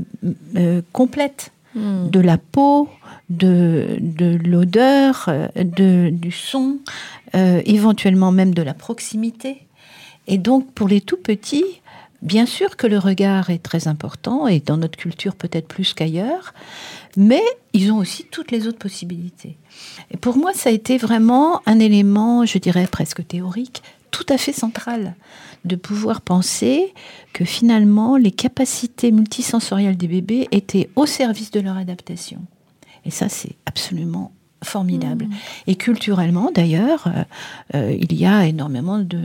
euh, 0.55 0.81
complète 0.91 1.51
hmm. 1.75 2.09
de 2.09 2.19
la 2.19 2.37
peau, 2.37 2.89
de, 3.29 3.97
l'odeur, 4.43 5.25
euh, 5.27 6.09
du 6.11 6.31
son, 6.31 6.77
euh, 7.35 7.61
éventuellement 7.65 8.31
même 8.31 8.53
de 8.53 8.61
la 8.61 8.73
proximité. 8.73 9.67
Et 10.27 10.37
donc 10.37 10.71
pour 10.73 10.87
les 10.87 11.01
tout 11.01 11.17
petits, 11.17 11.81
bien 12.21 12.45
sûr 12.45 12.77
que 12.77 12.87
le 12.87 12.97
regard 12.97 13.49
est 13.49 13.61
très 13.61 13.87
important, 13.87 14.47
et 14.47 14.59
dans 14.59 14.77
notre 14.77 14.97
culture 14.97 15.35
peut-être 15.35 15.67
plus 15.67 15.93
qu'ailleurs, 15.93 16.53
mais 17.17 17.43
ils 17.73 17.91
ont 17.91 17.97
aussi 17.97 18.25
toutes 18.31 18.51
les 18.51 18.67
autres 18.67 18.79
possibilités. 18.79 19.57
Et 20.11 20.17
pour 20.17 20.37
moi, 20.37 20.51
ça 20.53 20.69
a 20.69 20.71
été 20.71 20.97
vraiment 20.97 21.61
un 21.65 21.79
élément, 21.79 22.45
je 22.45 22.57
dirais 22.57 22.87
presque 22.89 23.27
théorique, 23.27 23.83
tout 24.13 24.25
à 24.29 24.37
fait 24.37 24.53
central 24.53 25.15
de 25.65 25.75
pouvoir 25.75 26.21
penser 26.21 26.93
que 27.33 27.43
finalement 27.43 28.15
les 28.15 28.31
capacités 28.31 29.11
multisensorielles 29.11 29.97
des 29.97 30.07
bébés 30.07 30.47
étaient 30.51 30.89
au 30.95 31.05
service 31.05 31.51
de 31.51 31.59
leur 31.59 31.75
adaptation. 31.77 32.39
Et 33.05 33.11
ça, 33.11 33.27
c'est 33.27 33.55
absolument 33.65 34.31
formidable. 34.63 35.25
Mmh. 35.25 35.33
Et 35.67 35.75
culturellement, 35.75 36.51
d'ailleurs, 36.53 37.07
euh, 37.07 37.23
euh, 37.75 37.97
il 37.99 38.13
y 38.13 38.25
a 38.25 38.45
énormément 38.45 38.99
de, 38.99 39.19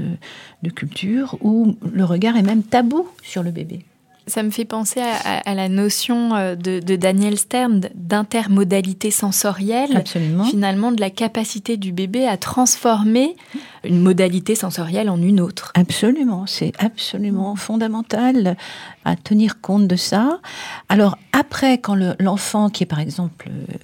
de 0.62 0.70
cultures 0.70 1.36
où 1.42 1.76
le 1.92 2.04
regard 2.04 2.36
est 2.36 2.42
même 2.42 2.64
tabou 2.64 3.06
sur 3.22 3.42
le 3.44 3.52
bébé. 3.52 3.84
Ça 4.28 4.42
me 4.42 4.50
fait 4.50 4.64
penser 4.64 5.00
à, 5.00 5.54
la 5.54 5.68
notion 5.68 6.34
euh, 6.34 6.54
de, 6.54 6.96
Daniel 6.96 7.38
Stern 7.38 7.88
d'intermodalité 7.94 9.10
sensorielle. 9.10 9.96
Absolument. 9.96 10.44
Finalement, 10.44 10.92
de 10.92 11.00
la 11.00 11.10
capacité 11.10 11.76
du 11.76 11.92
bébé 11.92 12.26
à 12.26 12.36
transformer 12.36 13.36
une 13.84 14.00
modalité 14.00 14.54
sensorielle 14.54 15.10
en 15.10 15.20
une 15.20 15.40
autre. 15.40 15.72
Absolument, 15.74 16.46
c'est 16.46 16.72
absolument 16.78 17.56
fondamental 17.56 18.56
à 19.04 19.16
tenir 19.16 19.60
compte 19.60 19.86
de 19.86 19.96
ça. 19.96 20.40
Alors 20.88 21.18
après, 21.32 21.78
quand 21.78 21.96
l'enfant 22.18 22.68
qui 22.68 22.82
est 22.82 22.86
par 22.86 23.00
exemple 23.00 23.48
euh, 23.50 23.74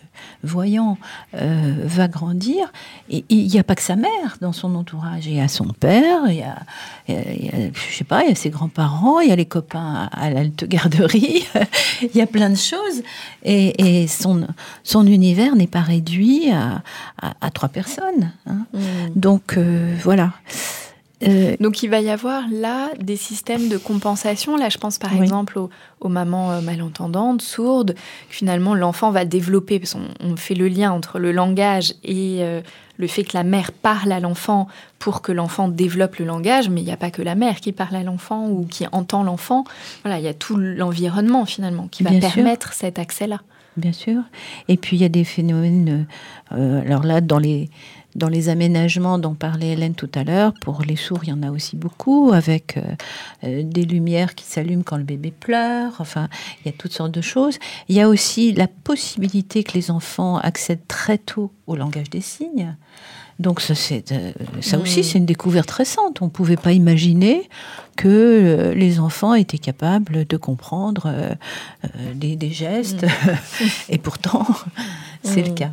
voyant 0.43 0.99
euh, 1.35 1.75
va 1.85 2.09
grandir, 2.09 2.73
il 3.09 3.25
n'y 3.29 3.59
a 3.59 3.65
pas 3.65 3.75
que 3.75 3.83
sa 3.83 3.97
mère 3.97 4.39
dans 4.41 4.53
son 4.53 4.75
entourage, 4.75 5.27
il 5.27 5.35
y 5.35 5.41
a 5.41 5.49
son 5.49 5.67
père, 5.67 6.23
il 6.29 6.37
y 6.37 6.43
a, 6.43 6.57
je 7.09 7.97
sais 7.97 8.05
pas, 8.05 8.25
il 8.25 8.29
y 8.29 8.33
a 8.33 8.35
ses 8.35 8.51
grands-parents, 8.51 9.21
il 9.21 9.29
y 9.29 9.33
a 9.33 9.37
les 9.37 9.47
copains 9.47 10.09
à 10.13 10.31
l'alte 10.31 10.65
garderie, 10.65 11.47
il 12.03 12.15
y 12.15 12.21
a 12.21 12.27
plein 12.27 12.51
de 12.51 12.57
choses, 12.57 13.03
et, 13.45 14.07
son, 14.09 14.47
son 14.83 15.07
univers 15.07 15.57
n'est 15.57 15.67
pas 15.67 15.83
réduit 15.83 16.51
à, 16.51 17.51
trois 17.51 17.69
personnes. 17.69 18.33
Hein. 18.47 18.67
Mmh. 18.73 18.79
Donc 19.17 19.57
euh, 19.57 19.95
voilà. 20.03 20.33
Euh, 21.27 21.57
Donc 21.61 21.83
il 21.83 21.89
va 21.89 22.01
y 22.01 22.11
avoir 22.11 22.45
là 22.51 22.91
des 23.01 23.17
systèmes 23.17 23.69
de 23.69 23.77
compensation. 23.77 24.57
Là, 24.57 24.69
je 24.69 24.79
pense 24.79 24.99
par 24.99 25.15
exemple 25.15 25.59
aux, 25.59 26.09
mamans 26.09 26.53
euh, 26.53 26.61
malentendantes, 26.61 27.43
sourdes. 27.43 27.95
Finalement, 28.29 28.75
l'enfant 28.75 29.11
va 29.11 29.25
développer, 29.25 29.79
parce 29.79 29.95
qu'on 29.95 30.37
fait 30.37 30.55
le 30.55 30.69
lien 30.69 30.93
entre 30.93 31.19
le 31.19 31.33
langage 31.33 31.95
et 32.05 32.39
euh, 32.41 32.61
le 32.99 33.07
fait 33.07 33.25
que 33.25 33.37
la 33.37 33.45
mère 33.45 33.73
parle 33.73 34.13
à 34.13 34.21
l'enfant 34.21 34.69
pour 34.99 35.23
que 35.23 35.33
l'enfant 35.33 35.69
développe 35.69 36.17
le 36.17 36.25
langage, 36.25 36.69
mais 36.69 36.81
il 36.81 36.85
n'y 36.85 36.93
a 36.93 36.97
pas 36.97 37.11
que 37.11 37.23
la 37.23 37.35
mère 37.35 37.61
qui 37.61 37.73
parle 37.73 37.97
à 37.97 38.03
l'enfant 38.03 38.49
ou 38.49 38.67
qui 38.67 38.87
entend 38.93 39.23
l'enfant. 39.23 39.65
Voilà, 40.03 40.19
il 40.19 40.25
y 40.25 40.29
a 40.29 40.35
tout 40.35 40.57
l'environnement 40.57 41.45
finalement 41.47 41.89
qui 41.89 42.03
va 42.03 42.11
permettre 42.13 42.73
cet 42.73 42.99
accès-là. 42.99 43.41
Bien 43.77 43.93
sûr. 43.93 44.23
Et 44.69 44.77
puis 44.77 44.97
il 44.97 45.01
y 45.01 45.05
a 45.05 45.09
des 45.09 45.25
phénomènes. 45.25 46.07
alors 46.51 47.03
là, 47.03 47.21
dans 47.21 47.41
les 47.41 47.71
dans 48.15 48.29
les 48.29 48.49
aménagements 48.49 49.19
dont 49.19 49.35
parlait 49.35 49.73
Hélène 49.73 49.95
tout 49.95 50.11
à 50.15 50.25
l'heure, 50.25 50.53
pour 50.61 50.83
les 50.83 50.97
sourds, 50.97 51.21
il 51.25 51.31
y 51.31 51.33
en 51.33 51.43
a 51.43 51.51
aussi 51.51 51.77
beaucoup, 51.77 52.33
avec 52.33 52.77
euh, 52.77 52.83
euh, 53.45 53.63
des 53.65 53.85
lumières 53.85 54.35
qui 54.35 54.45
s'allument 54.45 54.83
quand 54.85 54.97
le 54.97 55.05
bébé 55.05 55.33
pleure. 55.33 55.93
Enfin, 55.99 56.29
il 56.61 56.71
y 56.71 56.75
a 56.75 56.77
toutes 56.77 56.93
sortes 56.93 57.13
de 57.13 57.21
choses. 57.21 57.59
Il 57.89 57.97
y 57.97 58.01
a 58.01 58.09
aussi 58.09 58.53
la 58.53 58.69
possibilité 58.69 59.65
que 59.65 59.73
les 59.73 59.91
enfants 59.91 60.39
accèdent 60.39 60.87
très 60.87 61.19
tôt 61.19 61.51
au 61.67 61.77
langage 61.77 62.11
des 62.11 62.21
signes. 62.21 62.77
Donc 63.41 63.61
ça, 63.61 63.75
euh, 63.91 64.33
ça 64.61 64.79
aussi, 64.79 65.03
c'est 65.03 65.19
une 65.19 65.27
découverte 65.27 65.71
récente. 65.73 66.23
On 66.23 66.27
ne 66.27 66.31
pouvait 66.31 66.57
pas 66.57 66.71
imaginer 66.71 67.49
que 67.97 68.73
les 68.77 69.01
enfants 69.01 69.35
étaient 69.35 69.59
capables 69.59 70.25
de 70.25 70.37
comprendre 70.37 71.13
des, 72.15 72.51
gestes. 72.53 73.03
Mm. 73.03 73.09
Et 73.89 73.99
pourtant, 73.99 74.47
c'est 75.25 75.43
le 75.43 75.51
mm. 75.51 75.55
cas. 75.55 75.71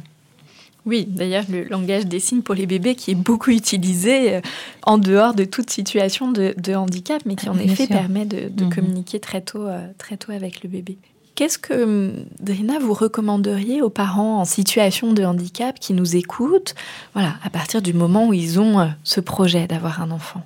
Oui, 0.86 1.06
d'ailleurs, 1.08 1.44
le 1.50 1.64
langage 1.64 2.08
des 2.08 2.20
signes 2.20 2.42
pour 2.42 2.56
les 2.56 2.66
bébés 2.66 2.96
qui 2.96 3.12
est 3.12 3.16
beaucoup 3.16 3.52
utilisé 3.52 4.36
euh, 4.36 4.42
en 4.84 4.98
dehors 4.98 5.36
de 5.36 5.44
toute 5.44 5.70
situation 5.70 6.32
de, 6.32 6.74
handicap, 6.74 7.22
mais 7.26 7.36
qui 7.36 7.50
en 7.50 7.58
effet 7.60 7.88
permet 7.88 8.26
de, 8.26 8.50
mhm. 8.64 8.74
communiquer 8.74 9.20
très 9.20 9.42
tôt, 9.42 9.68
euh, 9.68 9.88
très 9.98 10.18
tôt 10.18 10.32
avec 10.32 10.64
le 10.64 10.70
bébé. 10.70 10.98
Qu'est-ce 11.36 11.60
que, 11.60 11.84
hum, 11.84 12.26
Drina, 12.40 12.80
vous 12.80 12.94
recommanderiez 12.94 13.82
aux 13.82 13.90
parents 13.90 14.42
en 14.42 14.46
situation 14.46 15.14
de 15.14 15.24
handicap 15.24 15.80
qui 15.80 15.94
nous 15.94 16.16
écoutent, 16.16 16.76
voilà, 17.14 17.36
à 17.44 17.50
partir 17.50 17.82
du 17.82 17.94
moment 17.94 18.28
où 18.28 18.34
ils 18.34 18.60
ont 18.60 18.80
euh, 18.80 18.88
ce 19.04 19.22
projet 19.22 19.68
d'avoir 19.68 20.02
un 20.02 20.10
enfant? 20.10 20.44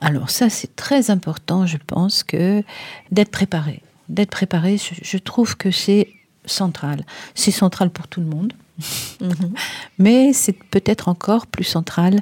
Alors 0.00 0.28
ça, 0.28 0.50
c'est 0.50 0.76
très 0.76 1.10
important, 1.10 1.66
je 1.66 1.78
pense, 1.86 2.22
que 2.22 2.62
d'être 3.10 3.30
préparé. 3.30 3.82
D'être 4.10 4.30
préparé, 4.30 4.78
je 4.78 5.18
trouve 5.18 5.56
que 5.56 5.70
c'est 5.70 6.08
central. 6.46 7.04
C'est 7.34 7.50
central 7.50 7.90
pour 7.90 8.06
tout 8.06 8.20
le 8.20 8.26
monde. 8.26 8.52
Mais 9.98 10.32
c'est 10.32 10.52
peut-être 10.52 11.08
encore 11.08 11.46
plus 11.46 11.64
central 11.64 12.20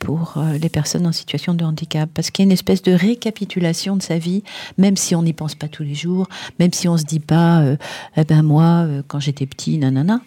pour 0.00 0.34
euh, 0.36 0.58
les 0.58 0.68
personnes 0.68 1.06
en 1.06 1.12
situation 1.12 1.54
de 1.54 1.64
handicap, 1.64 2.08
parce 2.12 2.30
qu'il 2.30 2.44
y 2.44 2.46
a 2.46 2.48
une 2.48 2.52
espèce 2.52 2.82
de 2.82 2.92
récapitulation 2.92 3.96
de 3.96 4.02
sa 4.02 4.18
vie, 4.18 4.42
même 4.76 4.96
si 4.96 5.14
on 5.14 5.22
n'y 5.22 5.32
pense 5.32 5.54
pas 5.54 5.68
tous 5.68 5.82
les 5.82 5.94
jours, 5.94 6.28
même 6.58 6.72
si 6.72 6.88
on 6.88 6.96
se 6.96 7.04
dit 7.04 7.20
pas, 7.20 7.60
euh, 7.60 7.76
eh 8.16 8.24
ben 8.24 8.42
moi, 8.42 8.84
euh, 8.86 9.02
quand 9.06 9.20
j'étais 9.20 9.46
petit, 9.46 9.78
nanana. 9.78 10.20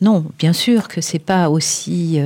Non, 0.00 0.24
bien 0.38 0.52
sûr 0.52 0.88
que 0.88 1.00
c'est 1.00 1.18
pas 1.18 1.50
aussi 1.50 2.20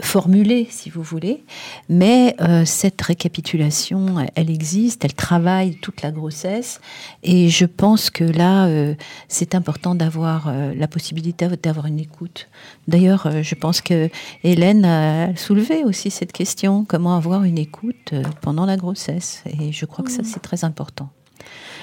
formulée, 0.00 0.68
si 0.70 0.90
vous 0.90 1.02
voulez, 1.02 1.42
mais 1.88 2.36
euh, 2.40 2.64
cette 2.64 3.00
récapitulation, 3.00 4.26
elle 4.34 4.50
existe, 4.50 5.04
elle 5.04 5.14
travaille 5.14 5.76
toute 5.76 6.02
la 6.02 6.10
grossesse, 6.10 6.80
et 7.22 7.48
je 7.48 7.64
pense 7.64 8.10
que 8.10 8.24
là, 8.24 8.66
euh, 8.66 8.94
c'est 9.28 9.54
important 9.54 9.94
d'avoir 9.94 10.48
euh, 10.48 10.74
la 10.76 10.86
possibilité 10.86 11.48
d'avoir 11.62 11.86
une 11.86 11.98
écoute. 11.98 12.48
D'ailleurs, 12.88 13.42
je 13.42 13.54
pense 13.54 13.80
que 13.80 14.08
Hélène 14.44 14.84
a 14.84 15.34
soulevé 15.36 15.84
aussi 15.84 16.10
cette 16.10 16.32
question, 16.36 16.84
comment 16.84 17.16
avoir 17.16 17.44
une 17.44 17.58
écoute 17.58 18.12
pendant 18.42 18.66
la 18.66 18.76
grossesse, 18.76 19.42
et 19.46 19.72
je 19.72 19.86
crois 19.86 20.04
que 20.04 20.10
ça, 20.10 20.22
mmh. 20.22 20.26
c'est 20.26 20.40
très 20.40 20.64
important. 20.64 21.08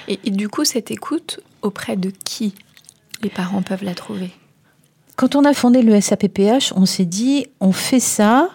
et 0.07 0.29
du 0.29 0.47
coup, 0.47 0.63
cette 0.63 0.91
écoute, 0.91 1.39
auprès 1.63 1.97
de 1.97 2.11
qui 2.11 2.53
les 3.23 3.29
parents 3.29 3.63
peuvent 3.63 3.83
la 3.83 3.95
trouver? 3.95 4.31
Quand 5.15 5.35
on 5.35 5.43
a 5.45 5.53
fondé 5.53 5.81
le 5.81 5.99
SAPPH, 5.99 6.73
on 6.75 6.85
s'est 6.85 7.05
dit, 7.05 7.47
on 7.59 7.71
fait 7.71 7.99
ça, 7.99 8.49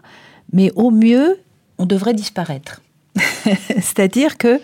mais 0.52 0.70
au 0.76 0.90
mieux, 0.90 1.40
on 1.78 1.86
devrait 1.86 2.14
disparaître. 2.14 2.80
C'est-à-dire 3.68 4.38
que 4.38 4.60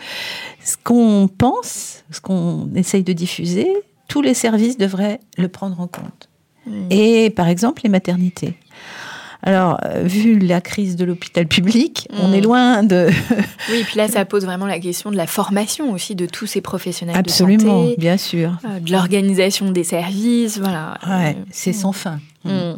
ce 0.63 0.77
qu'on 0.83 1.29
pense, 1.29 2.05
ce 2.11 2.21
qu'on 2.21 2.69
essaye 2.75 3.03
de 3.03 3.13
diffuser, 3.13 3.69
tous 4.09 4.23
les 4.23 4.35
services 4.35 4.77
devraient 4.77 5.21
le 5.37 5.49
prendre 5.49 5.81
en 5.81 5.87
compte. 5.87 6.29
Hmm. 6.67 6.87
Et 6.91 7.31
par 7.31 7.49
exemple, 7.49 7.83
les 7.85 7.91
maternités. 7.91 8.59
Alors, 9.47 9.79
euh, 9.85 10.03
vu 10.05 10.39
la 10.39 10.63
crise 10.63 10.97
de 10.97 11.05
l'hôpital 11.05 11.47
public, 11.47 12.09
on 12.19 12.33
est 12.33 12.41
mm. 12.41 12.45
loin 12.45 12.83
de. 12.83 13.11
oui, 13.71 13.81
et 13.81 13.85
puis 13.85 13.99
là, 13.99 14.09
ça 14.09 14.25
pose 14.25 14.47
vraiment 14.47 14.67
la 14.67 14.81
question 14.81 15.11
de 15.11 15.17
la 15.17 15.27
formation 15.27 15.93
aussi 15.93 16.15
de 16.15 16.25
tous 16.25 16.47
ces 16.47 16.63
professionnels 16.63 17.17
Absolument, 17.17 17.83
de 17.83 17.89
santé. 17.89 17.97
bien 17.99 18.17
sûr. 18.17 18.57
Euh, 18.65 18.81
de 18.81 18.91
l'organisation 18.91 19.71
des 19.71 19.85
services, 19.85 20.59
voilà. 20.59 20.99
Ouais, 21.07 21.37
c'est 21.51 21.73
mm. 21.73 21.75
sans 21.75 21.93
fin. 21.93 22.21
Mm. 22.45 22.73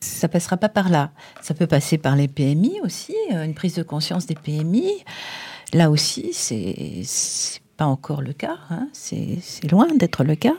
Ça 0.00 0.28
passera 0.28 0.56
pas 0.56 0.70
par 0.70 0.88
là. 0.88 1.10
Ça 1.42 1.52
peut 1.52 1.66
passer 1.66 1.98
par 1.98 2.16
les 2.16 2.28
PMI 2.28 2.80
aussi, 2.82 3.14
euh, 3.34 3.44
une 3.44 3.54
prise 3.54 3.74
de 3.74 3.82
conscience 3.82 4.24
des 4.24 4.36
PMI. 4.36 5.04
Là 5.74 5.90
aussi, 5.90 6.30
c'est 6.32 7.60
pas 7.76 7.86
encore 7.86 8.22
le 8.22 8.32
cas, 8.32 8.56
hein. 8.70 8.86
c'est 8.92 9.40
loin 9.68 9.88
d'être 9.96 10.22
le 10.22 10.36
cas. 10.36 10.54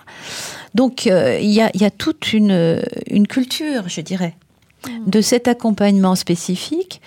Donc 0.74 1.06
il 1.06 1.12
y, 1.50 1.62
a, 1.62 1.72
y, 1.74 1.86
a, 1.86 1.90
toute 1.90 2.34
une, 2.34 2.84
une 3.08 3.26
culture, 3.26 3.88
je 3.88 4.02
dirais, 4.02 4.36
de 5.06 5.22
cet 5.22 5.48
accompagnement 5.48 6.16
spécifique 6.16 7.02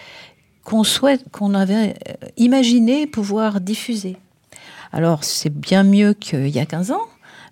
qu'on 0.64 0.84
souhaite, 0.84 1.24
qu'on 1.32 1.54
avait 1.54 1.94
euh, 2.08 2.26
imaginé 2.36 3.06
pouvoir 3.06 3.60
diffuser. 3.60 4.16
Alors, 4.92 5.24
c'est 5.24 5.52
bien 5.52 5.82
mieux 5.82 6.14
qu'il 6.14 6.48
y 6.48 6.58
a 6.58 6.66
15 6.66 6.92
ans, 6.92 7.06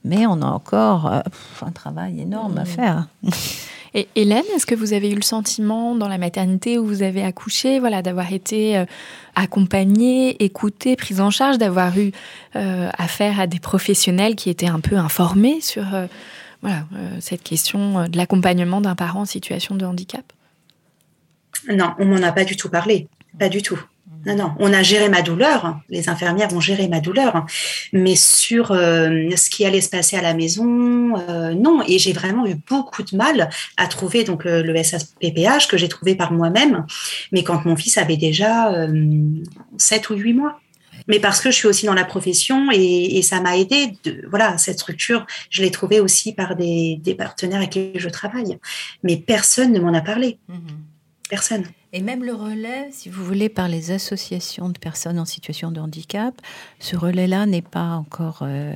mais 0.04 0.26
on 0.26 0.42
a 0.42 0.46
encore 0.46 1.06
euh, 1.06 1.20
un 1.62 1.70
travail 1.70 2.20
énorme 2.20 2.58
à 2.58 2.62
Mmh. 2.62 2.66
faire. 2.66 3.08
Et 3.96 4.08
Hélène, 4.14 4.44
est-ce 4.54 4.66
que 4.66 4.74
vous 4.74 4.92
avez 4.92 5.10
eu 5.10 5.14
le 5.14 5.22
sentiment 5.22 5.94
dans 5.94 6.06
la 6.06 6.18
maternité 6.18 6.78
où 6.78 6.84
vous 6.84 7.02
avez 7.02 7.22
accouché, 7.24 7.80
voilà, 7.80 8.02
d'avoir 8.02 8.30
été 8.30 8.76
euh, 8.76 8.84
accompagnée, 9.36 10.44
écoutée, 10.44 10.96
prise 10.96 11.18
en 11.18 11.30
charge, 11.30 11.56
d'avoir 11.56 11.98
eu 11.98 12.12
euh, 12.56 12.90
affaire 12.98 13.40
à 13.40 13.46
des 13.46 13.58
professionnels 13.58 14.36
qui 14.36 14.50
étaient 14.50 14.66
un 14.66 14.80
peu 14.80 14.96
informés 14.96 15.62
sur 15.62 15.94
euh, 15.94 16.06
voilà, 16.62 16.86
euh, 16.94 17.16
cette 17.20 17.42
question 17.42 18.00
euh, 18.00 18.06
de 18.08 18.16
l'accompagnement 18.16 18.80
d'un 18.80 18.94
parent 18.94 19.22
en 19.22 19.26
situation 19.26 19.74
de 19.74 19.84
handicap 19.84 20.24
Non, 21.68 21.94
on 21.98 22.06
m'en 22.06 22.22
a 22.22 22.32
pas 22.32 22.44
du 22.44 22.56
tout 22.56 22.68
parlé. 22.68 23.08
Pas 23.38 23.48
du 23.48 23.62
tout. 23.62 23.78
Non, 24.24 24.34
non, 24.34 24.52
on 24.58 24.72
a 24.72 24.82
géré 24.82 25.08
ma 25.08 25.22
douleur. 25.22 25.78
Les 25.88 26.08
infirmières 26.08 26.52
ont 26.52 26.60
géré 26.60 26.88
ma 26.88 27.00
douleur. 27.00 27.46
Mais 27.92 28.16
sur 28.16 28.72
euh, 28.72 29.30
ce 29.36 29.50
qui 29.50 29.64
allait 29.64 29.80
se 29.80 29.88
passer 29.88 30.16
à 30.16 30.22
la 30.22 30.34
maison, 30.34 30.64
non. 30.64 31.82
Et 31.86 31.98
j'ai 32.00 32.12
vraiment 32.12 32.44
eu 32.44 32.56
beaucoup 32.68 33.04
de 33.04 33.16
mal 33.16 33.48
à 33.76 33.86
trouver 33.86 34.24
donc 34.24 34.44
le, 34.44 34.62
le 34.62 34.72
que 35.68 35.76
j'ai 35.76 35.88
trouvé 35.88 36.16
par 36.16 36.32
moi-même. 36.32 36.86
Mais 37.30 37.44
quand 37.44 37.64
mon 37.64 37.76
fils 37.76 37.98
avait 37.98 38.16
déjà 38.16 38.72
euh, 38.72 38.90
7 39.78 40.10
ou 40.10 40.14
8 40.14 40.32
mois. 40.32 40.60
Mais 41.08 41.20
parce 41.20 41.40
que 41.40 41.50
je 41.50 41.56
suis 41.56 41.68
aussi 41.68 41.86
dans 41.86 41.94
la 41.94 42.04
profession 42.04 42.70
et, 42.72 43.18
et 43.18 43.22
ça 43.22 43.40
m'a 43.40 43.56
aidé. 43.56 43.92
De, 44.04 44.26
voilà, 44.28 44.58
cette 44.58 44.78
structure, 44.78 45.26
je 45.50 45.62
l'ai 45.62 45.70
trouvée 45.70 46.00
aussi 46.00 46.32
par 46.32 46.56
des, 46.56 46.98
des 47.00 47.14
partenaires 47.14 47.58
avec 47.58 47.70
qui 47.70 47.92
je 47.94 48.08
travaille. 48.08 48.58
Mais 49.02 49.16
personne 49.16 49.72
ne 49.72 49.80
m'en 49.80 49.94
a 49.94 50.00
parlé. 50.00 50.38
Personne. 51.28 51.64
Et 51.92 52.02
même 52.02 52.24
le 52.24 52.34
relais, 52.34 52.88
si 52.92 53.08
vous 53.08 53.24
voulez, 53.24 53.48
par 53.48 53.68
les 53.68 53.90
associations 53.90 54.68
de 54.68 54.78
personnes 54.78 55.18
en 55.18 55.24
situation 55.24 55.70
de 55.70 55.80
handicap, 55.80 56.34
ce 56.78 56.96
relais-là 56.96 57.46
n'est 57.46 57.62
pas 57.62 57.96
encore 57.96 58.40
euh, 58.42 58.74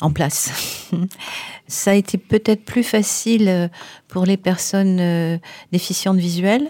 en 0.00 0.10
place. 0.10 0.88
Ça 1.68 1.92
a 1.92 1.94
été 1.94 2.18
peut-être 2.18 2.64
plus 2.64 2.82
facile 2.82 3.48
euh, 3.48 3.68
pour 4.08 4.24
les 4.24 4.36
personnes 4.36 4.98
euh, 5.00 5.38
déficientes 5.72 6.18
visuelles 6.18 6.68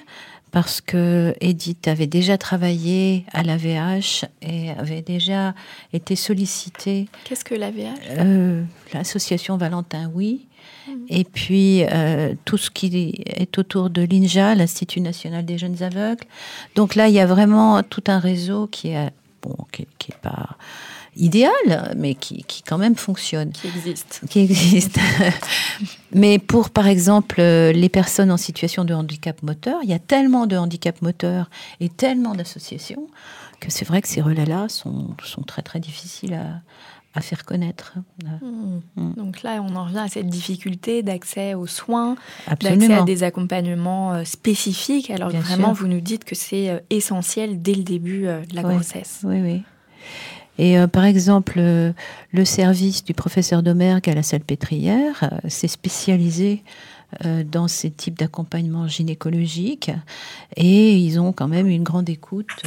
parce 0.53 0.83
que 0.83 1.35
Edith 1.41 1.89
avait 1.89 2.07
déjà 2.07 2.39
travaillé 2.39 3.25
à 3.33 3.43
l'AVH 3.43 4.27
et 4.43 4.71
avait 4.71 5.01
déjà 5.01 5.55
été 5.95 6.15
sollicitée. 6.15 7.09
Qu'est-ce 7.25 7.45
que 7.45 7.55
l'AVH 7.55 7.95
euh, 8.11 8.63
L'association 8.93 9.57
Valentin 9.57 10.11
Oui. 10.15 10.47
Et 11.09 11.25
puis 11.25 11.85
euh, 11.85 12.35
tout 12.45 12.59
ce 12.59 12.71
qui 12.71 13.15
est 13.27 13.59
autour 13.59 13.89
de 13.89 14.03
l'INJA, 14.03 14.55
l'Institut 14.55 15.01
national 15.01 15.45
des 15.45 15.57
jeunes 15.57 15.83
aveugles. 15.83 16.25
Donc 16.75 16.95
là, 16.97 17.09
il 17.09 17.15
y 17.15 17.21
a 17.21 17.27
vraiment 17.27 17.83
tout 17.83 18.05
un 18.09 18.19
réseau 18.19 18.67
qui 18.67 18.89
est 18.89 19.11
bon, 19.43 19.57
qui, 19.73 19.87
qui 19.99 20.13
est 20.13 20.21
pas 20.21 20.57
idéal, 21.17 21.95
mais 21.97 22.15
qui, 22.15 22.43
qui 22.45 22.63
quand 22.63 22.79
même 22.79 22.97
fonctionne. 22.97 23.53
Qui 23.53 23.69
existe. 23.69 24.21
Qui 24.29 24.41
existe. 24.41 24.99
mais 26.13 26.39
pour, 26.39 26.71
par 26.71 26.87
exemple, 26.87 27.37
euh, 27.41 27.73
les 27.73 27.89
personnes 27.89 28.31
en 28.31 28.37
situation 28.37 28.85
de 28.85 28.95
handicap 28.95 29.43
moteur, 29.43 29.81
il 29.83 29.91
y 29.91 29.95
a 29.95 29.99
tellement 29.99 30.47
de 30.47 30.57
handicap 30.57 31.01
moteur 31.03 31.51
et 31.81 31.89
tellement 31.89 32.35
d'associations 32.35 33.07
que 33.61 33.71
c'est 33.71 33.85
vrai 33.85 34.03
que 34.03 34.09
ces 34.09 34.21
relais-là 34.21 34.69
sont, 34.69 35.15
sont 35.23 35.43
très 35.43 35.63
très 35.63 35.79
difficiles 35.79 36.35
à, 36.35 36.61
à 37.15 37.21
faire 37.21 37.45
connaître. 37.45 37.95
Mmh. 38.25 39.13
Donc 39.17 39.43
là, 39.43 39.63
on 39.63 39.77
en 39.77 39.85
revient 39.85 39.99
à 39.99 40.09
cette 40.09 40.29
difficulté 40.29 41.03
d'accès 41.03 41.55
aux 41.55 41.67
soins, 41.69 42.17
d'accès 42.61 42.93
à 42.93 43.03
des 43.03 43.23
accompagnements 43.23 44.15
euh, 44.15 44.25
spécifiques, 44.25 45.11
alors 45.11 45.29
Bien 45.29 45.41
vraiment, 45.41 45.75
sûr. 45.75 45.85
vous 45.85 45.89
nous 45.89 46.01
dites 46.01 46.25
que 46.25 46.35
c'est 46.35 46.71
euh, 46.71 46.79
essentiel 46.91 47.61
dès 47.63 47.75
le 47.75 47.85
début 47.85 48.23
de 48.23 48.57
la 48.57 48.63
Ouais. 48.63 48.75
grossesse. 48.75 49.21
Oui, 49.25 49.41
oui. 49.41 49.63
Et 50.59 50.79
euh, 50.79 50.87
par 50.87 51.05
exemple, 51.05 51.55
euh, 51.59 51.93
le 52.33 52.45
service 52.45 53.05
du 53.05 53.15
professeur 53.15 53.63
Domergue 53.63 54.09
à 54.11 54.15
la 54.15 54.23
Salpêtrière 54.23 55.23
euh, 55.23 55.49
s'est 55.49 55.69
spécialisé 55.69 56.63
euh, 57.25 57.43
dans 57.45 57.69
ces 57.69 57.91
types 57.91 58.19
d'accompagnement 58.19 58.87
gynécologique 58.87 59.91
et 60.57 60.97
ils 60.97 61.19
ont 61.19 61.33
quand 61.33 61.49
même 61.49 61.69
une 61.69 61.83
grande 61.83 62.09
écoute 62.09 62.63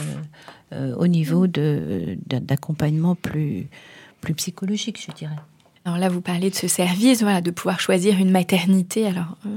au 0.97 1.07
niveau 1.07 1.47
d'accompagnement 1.47 3.15
plus, 3.15 3.69
plus 4.19 4.33
psychologique, 4.33 5.01
je 5.07 5.13
dirais. 5.13 5.35
Alors 5.85 5.99
là, 5.99 6.09
vous 6.09 6.19
parlez 6.21 6.49
de 6.49 6.55
ce 6.55 6.67
service, 6.67 7.21
voilà, 7.21 7.41
de 7.41 7.51
pouvoir 7.51 7.79
choisir 7.79 8.17
une 8.17 8.31
maternité. 8.31 9.05
Alors, 9.05 9.37
euh, 9.45 9.49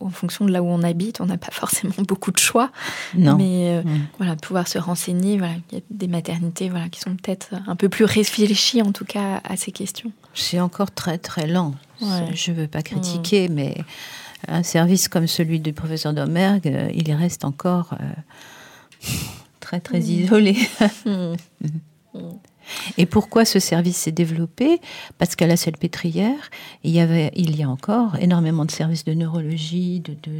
en 0.00 0.08
fonction 0.08 0.46
de 0.46 0.50
là 0.50 0.62
où 0.62 0.66
on 0.66 0.82
habite, 0.82 1.20
on 1.20 1.26
n'a 1.26 1.36
pas 1.36 1.50
forcément 1.52 1.92
beaucoup 2.08 2.30
de 2.32 2.38
choix. 2.38 2.70
Non. 3.14 3.36
Mais 3.36 3.68
euh, 3.76 3.82
Mm. 3.82 4.00
voilà, 4.16 4.34
pouvoir 4.36 4.66
se 4.66 4.78
renseigner, 4.78 5.36
voilà, 5.36 5.52
il 5.70 5.74
y 5.76 5.78
a 5.78 5.84
des 5.90 6.08
maternités 6.08 6.70
voilà, 6.70 6.88
qui 6.88 7.00
sont 7.00 7.14
peut-être 7.16 7.50
un 7.66 7.76
peu 7.76 7.90
plus 7.90 8.04
réfléchies, 8.06 8.80
en 8.80 8.92
tout 8.92 9.04
cas, 9.04 9.42
à 9.44 9.56
ces 9.58 9.72
questions. 9.72 10.10
C'est 10.32 10.58
encore 10.58 10.90
très 10.90 11.18
très 11.18 11.46
lent. 11.46 11.74
Ouais. 12.00 12.30
Je 12.34 12.50
ne 12.50 12.56
veux 12.56 12.66
pas 12.66 12.80
critiquer, 12.82 13.48
mais 13.50 13.76
un 14.48 14.62
service 14.62 15.08
comme 15.08 15.26
celui 15.26 15.60
du 15.60 15.74
professeur 15.74 16.14
Domergue, 16.14 16.66
euh, 16.68 16.88
il 16.94 17.12
reste 17.12 17.44
encore 17.44 17.94
euh, 18.00 19.08
très 19.60 19.80
très 19.80 19.98
Mm. 20.00 20.02
isolé. 20.02 20.56
Et 22.98 23.06
pourquoi 23.06 23.44
ce 23.44 23.58
service 23.58 23.96
s'est 23.96 24.12
développé? 24.12 24.80
Parce 25.18 25.36
qu'à 25.36 25.46
la 25.46 25.56
Salpêtrière, 25.56 26.50
il 26.82 26.90
y 26.92 27.00
avait, 27.00 27.30
il 27.34 27.56
y 27.56 27.62
a 27.62 27.68
encore 27.68 28.16
énormément 28.16 28.64
de 28.64 28.70
services 28.70 29.04
de 29.04 29.14
neurologie, 29.14 30.00
de, 30.00 30.12
de, 30.22 30.38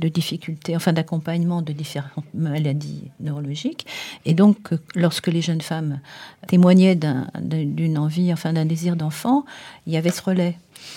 de 0.00 0.08
difficultés, 0.08 0.76
enfin 0.76 0.92
d'accompagnement 0.92 1.62
de 1.62 1.72
différentes 1.72 2.24
maladies 2.34 3.04
neurologiques. 3.20 3.86
Et 4.24 4.34
donc, 4.34 4.70
lorsque 4.94 5.28
les 5.28 5.40
jeunes 5.42 5.60
femmes 5.62 6.00
témoignaient 6.48 6.94
d'un- 6.96 7.28
d'un- 7.40 7.64
d'une 7.64 7.98
envie, 7.98 8.32
enfin 8.32 8.52
d'un 8.52 8.64
désir 8.66 8.96
d'enfant, 8.96 9.44
il 9.86 9.92
y 9.92 9.96
avait 9.96 10.10
ce 10.10 10.22
relais. 10.22 10.56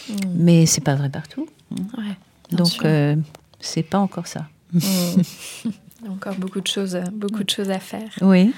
Mm. 0.10 0.14
Mais 0.36 0.66
c'est 0.66 0.82
pas 0.84 0.96
vrai 0.96 1.10
partout. 1.10 1.48
Ouais, 1.72 2.16
Donc, 2.52 2.84
euh, 2.86 3.16
c'est 3.60 3.84
pas 3.84 4.00
encore 4.00 4.28
ça. 4.28 4.48
Mm. 4.74 4.80
Il 6.02 6.06
y 6.06 6.08
a 6.08 6.12
encore 6.14 6.36
beaucoup 6.36 6.62
de 6.62 6.68
choses, 6.68 6.98
beaucoup 7.12 7.44
de 7.44 7.50
choses 7.50 7.70
à 7.70 7.80
faire. 7.80 8.10
Oui. 8.22 8.54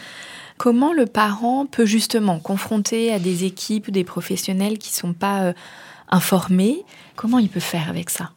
Comment 0.62 0.94
le 0.94 1.08
parent 1.08 1.66
peut 1.66 1.88
justement 1.88 2.38
confronter 2.38 3.12
à 3.12 3.18
des 3.18 3.46
équipes, 3.46 3.90
des 3.90 4.04
professionnels 4.04 4.78
qui 4.78 4.92
ne 4.92 4.96
sont 4.96 5.14
pas 5.14 5.42
euh, 5.42 5.54
informés? 6.10 6.84
Comment 7.16 7.40
il 7.40 7.50
peut 7.50 7.60
faire 7.60 7.90
avec 7.90 8.12
ça? 8.12 8.30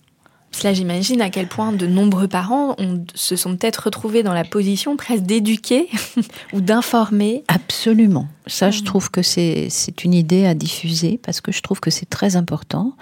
Là, 0.63 0.73
j'imagine 0.73 1.21
à 1.21 1.29
quel 1.29 1.49
point 1.49 1.73
de 1.73 1.87
nombreux 1.87 2.27
parents 2.27 2.77
ont- 2.79 3.05
se 3.15 3.37
sont 3.37 3.55
peut-être 3.59 3.77
retrouvés 3.85 4.23
dans 4.23 4.33
la 4.33 4.45
position 4.45 4.97
presque 4.97 5.25
d'éduquer 5.25 5.91
ou 6.55 6.63
d'informer. 6.63 7.45
Absolument. 7.49 8.27
Ça, 8.47 8.71
je 8.71 8.81
trouve 8.85 9.11
que 9.11 9.21
c'est 9.21 9.69
une 10.03 10.15
idée 10.15 10.47
à 10.47 10.55
diffuser 10.55 11.21
parce 11.23 11.43
que 11.43 11.53
je 11.53 11.61
trouve 11.61 11.81
que 11.81 11.91
c'est 11.91 12.09
très 12.09 12.37
important. 12.37 12.95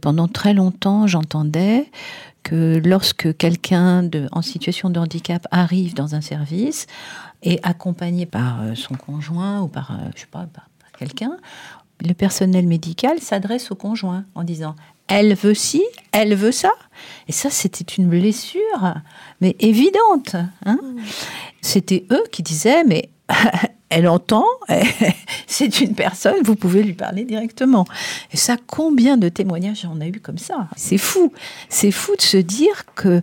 Pendant 0.00 0.28
très 0.28 0.54
longtemps, 0.54 1.08
j'entendais 1.08 1.90
que 2.44 2.80
lorsque 2.84 3.36
quelqu'un 3.36 4.08
en 4.30 4.42
situation 4.42 4.90
de 4.90 5.00
handicap 5.00 5.44
arrive 5.50 5.94
dans 5.94 6.14
un 6.14 6.20
service 6.20 6.86
et 7.44 7.60
accompagné 7.62 8.26
par 8.26 8.62
euh, 8.62 8.74
son 8.74 8.94
conjoint 8.94 9.60
ou 9.60 9.68
par, 9.68 9.92
euh, 9.92 10.10
je 10.16 10.22
sais 10.22 10.26
pas, 10.26 10.46
par, 10.52 10.68
par 10.80 10.90
quelqu'un, 10.98 11.36
le 12.04 12.12
personnel 12.14 12.66
médical 12.66 13.20
s'adresse 13.20 13.70
au 13.70 13.76
conjoint 13.76 14.24
en 14.34 14.42
disant 14.42 14.74
elle 15.06 15.34
veut 15.34 15.54
ci, 15.54 15.82
elle 16.12 16.34
veut 16.34 16.50
ça. 16.50 16.72
Et 17.28 17.32
ça, 17.32 17.50
c'était 17.50 17.84
une 17.84 18.08
blessure, 18.08 18.94
mais 19.40 19.54
évidente. 19.60 20.34
hein. 20.64 20.78
C'était 21.60 22.06
eux 22.10 22.24
qui 22.32 22.42
disaient, 22.42 22.84
mais 22.84 23.10
elle 23.90 24.08
entend, 24.08 24.44
c'est 25.46 25.80
une 25.80 25.94
personne, 25.94 26.42
vous 26.44 26.56
pouvez 26.56 26.82
lui 26.82 26.94
parler 26.94 27.24
directement. 27.24 27.84
Et 28.32 28.36
ça, 28.36 28.56
combien 28.66 29.16
de 29.16 29.28
témoignages 29.28 29.86
on 29.92 30.00
a 30.00 30.06
eu 30.06 30.20
comme 30.20 30.38
ça? 30.38 30.68
C'est 30.76 30.98
fou. 30.98 31.32
C'est 31.68 31.92
fou 31.92 32.16
de 32.16 32.22
se 32.22 32.36
dire 32.36 32.84
que 32.96 33.08
euh, 33.08 33.20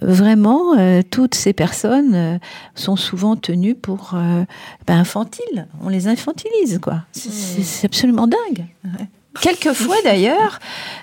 vraiment, 0.00 0.78
euh, 0.78 1.02
toutes 1.08 1.34
ces 1.34 1.52
personnes 1.52 2.14
euh, 2.14 2.38
sont 2.74 2.96
souvent 2.96 3.36
tenues 3.36 3.74
pour 3.74 4.12
euh, 4.14 4.44
ben, 4.86 4.98
infantiles. 4.98 5.66
On 5.82 5.88
les 5.88 6.08
infantilise, 6.08 6.78
quoi. 6.82 7.02
C'est- 7.12 7.30
c'est 7.62 7.86
absolument 7.86 8.26
dingue. 8.28 8.64
Ouais. 8.84 9.06
Quelquefois, 9.40 9.96
d'ailleurs, 10.04 10.58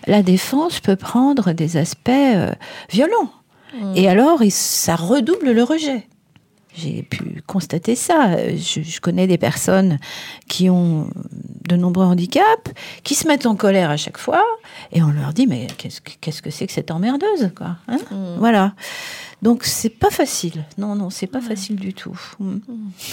la 0.08 0.22
défense 0.24 0.80
peut 0.82 0.96
prendre 0.98 1.54
des 1.54 1.78
aspects 1.78 2.10
violents. 2.92 3.32
Et 3.96 4.08
alors, 4.10 4.40
ça 4.50 4.96
redouble 4.96 5.52
le 5.52 5.64
rejet. 5.64 6.08
J'ai 6.78 7.04
pu 7.04 7.42
constater 7.48 7.96
ça. 7.96 8.38
Je, 8.56 8.82
je 8.82 9.00
connais 9.02 9.28
des 9.28 9.38
personnes 9.38 9.98
qui 10.48 10.70
ont 10.70 11.10
de 11.68 11.76
nombreux 11.76 12.06
handicaps, 12.06 12.72
qui 13.04 13.16
se 13.16 13.28
mettent 13.28 13.46
en 13.46 13.56
colère 13.56 13.90
à 13.90 13.98
chaque 13.98 14.18
fois, 14.18 14.44
et 14.92 15.02
on 15.02 15.10
leur 15.12 15.34
dit 15.34 15.48
mais 15.48 15.68
qu'est-ce 15.78 16.02
que 16.02 16.12
qu'est-ce 16.22 16.42
que 16.42 16.50
c'est 16.52 16.68
que 16.68 16.74
cette 16.74 16.92
emmerdeuse 16.92 17.52
quoi 17.56 17.78
hein 17.88 17.98
Voilà. 18.38 18.74
Donc 19.42 19.64
c'est 19.64 19.90
pas 19.90 20.10
facile. 20.10 20.66
Non 20.78 20.96
non, 20.96 21.10
c'est 21.10 21.28
pas 21.28 21.42
facile 21.42 21.76
du 21.78 21.94
tout. 21.94 22.20
Mm. 22.40 22.58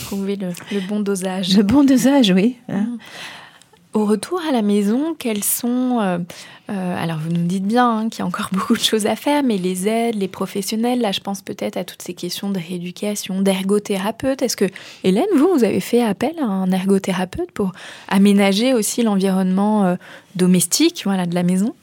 Trouver 0.07 0.37
le, 0.37 0.49
le 0.73 0.81
bon 0.87 1.01
dosage. 1.01 1.57
Le 1.57 1.63
bon 1.63 1.85
dosage, 1.85 2.31
oui. 2.35 2.57
hein. 2.69 2.99
Au 3.95 4.07
retour 4.07 4.41
à 4.49 4.53
la 4.53 4.63
maison, 4.63 5.15
quelles 5.19 5.45
sont... 5.45 5.99
euh, 6.01 6.19
euh, 6.71 7.03
alors 7.03 7.19
vous 7.19 7.31
nous 7.31 7.47
dites 7.47 7.67
bien 7.67 7.91
hein, 7.91 8.09
qu'il 8.09 8.21
y 8.21 8.23
a 8.23 8.27
encore 8.27 8.49
beaucoup 8.53 8.73
de 8.73 8.81
choses 8.81 9.07
à 9.07 9.17
faire, 9.17 9.43
mais 9.43 9.59
les 9.59 9.87
aides, 9.87 10.15
les 10.15 10.29
professionnels, 10.29 11.01
là 11.01 11.13
je 11.13 11.21
pense 11.21 11.43
peut-être 11.43 11.77
à 11.77 11.85
toutes 11.85 12.01
ces 12.01 12.15
questions 12.15 12.49
de 12.49 12.59
rééducation, 12.59 13.43
d'ergothérapeute. 13.43 14.41
Est-ce 14.41 14.57
que, 14.57 14.65
Hélène, 15.05 15.27
vous, 15.37 15.49
vous 15.53 15.65
avez 15.65 15.81
fait 15.81 16.03
appel 16.03 16.33
à 16.41 16.45
un 16.45 16.71
ergothérapeute 16.71 17.51
pour 17.53 17.73
aménager 18.09 18.73
aussi 18.73 19.03
l'environnement 19.03 19.85
euh, 19.85 19.97
domestique 20.37 21.03
voilà, 21.05 21.27
de 21.27 21.35
la 21.35 21.43
maison? 21.43 21.75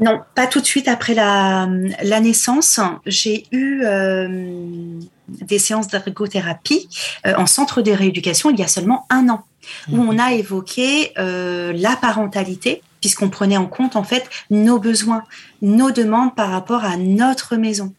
Non, 0.00 0.20
pas 0.34 0.46
tout 0.46 0.60
de 0.60 0.66
suite 0.66 0.88
après 0.88 1.14
la, 1.14 1.68
la 2.02 2.20
naissance. 2.20 2.80
J'ai 3.06 3.44
eu 3.50 3.82
euh, 3.84 4.28
des 5.28 5.58
séances 5.58 5.88
d'ergothérapie 5.88 6.88
euh, 7.26 7.34
en 7.36 7.46
centre 7.46 7.82
de 7.82 7.90
rééducation 7.90 8.50
il 8.50 8.58
y 8.58 8.62
a 8.62 8.68
seulement 8.68 9.06
un 9.10 9.28
an, 9.28 9.44
où 9.90 9.98
on 9.98 10.18
a 10.18 10.32
évoqué 10.32 11.12
euh, 11.18 11.72
la 11.74 11.96
parentalité, 11.96 12.82
puisqu'on 13.00 13.28
prenait 13.28 13.56
en 13.56 13.66
compte 13.66 13.96
en 13.96 14.04
fait 14.04 14.28
nos 14.50 14.78
besoins, 14.78 15.24
nos 15.62 15.90
demandes 15.90 16.34
par 16.34 16.50
rapport 16.50 16.84
à 16.84 16.96
notre 16.96 17.56
maison. 17.56 17.92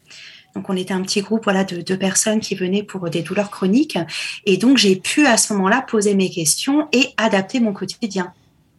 Donc 0.56 0.68
on 0.68 0.76
était 0.76 0.94
un 0.94 1.02
petit 1.02 1.20
groupe 1.20 1.44
voilà 1.44 1.62
de 1.62 1.80
deux 1.80 1.96
personnes 1.96 2.40
qui 2.40 2.56
venaient 2.56 2.82
pour 2.82 3.08
des 3.08 3.22
douleurs 3.22 3.50
chroniques 3.50 3.98
et 4.46 4.56
donc 4.56 4.78
j'ai 4.78 4.96
pu 4.96 5.26
à 5.26 5.36
ce 5.36 5.52
moment-là 5.52 5.80
poser 5.82 6.14
mes 6.14 6.28
questions 6.28 6.88
et 6.92 7.10
adapter 7.18 7.60
mon 7.60 7.72
quotidien. 7.72 8.32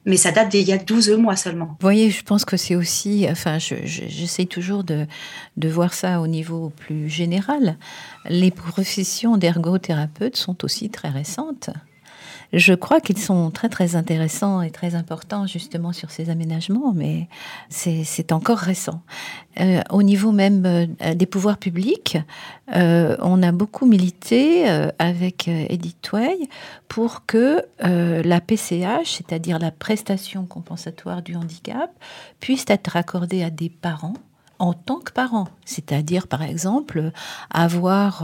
Mais 0.05 0.17
ça 0.17 0.31
date 0.31 0.49
d'il 0.49 0.67
y 0.67 0.73
a 0.73 0.77
12 0.77 1.11
mois 1.11 1.35
seulement. 1.35 1.65
Vous 1.67 1.75
voyez, 1.81 2.09
je 2.09 2.23
pense 2.23 2.43
que 2.43 2.57
c'est 2.57 2.75
aussi, 2.75 3.27
enfin, 3.29 3.59
je- 3.59 3.85
je- 3.85 4.03
j'essaie 4.07 4.45
toujours 4.45 4.83
de, 4.83 5.05
de 5.57 5.69
voir 5.69 5.93
ça 5.93 6.21
au 6.21 6.27
niveau 6.27 6.69
plus 6.75 7.07
général. 7.07 7.77
Les 8.27 8.49
professions 8.49 9.37
d'ergothérapeute 9.37 10.37
sont 10.37 10.63
aussi 10.65 10.89
très 10.89 11.09
récentes. 11.09 11.69
Je 12.53 12.73
crois 12.73 12.99
qu'ils 12.99 13.17
sont 13.17 13.49
très 13.49 13.69
très 13.69 13.95
intéressants 13.95 14.61
et 14.61 14.71
très 14.71 14.95
importants 14.95 15.47
justement 15.47 15.93
sur 15.93 16.11
ces 16.11 16.29
aménagements, 16.29 16.91
mais 16.93 17.29
c'est 17.69 18.31
encore 18.33 18.57
récent. 18.57 19.01
Euh, 19.59 19.81
au 19.89 20.03
niveau 20.03 20.31
même 20.33 20.65
euh, 20.65 21.13
des 21.15 21.25
pouvoirs 21.25 21.57
publics, 21.57 22.17
euh, 22.75 23.15
on 23.21 23.41
a 23.41 23.51
beaucoup 23.53 23.85
milité 23.85 24.65
avec 24.99 25.47
Edith 25.47 26.11
Way 26.11 26.37
pour 26.87 27.25
que 27.25 27.63
la 27.79 28.41
PCH, 28.41 29.11
c'est-à-dire 29.17 29.57
la 29.59 29.71
prestation 29.71 30.45
compensatoire 30.45 31.21
du 31.21 31.35
handicap, 31.35 31.91
puisse 32.39 32.65
être 32.67 32.95
accordée 32.97 33.43
à 33.43 33.49
des 33.49 33.69
parents 33.69 34.13
en 34.59 34.73
tant 34.73 34.99
que 34.99 35.11
parents, 35.11 35.47
c'est-à-dire 35.65 36.27
par 36.27 36.43
exemple 36.43 37.11
avoir 37.49 38.23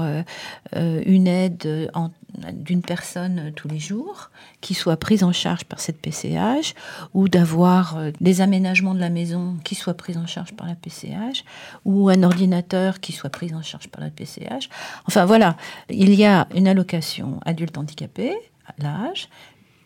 une 0.75 1.27
aide 1.27 1.89
en- 1.93 2.11
d'une 2.53 2.81
personne 2.81 3.51
tous 3.55 3.67
les 3.67 3.79
jours 3.79 4.29
qui 4.61 4.73
soit 4.73 4.97
prise 4.97 5.23
en 5.23 5.31
charge 5.31 5.65
par 5.65 5.79
cette 5.79 5.99
PCH 5.99 6.75
ou 7.13 7.27
d'avoir 7.29 7.97
euh, 7.97 8.11
des 8.21 8.41
aménagements 8.41 8.93
de 8.93 8.99
la 8.99 9.09
maison 9.09 9.57
qui 9.63 9.75
soient 9.75 9.95
pris 9.95 10.17
en 10.17 10.27
charge 10.27 10.53
par 10.53 10.67
la 10.67 10.75
PCH 10.75 11.43
ou 11.85 12.09
un 12.09 12.23
ordinateur 12.23 12.99
qui 12.99 13.11
soit 13.11 13.29
pris 13.29 13.53
en 13.53 13.61
charge 13.61 13.87
par 13.87 14.03
la 14.03 14.09
PCH. 14.09 14.69
Enfin 15.07 15.25
voilà, 15.25 15.57
il 15.89 16.13
y 16.13 16.25
a 16.25 16.47
une 16.55 16.67
allocation 16.67 17.39
adulte 17.45 17.77
handicapé 17.77 18.33
l'âge 18.79 19.29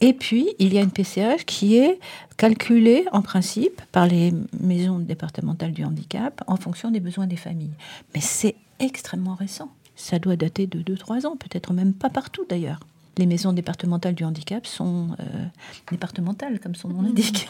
et 0.02 0.14
puis, 0.14 0.50
il 0.58 0.74
y 0.74 0.80
a 0.80 0.82
une 0.82 0.92
PCH 0.92 1.46
qui 1.46 1.78
est 1.78 2.00
calculée 2.36 3.06
en 3.12 3.22
principe 3.22 3.82
par 3.92 4.08
les 4.08 4.34
maisons 4.60 4.98
départementales 4.98 5.74
du 5.74 5.86
handicap 5.86 6.44
en 6.48 6.58
fonction 6.58 6.90
des 6.90 7.00
besoins 7.00 7.28
des 7.28 7.36
familles. 7.36 7.76
Mais 8.16 8.22
c'est 8.22 8.56
extrêmement 8.80 9.36
récent. 9.36 9.70
Ça 10.02 10.18
doit 10.18 10.36
dater 10.36 10.66
de 10.66 10.82
2-3 10.82 11.28
ans, 11.28 11.38
peut-être 11.38 11.74
même 11.74 11.94
pas 11.94 12.10
partout 12.10 12.44
d'ailleurs. 12.50 12.80
Les 13.18 13.28
maisons 13.28 13.54
départementales 13.54 14.16
du 14.16 14.24
handicap 14.24 14.66
sont 14.66 15.10
euh, 15.20 15.46
départementales, 15.92 16.60
comme 16.60 16.76
son 16.76 16.90
nom 16.90 17.02
l'indique. 17.04 17.48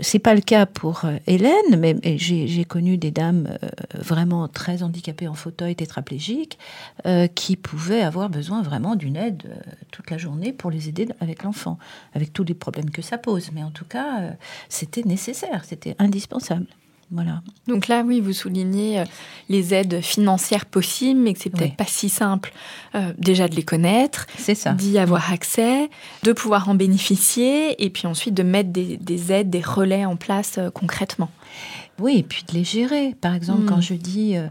C'est 0.00 0.18
pas 0.18 0.34
le 0.34 0.40
cas 0.40 0.64
pour 0.66 1.04
euh, 1.04 1.16
Hélène, 1.26 1.76
mais, 1.78 1.96
j'ai 2.16 2.64
connu 2.64 2.96
des 2.96 3.10
dames 3.10 3.48
euh, 3.62 3.68
vraiment 3.94 4.48
très 4.48 4.82
handicapées 4.82 5.28
en 5.28 5.34
fauteuil 5.34 5.74
tétraplégiques 5.76 6.58
euh, 7.04 7.26
qui 7.26 7.56
pouvaient 7.56 8.02
avoir 8.02 8.30
besoin 8.30 8.62
vraiment 8.62 8.96
d'une 8.96 9.16
aide 9.16 9.42
toute 9.90 10.10
la 10.10 10.18
journée 10.18 10.52
pour 10.52 10.70
les 10.70 10.88
aider 10.88 11.08
avec 11.20 11.42
l'enfant, 11.42 11.78
avec 12.14 12.32
tous 12.32 12.44
les 12.44 12.54
problèmes 12.54 12.90
que 12.90 13.02
ça 13.02 13.18
pose. 13.18 13.50
Mais 13.52 13.62
en 13.62 13.70
tout 13.70 13.84
cas, 13.84 14.36
c'était 14.68 15.02
nécessaire, 15.02 15.64
c'était 15.64 15.96
indispensable. 15.98 16.66
Voilà. 17.12 17.40
Donc 17.68 17.86
là, 17.86 18.02
oui, 18.04 18.20
vous 18.20 18.32
soulignez 18.32 18.98
euh, 19.00 19.04
les 19.48 19.72
aides 19.74 20.00
financières 20.00 20.66
possibles, 20.66 21.20
mais 21.20 21.34
que 21.34 21.38
c'est 21.40 21.50
peut-être 21.50 21.70
Oui. 21.70 21.76
pas 21.76 21.84
si 21.86 22.08
simple 22.08 22.52
euh, 22.96 23.12
déjà 23.16 23.46
de 23.46 23.54
les 23.54 23.62
connaître, 23.62 24.26
d'y 24.74 24.98
avoir 24.98 25.32
accès, 25.32 25.88
de 26.24 26.32
pouvoir 26.32 26.68
en 26.68 26.74
bénéficier, 26.74 27.82
et 27.84 27.90
puis 27.90 28.08
ensuite 28.08 28.34
de 28.34 28.42
mettre 28.42 28.70
des, 28.70 28.96
des 28.96 29.32
aides, 29.32 29.50
des 29.50 29.60
relais 29.60 30.04
en 30.04 30.16
place 30.16 30.58
euh, 30.58 30.70
concrètement. 30.70 31.30
Oui, 31.98 32.18
et 32.18 32.22
puis 32.22 32.44
de 32.46 32.52
les 32.52 32.64
gérer. 32.64 33.14
Par 33.20 33.34
exemple, 33.34 33.64
quand 33.64 33.80
je 33.80 33.94
dis, 33.94 34.36
euh, 34.36 34.48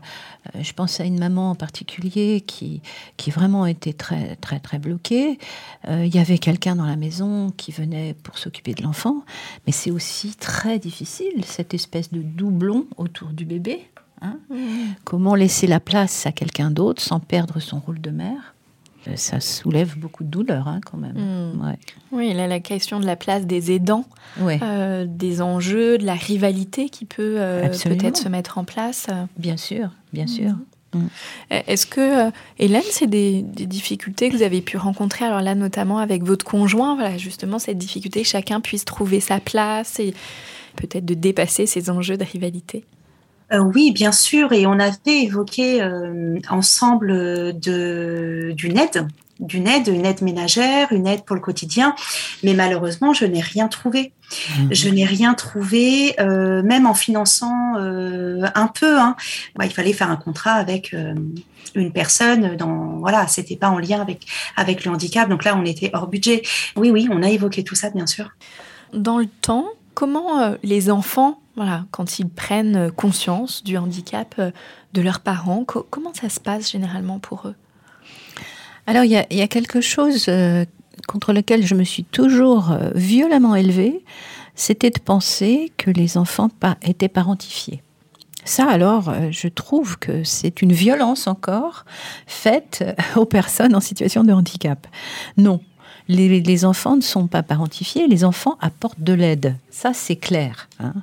euh, 0.56 0.64
je 0.64 0.74
pense 0.74 1.00
à 1.00 1.04
une 1.04 1.20
maman 1.20 1.52
en 1.52 1.56
particulier 1.56 2.42
qui, 2.42 2.82
qui 3.18 3.30
vraiment 3.30 3.68
était 3.68 3.94
très, 3.94 4.36
très, 4.38 4.60
très 4.60 4.80
bloquée. 4.80 5.38
Euh, 5.88 6.06
Il 6.06 6.16
y 6.16 6.18
avait 6.18 6.40
quelqu'un 6.40 6.76
dans 6.76 6.88
la 6.88 6.96
maison 6.96 7.52
qui 7.56 7.72
venait 7.72 8.16
pour 8.24 8.40
s'occuper 8.40 8.74
de 8.74 8.82
l'enfant, 8.82 9.24
mais 9.68 9.74
c'est 9.74 9.92
aussi 9.92 10.34
très 10.36 10.80
difficile, 10.80 11.44
cette 11.46 11.76
espèce 11.76 12.12
de 12.12 12.22
doublon 12.24 12.88
autour 12.98 13.30
du 13.30 13.46
bébé. 13.46 13.88
hein. 14.24 14.40
Comment 15.04 15.36
laisser 15.36 15.68
la 15.68 15.80
place 15.80 16.26
à 16.26 16.32
quelqu'un 16.32 16.72
d'autre 16.72 17.02
sans 17.02 17.20
perdre 17.20 17.60
son 17.60 17.80
rôle 17.80 18.02
de 18.02 18.10
mère? 18.10 18.55
Ça 19.16 19.40
soulève 19.40 19.98
beaucoup 19.98 20.24
de 20.24 20.30
douleur, 20.30 20.68
hein, 20.68 20.80
quand 20.86 20.98
même. 20.98 21.14
Mm. 21.16 21.66
Ouais. 21.68 21.78
Oui, 22.12 22.34
là, 22.34 22.48
la 22.48 22.60
question 22.60 23.00
de 23.00 23.06
la 23.06 23.16
place 23.16 23.46
des 23.46 23.72
aidants, 23.72 24.06
Ouais. 24.42 24.60
euh, 24.64 25.06
des 25.08 25.42
enjeux, 25.42 25.98
de 25.98 26.06
la 26.06 26.16
rivalité 26.16 26.90
qui 26.90 27.06
peut 27.06 27.36
euh, 27.40 27.70
peut-être 27.84 28.18
se 28.18 28.28
mettre 28.30 28.58
en 28.58 28.64
place. 28.64 29.08
euh. 29.10 29.26
Bien 29.38 29.58
sûr, 29.58 29.90
bien 30.14 30.28
sûr. 30.28 30.52
Est-ce 31.50 31.86
que, 31.86 32.28
euh, 32.28 32.32
Hélène, 32.58 32.82
c'est 32.90 33.08
des, 33.08 33.42
des 33.42 33.66
difficultés 33.66 34.30
que 34.30 34.38
vous 34.38 34.44
avez 34.44 34.62
pu 34.62 34.78
rencontrer, 34.78 35.26
alors 35.26 35.42
là 35.42 35.54
notamment 35.54 35.98
avec 35.98 36.24
votre 36.24 36.46
conjoint, 36.46 36.96
voilà, 36.96 37.18
justement 37.18 37.60
cette 37.60 37.78
difficulté 37.78 38.22
que 38.22 38.28
chacun 38.28 38.62
puisse 38.62 38.86
trouver 38.86 39.20
sa 39.20 39.42
place 39.42 40.00
et 40.00 40.14
peut-être 40.78 41.04
de 41.06 41.14
dépasser 41.14 41.66
ces 41.66 41.90
enjeux 41.90 42.16
de 42.16 42.24
rivalité? 42.24 42.86
Euh, 43.54 43.60
oui, 43.60 43.92
bien 43.92 44.12
sûr, 44.12 44.54
et 44.54 44.66
on 44.66 44.80
avait 44.80 45.24
évoqué 45.24 45.82
euh, 45.82 46.40
ensemble 46.50 47.12
euh, 47.12 47.54
de 47.54 48.54
d'une 48.56 48.78
aide, 48.78 49.08
d'une 49.40 49.68
aide, 49.68 49.88
une 49.88 50.06
aide 50.06 50.22
ménagère, 50.22 50.92
une 50.92 51.08
aide 51.08 51.24
pour 51.26 51.36
le 51.36 51.42
quotidien, 51.42 51.96
mais 52.44 52.54
malheureusement, 52.54 53.14
je 53.14 53.26
n'ai 53.26 53.42
rien 53.42 53.68
trouvé. 53.68 54.14
Je 54.72 54.90
n'ai 54.90 55.06
rien 55.06 55.34
trouvé, 55.34 56.20
euh, 56.20 56.64
même 56.64 56.86
en 56.86 56.94
finançant 56.94 57.76
euh, 57.78 58.48
un 58.56 58.68
peu. 58.68 59.00
Hein. 59.00 59.16
Ouais, 59.58 59.68
il 59.68 59.74
fallait 59.74 59.94
faire 59.94 60.10
un 60.10 60.16
contrat 60.16 60.54
avec 60.54 60.94
euh, 60.94 61.14
une 61.76 61.92
personne. 61.92 62.56
Dans 62.56 62.98
voilà, 62.98 63.28
c'était 63.28 63.56
pas 63.56 63.70
en 63.70 63.78
lien 63.78 64.02
avec 64.02 64.26
avec 64.56 64.86
le 64.86 64.92
handicap. 64.92 65.30
Donc 65.30 65.44
là, 65.44 65.56
on 65.56 65.66
était 65.66 65.92
hors 65.94 66.08
budget. 66.08 66.42
Oui, 66.76 66.90
oui, 66.90 67.08
on 67.12 67.22
a 67.22 67.30
évoqué 67.30 67.64
tout 67.64 67.76
ça, 67.76 67.90
bien 67.90 68.08
sûr. 68.08 68.32
Dans 68.94 69.20
le 69.20 69.28
temps, 69.28 69.68
comment 69.94 70.56
les 70.64 70.90
enfants, 70.90 71.40
voilà, 71.56 71.86
quand 71.92 72.20
ils 72.20 72.28
prennent 72.28 72.92
conscience 72.92 73.64
du 73.64 73.78
handicap 73.78 74.36
euh, 74.40 74.52
de 74.94 75.02
leurs 75.02 75.20
parents, 75.22 75.64
co- 75.66 75.86
comment 75.90 76.14
ça 76.14 76.30
se 76.30 76.40
passe 76.40 76.72
généralement 76.72 77.20
pour 77.20 77.48
eux? 77.48 77.56
Alors, 78.88 79.04
il 79.04 79.12
y 79.12 79.42
a, 79.42 79.48
quelque 79.48 79.82
chose 79.82 80.26
euh, 80.28 80.66
contre 81.08 81.34
lequel 81.34 81.66
je 81.66 81.74
me 81.76 81.84
suis 81.84 82.04
toujours 82.04 82.72
euh, 82.72 82.92
violemment 82.94 83.56
élevée, 83.56 84.04
c'était 84.54 84.92
de 84.92 85.00
penser 85.00 85.72
que 85.78 85.90
les 85.90 86.18
enfants 86.18 86.50
étaient 86.84 87.10
parentifiés. 87.10 87.82
Ça, 88.44 88.70
alors, 88.70 89.10
euh, 89.10 89.30
je 89.32 89.48
trouve 89.48 89.98
que 89.98 90.24
c'est 90.24 90.62
une 90.62 90.72
violence 90.72 91.26
encore 91.26 91.86
faite 92.28 92.84
euh, 92.86 93.20
aux 93.20 93.26
personnes 93.26 93.76
en 93.76 93.80
situation 93.80 94.24
de 94.24 94.32
handicap. 94.32 94.86
Non, 95.38 95.62
les, 96.08 96.66
enfants 96.66 96.96
ne 96.96 97.02
sont 97.02 97.28
pas 97.28 97.44
parentifiés, 97.44 98.08
les 98.08 98.24
enfants 98.24 98.58
apportent 98.62 99.02
de 99.02 99.14
l'aide. 99.14 99.56
Ça, 99.72 99.92
c'est 99.94 100.16
clair. 100.16 100.70
hein. 100.80 100.94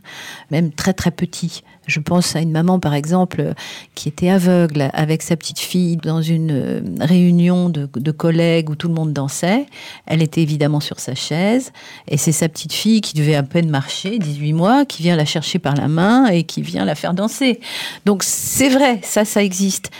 Même 0.50 0.70
très 0.70 0.92
très 0.92 1.10
petits. 1.10 1.62
Je 1.86 1.98
pense 1.98 2.36
à 2.36 2.40
une 2.40 2.52
maman, 2.52 2.78
par 2.78 2.94
exemple, 2.94 3.54
qui 3.96 4.08
était 4.08 4.28
aveugle 4.28 4.88
avec 4.92 5.22
sa 5.22 5.36
petite 5.36 5.58
fille 5.58 5.96
dans 5.96 6.22
une 6.22 6.52
euh, 6.52 6.80
réunion 7.00 7.68
de, 7.68 7.88
de 7.92 8.10
collègues 8.12 8.70
où 8.70 8.76
tout 8.76 8.86
le 8.86 8.94
monde 8.94 9.12
dansait. 9.12 9.66
Elle 10.06 10.22
était 10.22 10.42
évidemment 10.42 10.78
sur 10.78 11.00
sa 11.00 11.16
chaise 11.16 11.72
et 12.06 12.16
c'est 12.16 12.32
sa 12.32 12.48
petite 12.48 12.72
fille 12.72 13.00
qui 13.00 13.14
devait 13.14 13.34
à 13.34 13.42
peine 13.42 13.68
marcher, 13.68 14.20
18 14.20 14.52
mois, 14.52 14.84
qui 14.84 15.02
vient 15.02 15.16
la 15.16 15.24
chercher 15.24 15.58
par 15.58 15.74
la 15.74 15.88
main 15.88 16.26
et 16.26 16.44
qui 16.44 16.62
vient 16.62 16.84
la 16.84 16.94
faire 16.94 17.14
danser. 17.14 17.58
Donc 18.06 18.22
c'est 18.22 18.68
vrai, 18.68 19.00
ça, 19.02 19.24
ça 19.24 19.42
existe. 19.42 19.90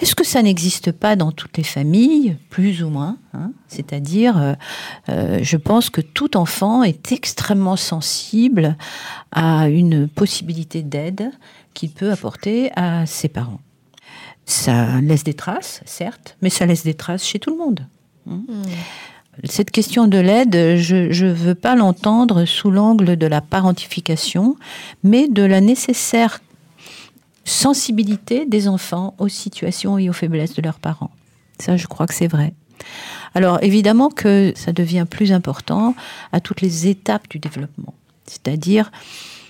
Est-ce 0.00 0.14
que 0.14 0.24
ça 0.24 0.42
n'existe 0.42 0.92
pas 0.92 1.16
dans 1.16 1.32
toutes 1.32 1.56
les 1.56 1.64
familles, 1.64 2.36
plus 2.50 2.82
ou 2.84 2.88
moins 2.88 3.16
hein? 3.34 3.50
C'est-à-dire, 3.66 4.38
euh, 4.38 4.54
euh, 5.08 5.40
je 5.42 5.56
pense 5.56 5.90
que 5.90 6.00
tout 6.00 6.36
enfant 6.36 6.82
est 6.82 7.12
extrêmement 7.12 7.76
sensible 7.76 8.76
à 9.32 9.68
une 9.68 10.08
possibilité 10.08 10.82
d'aide 10.82 11.32
qu'il 11.74 11.90
peut 11.90 12.12
apporter 12.12 12.70
à 12.76 13.06
ses 13.06 13.28
parents. 13.28 13.60
Ça 14.46 15.00
laisse 15.00 15.24
des 15.24 15.34
traces, 15.34 15.82
certes, 15.84 16.36
mais 16.42 16.50
ça 16.50 16.64
laisse 16.64 16.84
des 16.84 16.94
traces 16.94 17.24
chez 17.24 17.38
tout 17.38 17.50
le 17.50 17.58
monde. 17.58 17.86
hein? 18.30 18.40
Cette 19.44 19.70
question 19.70 20.08
de 20.08 20.18
l'aide, 20.18 20.76
je 20.78 21.24
ne 21.24 21.32
veux 21.32 21.54
pas 21.54 21.76
l'entendre 21.76 22.44
sous 22.44 22.72
l'angle 22.72 23.16
de 23.16 23.26
la 23.26 23.40
parentification, 23.40 24.56
mais 25.04 25.28
de 25.28 25.44
la 25.44 25.60
nécessaire 25.60 26.40
sensibilité 27.48 28.46
des 28.46 28.68
enfants 28.68 29.14
aux 29.18 29.28
situations 29.28 29.98
et 29.98 30.08
aux 30.08 30.12
faiblesses 30.12 30.54
de 30.54 30.62
leurs 30.62 30.78
parents. 30.78 31.10
Ça, 31.58 31.76
je 31.76 31.86
crois 31.86 32.06
que 32.06 32.14
c'est 32.14 32.28
vrai. 32.28 32.54
Alors 33.34 33.58
évidemment 33.62 34.10
que 34.10 34.52
ça 34.56 34.72
devient 34.72 35.06
plus 35.08 35.32
important 35.32 35.94
à 36.32 36.40
toutes 36.40 36.60
les 36.60 36.86
étapes 36.86 37.28
du 37.28 37.38
développement. 37.38 37.94
C'est-à-dire 38.26 38.90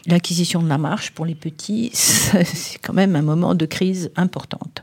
l'acquisition 0.07 0.63
de 0.63 0.69
la 0.69 0.79
marche 0.79 1.11
pour 1.11 1.27
les 1.27 1.35
petits, 1.35 1.91
c'est 1.93 2.79
quand 2.79 2.95
même 2.95 3.15
un 3.17 3.23
moment 3.23 3.55
de 3.55 3.67
crise 3.67 4.11
importante. 4.17 4.83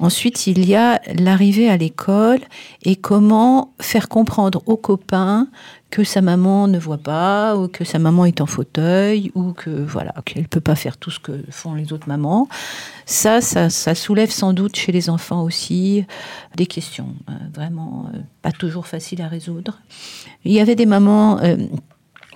Ensuite, 0.00 0.46
il 0.46 0.66
y 0.66 0.74
a 0.74 1.00
l'arrivée 1.14 1.70
à 1.70 1.76
l'école 1.76 2.40
et 2.82 2.96
comment 2.96 3.72
faire 3.80 4.08
comprendre 4.08 4.62
aux 4.66 4.76
copains 4.76 5.48
que 5.90 6.04
sa 6.04 6.20
maman 6.20 6.66
ne 6.66 6.78
voit 6.78 6.98
pas 6.98 7.56
ou 7.56 7.68
que 7.68 7.84
sa 7.84 7.98
maman 7.98 8.24
est 8.24 8.40
en 8.40 8.46
fauteuil 8.46 9.30
ou 9.34 9.52
que 9.52 9.70
voilà 9.70 10.14
qu'elle 10.24 10.48
peut 10.48 10.60
pas 10.60 10.74
faire 10.74 10.96
tout 10.96 11.10
ce 11.10 11.20
que 11.20 11.44
font 11.50 11.74
les 11.74 11.92
autres 11.92 12.08
mamans. 12.08 12.48
Ça, 13.06 13.40
ça, 13.40 13.94
soulève 13.94 14.30
sans 14.30 14.52
doute 14.52 14.76
chez 14.76 14.92
les 14.92 15.08
enfants 15.08 15.42
aussi 15.42 16.04
des 16.56 16.66
questions 16.66 17.14
euh, 17.28 17.32
vraiment 17.54 18.10
euh, 18.12 18.18
pas 18.42 18.52
toujours 18.52 18.86
faciles 18.86 19.22
à 19.22 19.28
résoudre. 19.28 19.78
Il 20.44 20.52
y 20.52 20.60
avait 20.60 20.74
des 20.74 20.86
mamans 20.86 21.38
euh, 21.40 21.56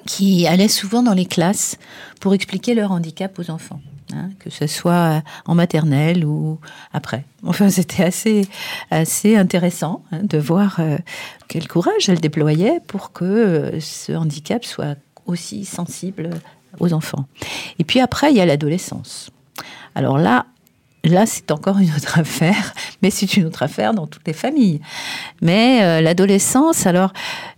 qui 0.06 0.46
allaient 0.46 0.68
souvent 0.68 1.02
dans 1.02 1.14
les 1.14 1.26
classes 1.26 1.76
pour 2.20 2.34
expliquer 2.34 2.74
leur 2.74 2.92
handicap 2.92 3.36
aux 3.38 3.50
enfants. 3.50 3.80
Hein, 4.12 4.30
que 4.38 4.50
ce 4.50 4.66
soit 4.66 5.22
en 5.46 5.54
maternelle 5.54 6.24
ou 6.24 6.58
après. 6.92 7.24
Enfin, 7.44 7.70
c'était 7.70 8.02
assez, 8.02 8.48
assez 8.90 9.36
intéressant 9.36 10.02
hein, 10.10 10.20
de 10.22 10.38
voir 10.38 10.76
euh, 10.80 10.98
quel 11.48 11.68
courage 11.68 12.08
elle 12.08 12.20
déployait 12.20 12.80
pour 12.86 13.12
que 13.12 13.24
euh, 13.24 13.80
ce 13.80 14.12
handicap 14.12 14.64
soit 14.64 14.96
aussi 15.26 15.64
sensible 15.64 16.30
aux 16.78 16.92
enfants. 16.92 17.26
Et 17.78 17.84
puis 17.84 18.00
après, 18.00 18.30
il 18.30 18.36
y 18.36 18.40
a 18.40 18.46
l'adolescence. 18.46 19.30
Alors 19.94 20.18
là, 20.18 20.46
Là, 21.04 21.24
c'est 21.24 21.50
encore 21.50 21.78
une 21.78 21.90
autre 21.96 22.18
affaire, 22.18 22.74
mais 23.02 23.10
c'est 23.10 23.36
une 23.36 23.46
autre 23.46 23.62
affaire 23.62 23.94
dans 23.94 24.06
toutes 24.06 24.26
les 24.26 24.34
familles. 24.34 24.80
Mais 25.40 25.82
euh, 25.82 26.00
l'adolescence, 26.00 26.86
alors, 26.86 27.12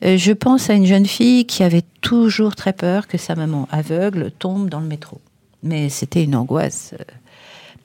euh, 0.04 0.16
je 0.16 0.32
pense 0.32 0.70
à 0.70 0.74
une 0.74 0.86
jeune 0.86 1.06
fille 1.06 1.44
qui 1.44 1.64
avait 1.64 1.82
toujours 2.00 2.54
très 2.54 2.72
peur 2.72 3.08
que 3.08 3.18
sa 3.18 3.34
maman 3.34 3.66
aveugle 3.72 4.30
tombe 4.30 4.68
dans 4.68 4.80
le 4.80 4.86
métro. 4.86 5.20
Mais 5.62 5.88
c'était 5.88 6.24
une 6.24 6.34
angoisse 6.34 6.94
euh, 6.94 7.04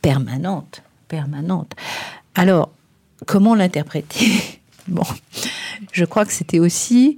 permanente, 0.02 0.82
permanente. 1.08 1.74
Alors, 2.36 2.70
comment 3.26 3.56
l'interpréter? 3.56 4.32
Bon, 4.88 5.04
je 5.92 6.06
crois 6.06 6.26
que 6.26 6.32
c'était 6.32 6.60
aussi 6.60 7.18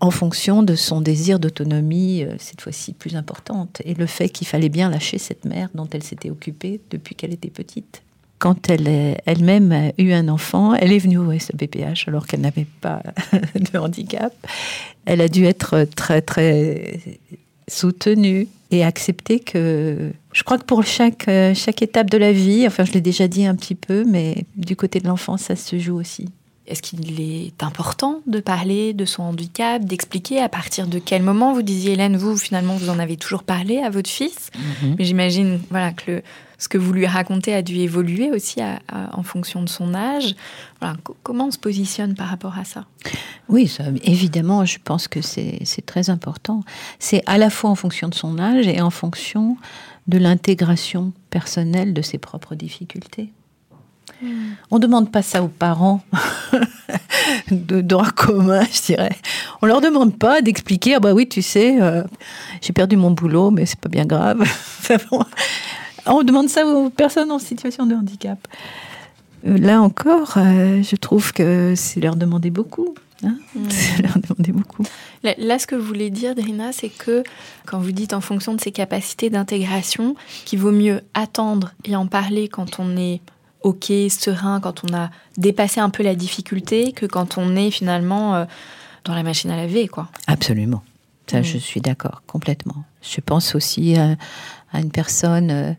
en 0.00 0.10
fonction 0.10 0.62
de 0.62 0.74
son 0.74 1.00
désir 1.00 1.40
d'autonomie, 1.40 2.22
euh, 2.22 2.34
cette 2.38 2.60
fois-ci 2.60 2.92
plus 2.92 3.16
importante, 3.16 3.80
et 3.84 3.94
le 3.94 4.06
fait 4.06 4.28
qu'il 4.28 4.46
fallait 4.46 4.68
bien 4.68 4.90
lâcher 4.90 5.18
cette 5.18 5.44
mère 5.44 5.70
dont 5.74 5.88
elle 5.90 6.02
s'était 6.02 6.30
occupée 6.30 6.80
depuis 6.90 7.14
qu'elle 7.14 7.32
était 7.32 7.50
petite. 7.50 8.02
Quand 8.38 8.70
elle 8.70 9.16
elle-même 9.26 9.72
a 9.72 9.90
eu 9.98 10.12
un 10.12 10.28
enfant, 10.28 10.74
elle 10.74 10.92
est 10.92 10.98
venue 10.98 11.18
au 11.18 11.32
SBPH 11.32 12.06
alors 12.06 12.26
qu'elle 12.26 12.42
n'avait 12.42 12.68
pas 12.80 13.02
de 13.54 13.78
handicap. 13.78 14.32
Elle 15.06 15.20
a 15.20 15.28
dû 15.28 15.44
être 15.44 15.88
très 15.96 16.22
très 16.22 17.00
soutenue 17.66 18.46
et 18.70 18.84
accepter 18.84 19.40
que 19.40 20.12
je 20.32 20.42
crois 20.42 20.58
que 20.58 20.64
pour 20.64 20.84
chaque, 20.84 21.28
chaque 21.54 21.82
étape 21.82 22.10
de 22.10 22.18
la 22.18 22.32
vie, 22.32 22.66
enfin 22.66 22.84
je 22.84 22.92
l'ai 22.92 23.00
déjà 23.00 23.28
dit 23.28 23.46
un 23.46 23.54
petit 23.54 23.74
peu, 23.74 24.04
mais 24.04 24.44
du 24.56 24.76
côté 24.76 25.00
de 25.00 25.06
l'enfant, 25.06 25.36
ça 25.36 25.56
se 25.56 25.78
joue 25.78 25.98
aussi. 25.98 26.26
Est-ce 26.68 26.82
qu'il 26.82 27.18
est 27.18 27.62
important 27.62 28.20
de 28.26 28.40
parler 28.40 28.92
de 28.92 29.06
son 29.06 29.22
handicap, 29.22 29.82
d'expliquer 29.82 30.40
à 30.40 30.50
partir 30.50 30.86
de 30.86 30.98
quel 30.98 31.22
moment 31.22 31.54
vous 31.54 31.62
disiez 31.62 31.92
Hélène, 31.94 32.18
vous 32.18 32.36
finalement 32.36 32.76
vous 32.76 32.90
en 32.90 32.98
avez 32.98 33.16
toujours 33.16 33.42
parlé 33.42 33.78
à 33.78 33.88
votre 33.88 34.10
fils, 34.10 34.50
mhm. 34.54 34.96
mais 34.98 35.04
j'imagine 35.06 35.60
voilà 35.70 35.92
que 35.92 36.22
ce 36.58 36.68
que 36.68 36.78
vous 36.78 36.92
lui 36.92 37.06
racontez 37.06 37.54
a 37.54 37.62
dû 37.62 37.76
évoluer 37.76 38.30
aussi 38.30 38.60
en 38.90 39.22
fonction 39.22 39.62
de 39.62 39.68
son 39.68 39.94
âge. 39.94 40.34
comment 41.22 41.46
on 41.46 41.50
se 41.50 41.58
positionne 41.58 42.14
par 42.14 42.28
rapport 42.28 42.58
à 42.58 42.64
ça? 42.64 42.84
Oui, 43.48 43.72
évidemment, 44.02 44.64
je 44.64 44.78
pense 44.82 45.08
que 45.08 45.22
c'est 45.22 45.86
très 45.86 46.10
important. 46.10 46.64
C'est 46.98 47.22
à 47.26 47.38
la 47.38 47.48
fois 47.48 47.70
en 47.70 47.76
fonction 47.76 48.08
de 48.08 48.14
son 48.14 48.38
âge 48.38 48.66
et 48.66 48.80
en 48.80 48.90
fonction 48.90 49.56
de 50.08 50.18
l'intégration 50.18 51.12
personnelle 51.30 51.94
de 51.94 52.02
ses 52.02 52.18
propres 52.18 52.54
difficultés. 52.54 53.30
On 54.70 54.76
ne 54.76 54.80
demande 54.80 55.12
pas 55.12 55.22
ça 55.22 55.42
aux 55.42 55.48
parents 55.48 56.02
de 57.50 57.80
droit 57.80 58.10
commun, 58.10 58.64
je 58.72 58.82
dirais. 58.82 59.16
On 59.62 59.66
leur 59.66 59.80
demande 59.80 60.18
pas 60.18 60.40
d'expliquer, 60.42 60.94
ah 60.94 61.00
bah 61.00 61.12
oui, 61.12 61.28
tu 61.28 61.42
sais, 61.42 61.80
euh, 61.80 62.02
j'ai 62.60 62.72
perdu 62.72 62.96
mon 62.96 63.10
boulot, 63.12 63.50
mais 63.50 63.66
c'est 63.66 63.78
pas 63.78 63.88
bien 63.88 64.06
grave. 64.06 64.44
On 66.08 66.22
demande 66.22 66.48
ça 66.48 66.66
aux 66.66 66.90
personnes 66.90 67.30
en 67.30 67.38
situation 67.38 67.86
de 67.86 67.94
handicap. 67.94 68.38
Euh, 69.46 69.58
là 69.58 69.80
encore, 69.80 70.34
euh, 70.36 70.82
je 70.82 70.96
trouve 70.96 71.32
que 71.32 71.74
c'est 71.76 72.00
leur 72.00 72.16
demander 72.16 72.50
beaucoup. 72.50 72.94
Hein. 73.24 73.36
C'est 73.68 74.02
leur 74.02 74.16
demander 74.18 74.52
beaucoup. 74.52 74.84
Là, 75.24 75.58
ce 75.58 75.66
que 75.66 75.74
vous 75.74 75.84
voulez 75.84 76.08
dire, 76.08 76.36
Drina, 76.36 76.70
c'est 76.70 76.88
que 76.88 77.24
quand 77.66 77.80
vous 77.80 77.90
dites 77.90 78.12
en 78.12 78.20
fonction 78.20 78.54
de 78.54 78.60
ses 78.60 78.70
capacités 78.70 79.28
d'intégration, 79.28 80.14
qu'il 80.44 80.60
vaut 80.60 80.70
mieux 80.70 81.00
attendre 81.14 81.72
et 81.84 81.96
en 81.96 82.06
parler 82.06 82.46
quand 82.46 82.78
on 82.78 82.96
est 82.96 83.20
ok, 83.62 83.92
serein, 84.08 84.60
quand 84.60 84.84
on 84.88 84.94
a 84.94 85.10
dépassé 85.36 85.80
un 85.80 85.90
peu 85.90 86.04
la 86.04 86.14
difficulté, 86.14 86.92
que 86.92 87.06
quand 87.06 87.38
on 87.38 87.56
est 87.56 87.72
finalement 87.72 88.36
euh, 88.36 88.44
dans 89.04 89.14
la 89.14 89.24
machine 89.24 89.50
à 89.50 89.56
laver, 89.56 89.88
quoi. 89.88 90.08
Absolument. 90.28 90.84
Ça, 91.26 91.40
mm. 91.40 91.44
je 91.44 91.58
suis 91.58 91.80
d'accord, 91.80 92.22
complètement. 92.28 92.84
Je 93.02 93.20
pense 93.20 93.54
aussi 93.54 93.96
à, 93.96 94.16
une 94.74 94.90
personne, 94.90 95.50
euh, 95.50 95.72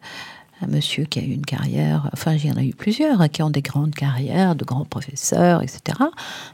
un 0.61 0.67
monsieur 0.67 1.05
qui 1.05 1.19
a 1.19 1.21
eu 1.21 1.31
une 1.31 1.45
carrière, 1.45 2.09
enfin, 2.13 2.33
il 2.33 2.45
y 2.45 2.51
en 2.51 2.57
a 2.57 2.63
eu 2.63 2.73
plusieurs, 2.73 3.21
hein, 3.21 3.27
qui 3.29 3.41
ont 3.43 3.49
des 3.49 3.61
grandes 3.61 3.95
carrières, 3.95 4.55
de 4.55 4.65
grands 4.65 4.85
professeurs, 4.85 5.61
etc. 5.61 5.97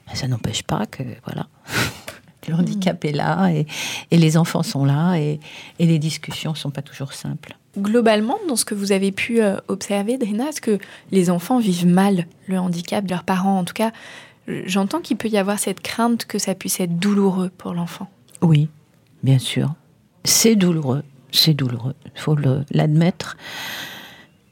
Mais 0.07 0.15
ça 0.15 0.27
n'empêche 0.27 0.63
pas 0.63 0.85
que, 0.85 1.03
voilà, 1.25 1.47
le 2.47 2.53
handicap 2.53 3.03
est 3.05 3.11
là 3.11 3.49
et, 3.51 3.65
les 4.11 4.37
enfants 4.37 4.63
sont 4.63 4.85
là 4.85 5.15
et, 5.15 5.39
et 5.79 5.85
les 5.85 5.99
discussions 5.99 6.51
ne 6.51 6.57
sont 6.57 6.71
pas 6.71 6.83
toujours 6.83 7.13
simples 7.13 7.57
globalement, 7.77 8.37
dans 8.47 8.55
ce 8.55 8.65
que 8.65 8.75
vous 8.75 8.91
avez 8.91 9.11
pu 9.11 9.41
euh, 9.41 9.57
observer, 9.67 10.17
Drina, 10.17 10.49
est-ce 10.49 10.61
que 10.61 10.79
les 11.11 11.29
enfants 11.29 11.59
vivent 11.59 11.87
mal 11.87 12.25
le 12.47 12.59
handicap 12.59 13.05
de 13.05 13.09
leurs 13.09 13.23
parents? 13.23 13.59
En 13.59 13.63
tout 13.63 13.73
cas, 13.73 13.91
j'entends 14.47 15.01
qu'il 15.01 15.17
peut 15.17 15.27
y 15.27 15.37
avoir 15.37 15.59
cette 15.59 15.81
crainte 15.81 16.25
que 16.25 16.39
ça 16.39 16.55
puisse 16.55 16.79
être 16.79 16.97
douloureux 16.97 17.51
pour 17.57 17.73
l'enfant. 17.73 18.09
Oui, 18.41 18.69
bien 19.23 19.39
sûr. 19.39 19.73
C'est 20.23 20.55
douloureux, 20.55 21.03
c'est 21.37 21.53
douloureux, 21.53 21.95
il 22.05 22.19
faut 22.19 22.35
l'admettre 22.71 23.37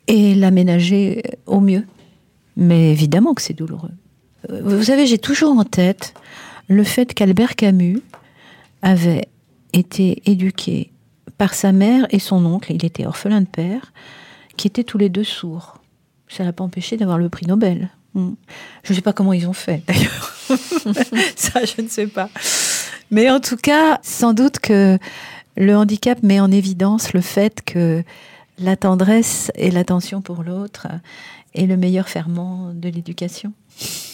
et 0.08 0.36
l'aménager 0.36 1.24
au 1.46 1.60
mieux. 1.60 1.86
Mais 2.56 2.92
évidemment 2.92 3.34
que 3.34 3.42
c'est 3.42 3.54
douloureux. 3.54 3.92
Euh, 4.50 4.62
vous 4.64 4.84
savez, 4.84 5.08
j'ai 5.08 5.18
toujours 5.18 5.58
en 5.58 5.64
tête 5.64 6.14
le 6.68 6.84
fait 6.84 7.14
qu'Albert 7.14 7.56
Camus 7.56 8.02
avait 8.82 9.28
été 9.74 10.22
éduqué 10.30 10.92
par 11.38 11.54
sa 11.54 11.72
mère 11.72 12.06
et 12.12 12.20
son 12.20 12.46
oncle, 12.46 12.72
il 12.72 12.86
était 12.86 13.06
orphelin 13.06 13.42
de 13.42 13.48
père, 13.48 13.92
qui 14.56 14.68
étaient 14.68 14.84
tous 14.84 14.98
les 14.98 15.10
deux 15.10 15.24
sourds. 15.24 15.80
Ça 16.28 16.44
l'a 16.44 16.54
pas 16.54 16.64
empêché 16.64 16.98
d'avoir 16.98 17.18
le 17.18 17.30
prix 17.30 17.48
Nobel. 17.48 17.90
Hmm. 18.14 18.34
Je 18.84 18.92
ne 18.92 18.96
sais 18.96 19.02
pas 19.02 19.14
comment 19.14 19.34
ils 19.34 19.48
ont 19.48 19.54
fait, 19.54 19.82
d'ailleurs. 19.88 20.34
Ça, 21.36 21.66
je 21.66 21.82
ne 21.82 21.88
sais 21.88 22.08
pas. 22.08 22.30
Mais 23.10 23.30
en 23.30 23.40
tout 23.40 23.58
cas, 23.58 24.00
sans 24.04 24.34
doute 24.34 24.60
que 24.60 24.98
le 25.56 25.76
handicap 25.76 26.22
met 26.24 26.40
en 26.40 26.52
évidence 26.52 27.14
le 27.14 27.22
fait 27.22 27.62
que 27.64 28.04
la 28.60 28.76
tendresse 28.76 29.52
et 29.56 29.72
l'attention 29.72 30.22
pour 30.22 30.44
l'autre 30.44 30.88
est 31.54 31.66
le 31.66 31.78
meilleur 31.78 32.10
ferment 32.10 32.72
de 32.74 32.90
l'éducation. 32.90 33.54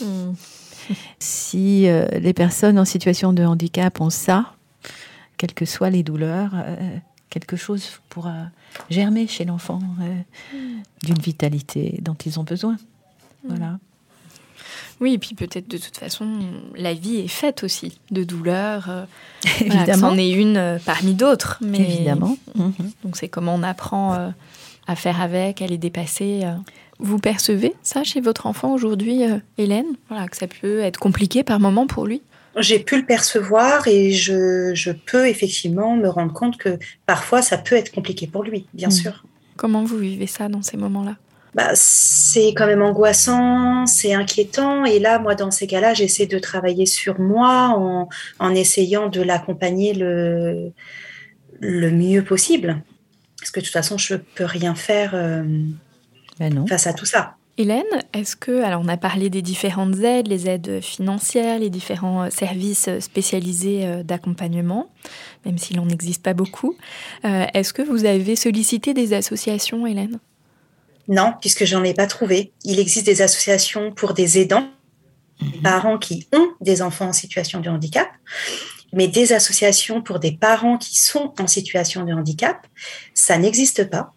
Hmm. 0.02 0.34
Si 1.20 1.88
euh, 1.88 2.08
les 2.20 2.34
personnes 2.34 2.80
en 2.80 2.86
situation 2.86 3.32
de 3.32 3.44
handicap 3.44 4.02
ont 4.02 4.10
ça, 4.10 4.56
quelles 5.38 5.54
que 5.54 5.66
soient 5.66 5.92
les 5.92 6.02
douleurs, 6.02 6.52
euh, 6.56 6.98
quelque 7.30 7.56
chose 7.56 8.00
pourra 8.10 8.48
germer 8.90 9.28
chez 9.28 9.46
l'enfant 9.46 9.82
euh, 10.02 10.22
d'une 11.04 11.20
vitalité 11.20 12.00
dont 12.02 12.16
ils 12.26 12.40
ont 12.40 12.44
besoin. 12.44 12.78
Voilà. 13.48 13.78
Oui, 15.02 15.14
et 15.14 15.18
puis 15.18 15.36
peut-être 15.36 15.70
de 15.70 15.78
toute 15.78 15.98
façon, 15.98 16.28
la 16.76 16.94
vie 16.94 17.20
est 17.20 17.28
faite 17.30 17.64
aussi 17.64 17.98
de 18.12 18.24
douleurs. 18.24 18.90
Euh, 18.90 19.06
Évidemment. 19.62 20.10
C'en 20.10 20.18
est 20.18 20.32
une 20.32 20.58
euh, 20.58 20.78
parmi 20.86 21.14
d'autres. 21.14 21.58
Mais... 21.62 21.80
Évidemment. 21.80 22.38
Mhm. 22.56 22.74
Donc 23.04 23.16
c'est 23.16 23.30
comment 23.30 23.56
on 23.56 23.64
apprend 23.64 24.32
à 24.88 24.96
faire 24.96 25.22
avec, 25.22 25.62
à 25.62 25.68
les 25.68 25.78
dépasser. 25.78 26.44
Vous 27.00 27.20
percevez 27.20 27.74
ça 27.82 28.04
chez 28.04 28.20
votre 28.20 28.46
enfant 28.46 28.74
aujourd'hui, 28.74 29.22
Hélène? 29.58 29.86
Voilà, 30.10 30.28
Que 30.28 30.36
ça 30.36 30.48
peut 30.48 30.80
être 30.80 31.00
compliqué 31.00 31.44
par 31.44 31.60
moment 31.60 31.88
pour 31.88 32.06
lui? 32.06 32.22
J'ai 32.58 32.80
pu 32.80 32.98
le 32.98 33.06
percevoir 33.06 33.88
et 33.88 34.12
je, 34.12 34.92
peux 34.92 35.28
effectivement 35.28 35.96
me 35.96 36.10
rendre 36.10 36.34
compte 36.34 36.58
que 36.58 36.78
parfois 37.06 37.42
ça 37.42 37.58
peut 37.58 37.76
être 37.76 37.92
compliqué 37.92 38.28
pour 38.28 38.44
lui, 38.44 38.66
bien 38.74 38.90
hmm. 38.90 38.92
sûr. 38.92 39.24
Comment 39.56 39.84
vous 39.84 39.98
vivez 39.98 40.28
ça 40.28 40.50
dans 40.50 40.62
ces 40.62 40.78
moments-là? 40.78 41.16
Bah, 41.56 41.72
c'est 41.74 42.54
quand 42.54 42.68
même 42.68 42.82
angoissant, 42.82 43.86
c'est 43.86 44.14
inquiétant. 44.14 44.86
Et 44.86 45.00
là, 45.00 45.20
moi, 45.20 45.36
dans 45.36 45.52
ces 45.52 45.68
cas-là, 45.68 45.94
j'essaie 45.94 46.28
de 46.28 46.40
travailler 46.40 46.86
sur 46.86 47.20
moi 47.20 47.74
en, 47.76 48.10
en 48.40 48.56
essayant 48.56 49.10
de 49.10 49.22
l'accompagner 49.22 49.94
le, 49.94 50.72
le 51.60 51.92
mieux 51.92 52.24
possible. 52.24 52.82
Parce 53.40 53.52
que 53.52 53.60
de 53.60 53.66
toute 53.66 53.74
façon, 53.74 53.98
je 53.98 54.16
ne 54.16 54.20
peux 54.20 54.46
rien 54.46 54.76
faire 54.76 55.12
euh, 55.14 55.44
Ben 56.40 56.54
non. 56.54 56.68
face 56.68 56.88
à 56.88 56.94
tout 56.94 57.06
ça. 57.06 57.36
Hélène, 57.58 57.84
est-ce 58.14 58.38
que, 58.38 58.64
alors 58.64 58.82
on 58.86 58.88
a 58.88 58.96
parlé 58.96 59.30
des 59.30 59.42
différentes 59.42 59.98
aides, 60.00 60.30
les 60.30 60.48
aides 60.48 60.80
financières, 60.82 61.60
les 61.60 61.70
différents 61.70 62.24
euh, 62.24 62.30
services 62.30 62.90
spécialisés 63.00 63.86
euh, 63.86 64.02
d'accompagnement, 64.02 64.90
même 65.46 65.58
s'il 65.58 65.76
n'en 65.76 65.90
existe 65.90 66.24
pas 66.24 66.34
beaucoup. 66.34 66.78
Euh, 67.26 67.46
est-ce 67.54 67.74
que 67.74 67.82
vous 67.82 68.06
avez 68.06 68.38
sollicité 68.38 68.94
des 68.94 69.12
associations, 69.14 69.86
Hélène? 69.86 70.20
Non, 71.10 71.34
puisque 71.42 71.66
j'en 71.66 71.84
ai 71.84 71.96
pas 71.96 72.08
trouvé. 72.08 72.54
Il 72.64 72.80
existe 72.80 73.06
des 73.08 73.24
associations 73.24 73.92
pour 73.92 74.14
des 74.14 74.40
aidants, 74.40 74.70
des 75.42 75.60
parents 75.60 75.98
qui 75.98 76.28
ont 76.34 76.50
des 76.62 76.84
enfants 76.84 77.10
en 77.10 77.14
situation 77.14 77.60
de 77.60 77.70
handicap, 77.70 78.08
mais 78.94 79.08
des 79.08 79.34
associations 79.34 80.04
pour 80.04 80.20
des 80.20 80.32
parents 80.32 80.78
qui 80.78 81.00
sont 81.00 81.34
en 81.40 81.48
situation 81.48 82.06
de 82.06 82.14
handicap, 82.14 82.68
ça 83.16 83.38
n'existe 83.40 83.90
pas. 83.90 84.14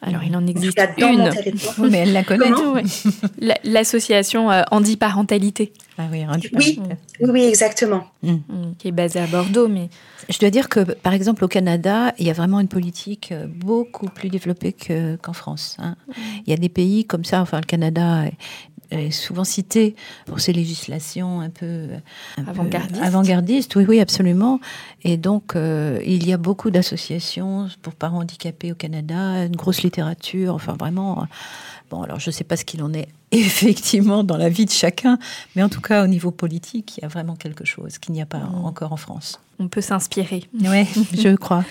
Alors 0.00 0.22
il 0.24 0.34
en 0.36 0.46
existe 0.46 0.78
une. 0.98 1.30
Oui, 1.78 1.88
mais 1.90 1.98
elle 1.98 2.12
la 2.12 2.22
connaît. 2.24 2.50
Comment 2.50 2.72
Ouais. 2.74 2.82
La- 3.40 3.58
L'association 3.64 4.50
euh, 4.50 4.62
Handiparentalité, 4.70 5.72
Ah 5.98 6.04
oui, 6.12 6.24
Oui, 6.54 6.76
compte. 6.76 6.88
oui, 7.20 7.30
oui, 7.30 7.42
exactement. 7.44 8.04
mm, 8.22 8.36
qui 8.78 8.88
est 8.88 8.92
basée 8.92 9.18
à 9.20 9.26
Bordeaux, 9.26 9.66
mais 9.68 9.88
Je 10.28 10.38
dois 10.38 10.50
dire 10.50 10.68
que, 10.68 10.80
par 10.80 11.12
exemple, 11.14 11.44
au 11.44 11.48
Canada, 11.48 12.12
il 12.18 12.26
y 12.26 12.30
a 12.30 12.32
vraiment 12.32 12.60
une 12.60 12.68
politique 12.68 13.32
euh, 13.32 13.46
beaucoup 13.48 14.06
plus 14.08 14.28
développée 14.28 14.72
que- 14.72 15.16
qu'en 15.16 15.32
France. 15.32 15.76
hein. 15.80 15.96
Il 16.46 16.50
y 16.50 16.52
a 16.52 16.56
des 16.56 16.68
pays 16.68 17.04
comme 17.04 17.24
ça, 17.24 17.40
enfin, 17.40 17.58
le 17.60 17.66
Canada 17.66 18.24
est, 18.90 19.06
est 19.06 19.10
souvent 19.10 19.44
cité 19.44 19.94
pour 20.26 20.40
ses 20.40 20.52
législations 20.52 21.40
un 21.40 21.50
peu, 21.50 21.86
Avant-gardistes. 22.46 23.02
avant-gardistes. 23.02 23.76
Oui, 23.76 23.84
oui, 23.88 24.00
absolument. 24.00 24.60
Et 25.04 25.16
donc, 25.16 25.54
euh, 25.56 26.00
il 26.06 26.26
y 26.26 26.32
a 26.32 26.36
beaucoup 26.36 26.70
d'associations 26.70 27.68
pour 27.82 27.94
parents 27.94 28.18
handicapés 28.20 28.72
au 28.72 28.74
Canada, 28.74 29.44
une 29.44 29.56
grosse 29.56 29.82
littérature, 29.82 30.54
enfin, 30.54 30.74
vraiment. 30.78 31.22
euh, 31.22 31.26
Bon, 31.90 32.02
alors, 32.02 32.20
je 32.20 32.28
ne 32.28 32.32
sais 32.32 32.44
pas 32.44 32.56
ce 32.56 32.66
qu'il 32.66 32.82
en 32.82 32.92
est 32.92 33.08
effectivement 33.32 34.22
dans 34.24 34.36
la 34.36 34.50
vie 34.50 34.66
de 34.66 34.70
chacun, 34.70 35.18
mais 35.56 35.62
en 35.62 35.70
tout 35.70 35.80
cas, 35.80 36.04
au 36.04 36.06
niveau 36.06 36.30
politique, 36.30 36.98
il 36.98 37.02
y 37.02 37.04
a 37.04 37.08
vraiment 37.08 37.34
quelque 37.34 37.64
chose 37.64 37.96
qu'il 37.98 38.12
n'y 38.14 38.20
a 38.20 38.26
pas 38.26 38.42
encore 38.62 38.92
en 38.92 38.98
France. 38.98 39.40
on 39.58 39.68
peut 39.68 39.80
s'inspirer. 39.80 40.44
Oui, 40.60 40.84
je 41.18 41.34
crois. 41.36 41.64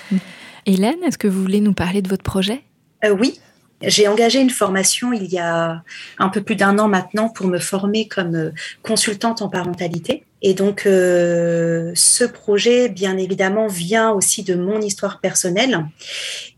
Hélène, 0.65 0.97
est-ce 1.05 1.17
que 1.19 1.27
vous 1.27 1.39
voulez 1.41 1.61
nous 1.61 1.73
parler 1.73 2.01
de 2.01 2.09
votre 2.09 2.23
projet? 2.23 2.63
Euh, 3.05 3.15
oui, 3.19 3.39
j'ai 3.81 4.07
engagé 4.07 4.39
une 4.39 4.49
formation 4.49 5.13
il 5.13 5.25
y 5.25 5.37
a 5.37 5.83
un 6.17 6.29
peu 6.29 6.41
plus 6.41 6.55
d'un 6.55 6.79
an 6.79 6.87
maintenant 6.87 7.29
pour 7.29 7.47
me 7.47 7.59
former 7.59 8.07
comme 8.07 8.35
euh, 8.35 8.51
consultante 8.81 9.41
en 9.41 9.49
parentalité. 9.49 10.23
Et 10.41 10.53
donc, 10.53 10.85
euh, 10.85 11.91
ce 11.95 12.23
projet, 12.23 12.89
bien 12.89 13.17
évidemment, 13.17 13.67
vient 13.67 14.11
aussi 14.11 14.43
de 14.43 14.55
mon 14.55 14.81
histoire 14.81 15.19
personnelle. 15.19 15.85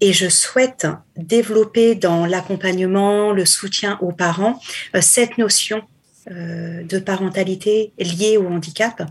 Et 0.02 0.12
je 0.12 0.28
souhaite 0.28 0.88
développer 1.16 1.96
dans 1.96 2.26
l'accompagnement, 2.26 3.32
le 3.32 3.46
soutien 3.46 3.98
aux 4.02 4.12
parents, 4.12 4.60
euh, 4.96 5.02
cette 5.02 5.38
notion 5.38 5.82
de 6.30 7.00
parentalité 7.00 7.92
liée 7.98 8.38
au 8.38 8.46
handicap. 8.46 9.02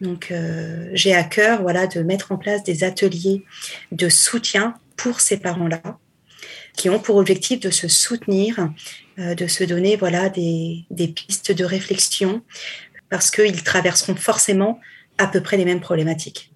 Donc, 0.00 0.32
j'ai 0.94 1.14
à 1.14 1.22
cœur 1.22 1.60
voilà, 1.60 1.86
de 1.86 2.00
mettre 2.00 2.32
en 2.32 2.38
place 2.38 2.62
des 2.62 2.82
ateliers 2.82 3.44
de 3.92 4.08
soutien 4.08 4.72
pour 4.96 5.20
ces 5.20 5.36
parents-là 5.36 5.82
qui 6.76 6.88
ont 6.90 6.98
pour 6.98 7.16
objectif 7.16 7.60
de 7.60 7.70
se 7.70 7.88
soutenir, 7.88 8.70
euh, 9.18 9.34
de 9.34 9.46
se 9.46 9.64
donner 9.64 9.96
voilà 9.96 10.28
des, 10.28 10.84
des 10.90 11.08
pistes 11.08 11.52
de 11.52 11.64
réflexion, 11.64 12.42
parce 13.08 13.30
qu'ils 13.30 13.62
traverseront 13.62 14.16
forcément 14.16 14.78
à 15.18 15.26
peu 15.26 15.40
près 15.40 15.56
les 15.56 15.64
mêmes 15.64 15.80
problématiques. 15.80 16.52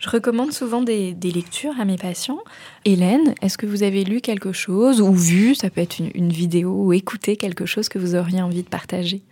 Je 0.00 0.10
recommande 0.10 0.52
souvent 0.52 0.82
des, 0.82 1.12
des 1.14 1.30
lectures 1.30 1.78
à 1.78 1.84
mes 1.84 1.96
patients. 1.96 2.40
Hélène, 2.84 3.34
est-ce 3.40 3.56
que 3.56 3.66
vous 3.66 3.84
avez 3.84 4.02
lu 4.02 4.20
quelque 4.20 4.52
chose 4.52 5.00
ou 5.00 5.12
vu, 5.12 5.54
ça 5.54 5.70
peut 5.70 5.80
être 5.80 6.00
une, 6.00 6.10
une 6.14 6.32
vidéo, 6.32 6.72
ou 6.72 6.92
écouté 6.92 7.36
quelque 7.36 7.66
chose 7.66 7.88
que 7.88 8.00
vous 8.00 8.16
auriez 8.16 8.42
envie 8.42 8.64
de 8.64 8.68
partager? 8.68 9.22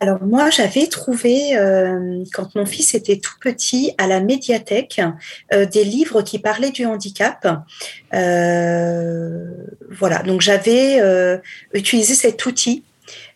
Alors 0.00 0.22
moi, 0.22 0.50
j'avais 0.50 0.86
trouvé, 0.86 1.56
euh, 1.56 2.22
quand 2.32 2.54
mon 2.54 2.66
fils 2.66 2.94
était 2.94 3.18
tout 3.18 3.34
petit, 3.40 3.94
à 3.98 4.06
la 4.06 4.20
médiathèque, 4.20 5.00
euh, 5.52 5.66
des 5.66 5.84
livres 5.84 6.22
qui 6.22 6.38
parlaient 6.38 6.70
du 6.70 6.86
handicap. 6.86 7.46
Euh, 8.14 9.46
voilà, 9.90 10.22
donc 10.22 10.40
j'avais 10.40 11.00
utilisé 11.72 12.14
cet 12.14 12.44
outil. 12.46 12.84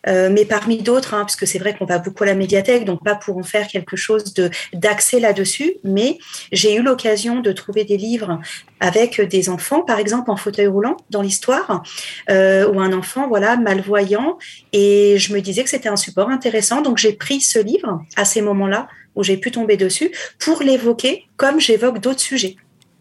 Euh, 0.07 0.29
mais 0.31 0.45
parmi 0.45 0.81
d'autres, 0.81 1.13
hein, 1.13 1.21
parce 1.21 1.37
c'est 1.45 1.59
vrai 1.59 1.75
qu'on 1.75 1.85
va 1.85 1.99
beaucoup 1.99 2.23
à 2.23 2.27
la 2.27 2.35
médiathèque, 2.35 2.85
donc 2.85 3.03
pas 3.03 3.15
pour 3.15 3.37
en 3.37 3.43
faire 3.43 3.67
quelque 3.67 3.95
chose 3.95 4.33
de 4.33 4.49
d'accès 4.73 5.19
là-dessus, 5.19 5.75
mais 5.83 6.17
j'ai 6.51 6.75
eu 6.75 6.81
l'occasion 6.81 7.39
de 7.39 7.51
trouver 7.51 7.83
des 7.83 7.97
livres 7.97 8.39
avec 8.79 9.21
des 9.21 9.49
enfants, 9.49 9.81
par 9.81 9.99
exemple 9.99 10.29
en 10.31 10.35
fauteuil 10.35 10.67
roulant 10.67 10.97
dans 11.09 11.21
l'histoire, 11.21 11.83
euh, 12.29 12.67
ou 12.69 12.79
un 12.79 12.93
enfant 12.93 13.27
voilà 13.27 13.57
malvoyant, 13.57 14.37
et 14.73 15.17
je 15.17 15.33
me 15.33 15.39
disais 15.39 15.63
que 15.63 15.69
c'était 15.69 15.89
un 15.89 15.95
support 15.95 16.29
intéressant, 16.29 16.81
donc 16.81 16.97
j'ai 16.97 17.13
pris 17.13 17.41
ce 17.41 17.59
livre 17.59 18.01
à 18.15 18.25
ces 18.25 18.41
moments-là 18.41 18.87
où 19.15 19.23
j'ai 19.23 19.37
pu 19.37 19.51
tomber 19.51 19.77
dessus 19.77 20.11
pour 20.39 20.63
l'évoquer 20.63 21.25
comme 21.37 21.59
j'évoque 21.59 21.99
d'autres 21.99 22.19
sujets. 22.19 22.55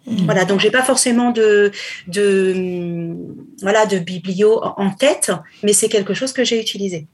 Voilà, 0.06 0.44
donc 0.44 0.60
j'ai 0.60 0.70
pas 0.70 0.82
forcément 0.82 1.30
de, 1.30 1.70
de 2.08 3.14
voilà 3.60 3.86
de 3.86 3.98
biblio 3.98 4.60
en 4.62 4.90
tête, 4.90 5.32
mais 5.62 5.72
c'est 5.72 5.88
quelque 5.88 6.14
chose 6.14 6.32
que 6.32 6.44
j'ai 6.44 6.60
utilisé. 6.60 7.06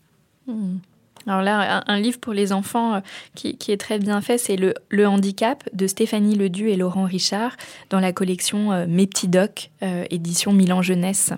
Hmm. 0.47 0.79
Alors 1.27 1.43
là, 1.43 1.85
un, 1.87 2.01
livre 2.01 2.19
pour 2.19 2.33
les 2.33 2.53
enfants 2.53 2.95
euh, 2.95 3.01
qui, 3.35 3.59
qui 3.59 3.71
est 3.71 3.77
très 3.77 3.99
bien 3.99 4.23
fait, 4.23 4.39
c'est 4.39 4.57
le, 4.57 4.73
le 4.89 5.07
handicap 5.07 5.69
de 5.75 5.87
Stéphanie 5.87 6.37
Ledu 6.37 6.71
et 6.71 6.77
Laurent 6.77 7.05
Richard 7.05 7.57
dans 7.91 8.01
la 8.01 8.13
collection 8.13 8.73
euh, 8.73 8.87
Mes 8.89 9.07
petits 9.07 9.29
docs, 9.29 9.71
euh, 9.83 10.07
édition 10.09 10.55
Milan 10.55 10.81
Jeunesse, 10.81 11.33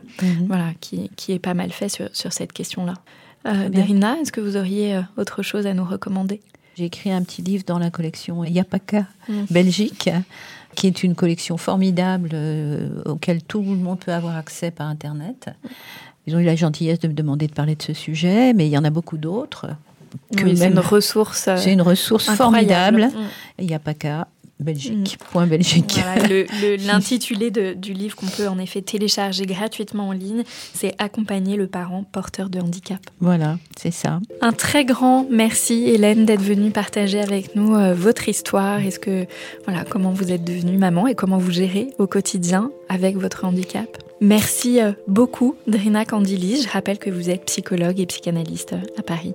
voilà, 0.46 0.68
qui, 0.80 1.10
qui 1.16 1.32
est 1.32 1.40
pas 1.40 1.54
mal 1.54 1.72
fait 1.72 1.88
sur, 1.88 2.08
sur 2.12 2.32
cette 2.32 2.52
question-là. 2.52 2.94
Euh. 3.46 3.68
Derina, 3.68 4.16
est-ce 4.20 4.30
que 4.30 4.40
vous 4.40 4.56
auriez 4.56 5.00
autre 5.16 5.42
chose 5.42 5.66
à 5.66 5.74
nous 5.74 5.84
recommander? 5.84 6.40
J'ai 6.80 6.86
écrit 6.86 7.12
un 7.12 7.22
petit 7.22 7.42
livre 7.42 7.62
dans 7.66 7.78
la 7.78 7.90
collection 7.90 8.42
Yapaka, 8.42 9.04
Mm. 9.28 9.32
Belgique, 9.50 10.08
qui 10.74 10.86
est 10.86 11.02
une 11.02 11.14
collection 11.14 11.58
formidable 11.58 12.30
euh, 12.32 13.02
auquel 13.04 13.42
tout 13.42 13.60
le 13.60 13.76
monde 13.76 13.98
peut 13.98 14.14
avoir 14.14 14.34
accès 14.34 14.70
par 14.70 14.86
Internet. 14.86 15.50
Ils 16.26 16.34
ont 16.34 16.38
eu 16.38 16.44
la 16.44 16.56
gentillesse 16.56 16.98
de 16.98 17.08
me 17.08 17.12
demander 17.12 17.48
de 17.48 17.52
parler 17.52 17.74
de 17.76 17.82
ce 17.82 17.92
sujet, 17.92 18.54
mais 18.54 18.66
il 18.66 18.70
y 18.70 18.78
en 18.78 18.84
a 18.84 18.88
beaucoup 18.90 19.18
d'autres. 19.18 19.66
que 20.34 20.42
Oui, 20.42 20.56
C'est 20.56 20.64
même- 20.70 20.72
une 20.72 20.78
ressource. 20.78 21.48
euh, 21.48 21.56
C'est 21.58 21.72
une 21.74 21.82
ressource 21.82 22.30
incroyable. 22.30 23.02
formidable. 23.02 23.28
Mm. 23.58 23.62
Yapaka, 23.64 24.26
Belgique. 24.60 25.18
Point 25.32 25.46
Belgique. 25.46 26.00
L'intitulé 26.86 27.50
du 27.50 27.92
livre 27.92 28.16
qu'on 28.16 28.26
peut 28.26 28.48
en 28.48 28.58
effet 28.58 28.82
télécharger 28.82 29.46
gratuitement 29.46 30.08
en 30.08 30.12
ligne, 30.12 30.44
c'est 30.74 30.94
Accompagner 30.98 31.56
le 31.56 31.66
parent 31.66 32.04
porteur 32.04 32.50
de 32.50 32.60
handicap. 32.60 33.00
Voilà, 33.20 33.58
c'est 33.76 33.90
ça. 33.90 34.20
Un 34.42 34.52
très 34.52 34.84
grand 34.84 35.26
merci 35.30 35.84
Hélène 35.88 36.26
d'être 36.26 36.42
venue 36.42 36.70
partager 36.70 37.20
avec 37.20 37.56
nous 37.56 37.74
euh, 37.74 37.94
votre 37.94 38.28
histoire. 38.28 38.80
Est-ce 38.80 38.98
que 38.98 39.26
voilà 39.64 39.84
comment 39.84 40.12
vous 40.12 40.30
êtes 40.32 40.44
devenue 40.44 40.76
maman 40.76 41.06
et 41.06 41.14
comment 41.14 41.38
vous 41.38 41.50
gérez 41.50 41.88
au 41.98 42.06
quotidien 42.06 42.70
avec 42.88 43.16
votre 43.16 43.44
handicap? 43.44 43.88
Merci 44.20 44.80
euh, 44.80 44.92
beaucoup 45.08 45.54
Drina 45.66 46.04
Candilis. 46.04 46.62
Je 46.62 46.68
rappelle 46.68 46.98
que 46.98 47.10
vous 47.10 47.30
êtes 47.30 47.46
psychologue 47.46 47.98
et 48.00 48.06
psychanalyste 48.06 48.74
à 48.98 49.02
Paris. 49.02 49.34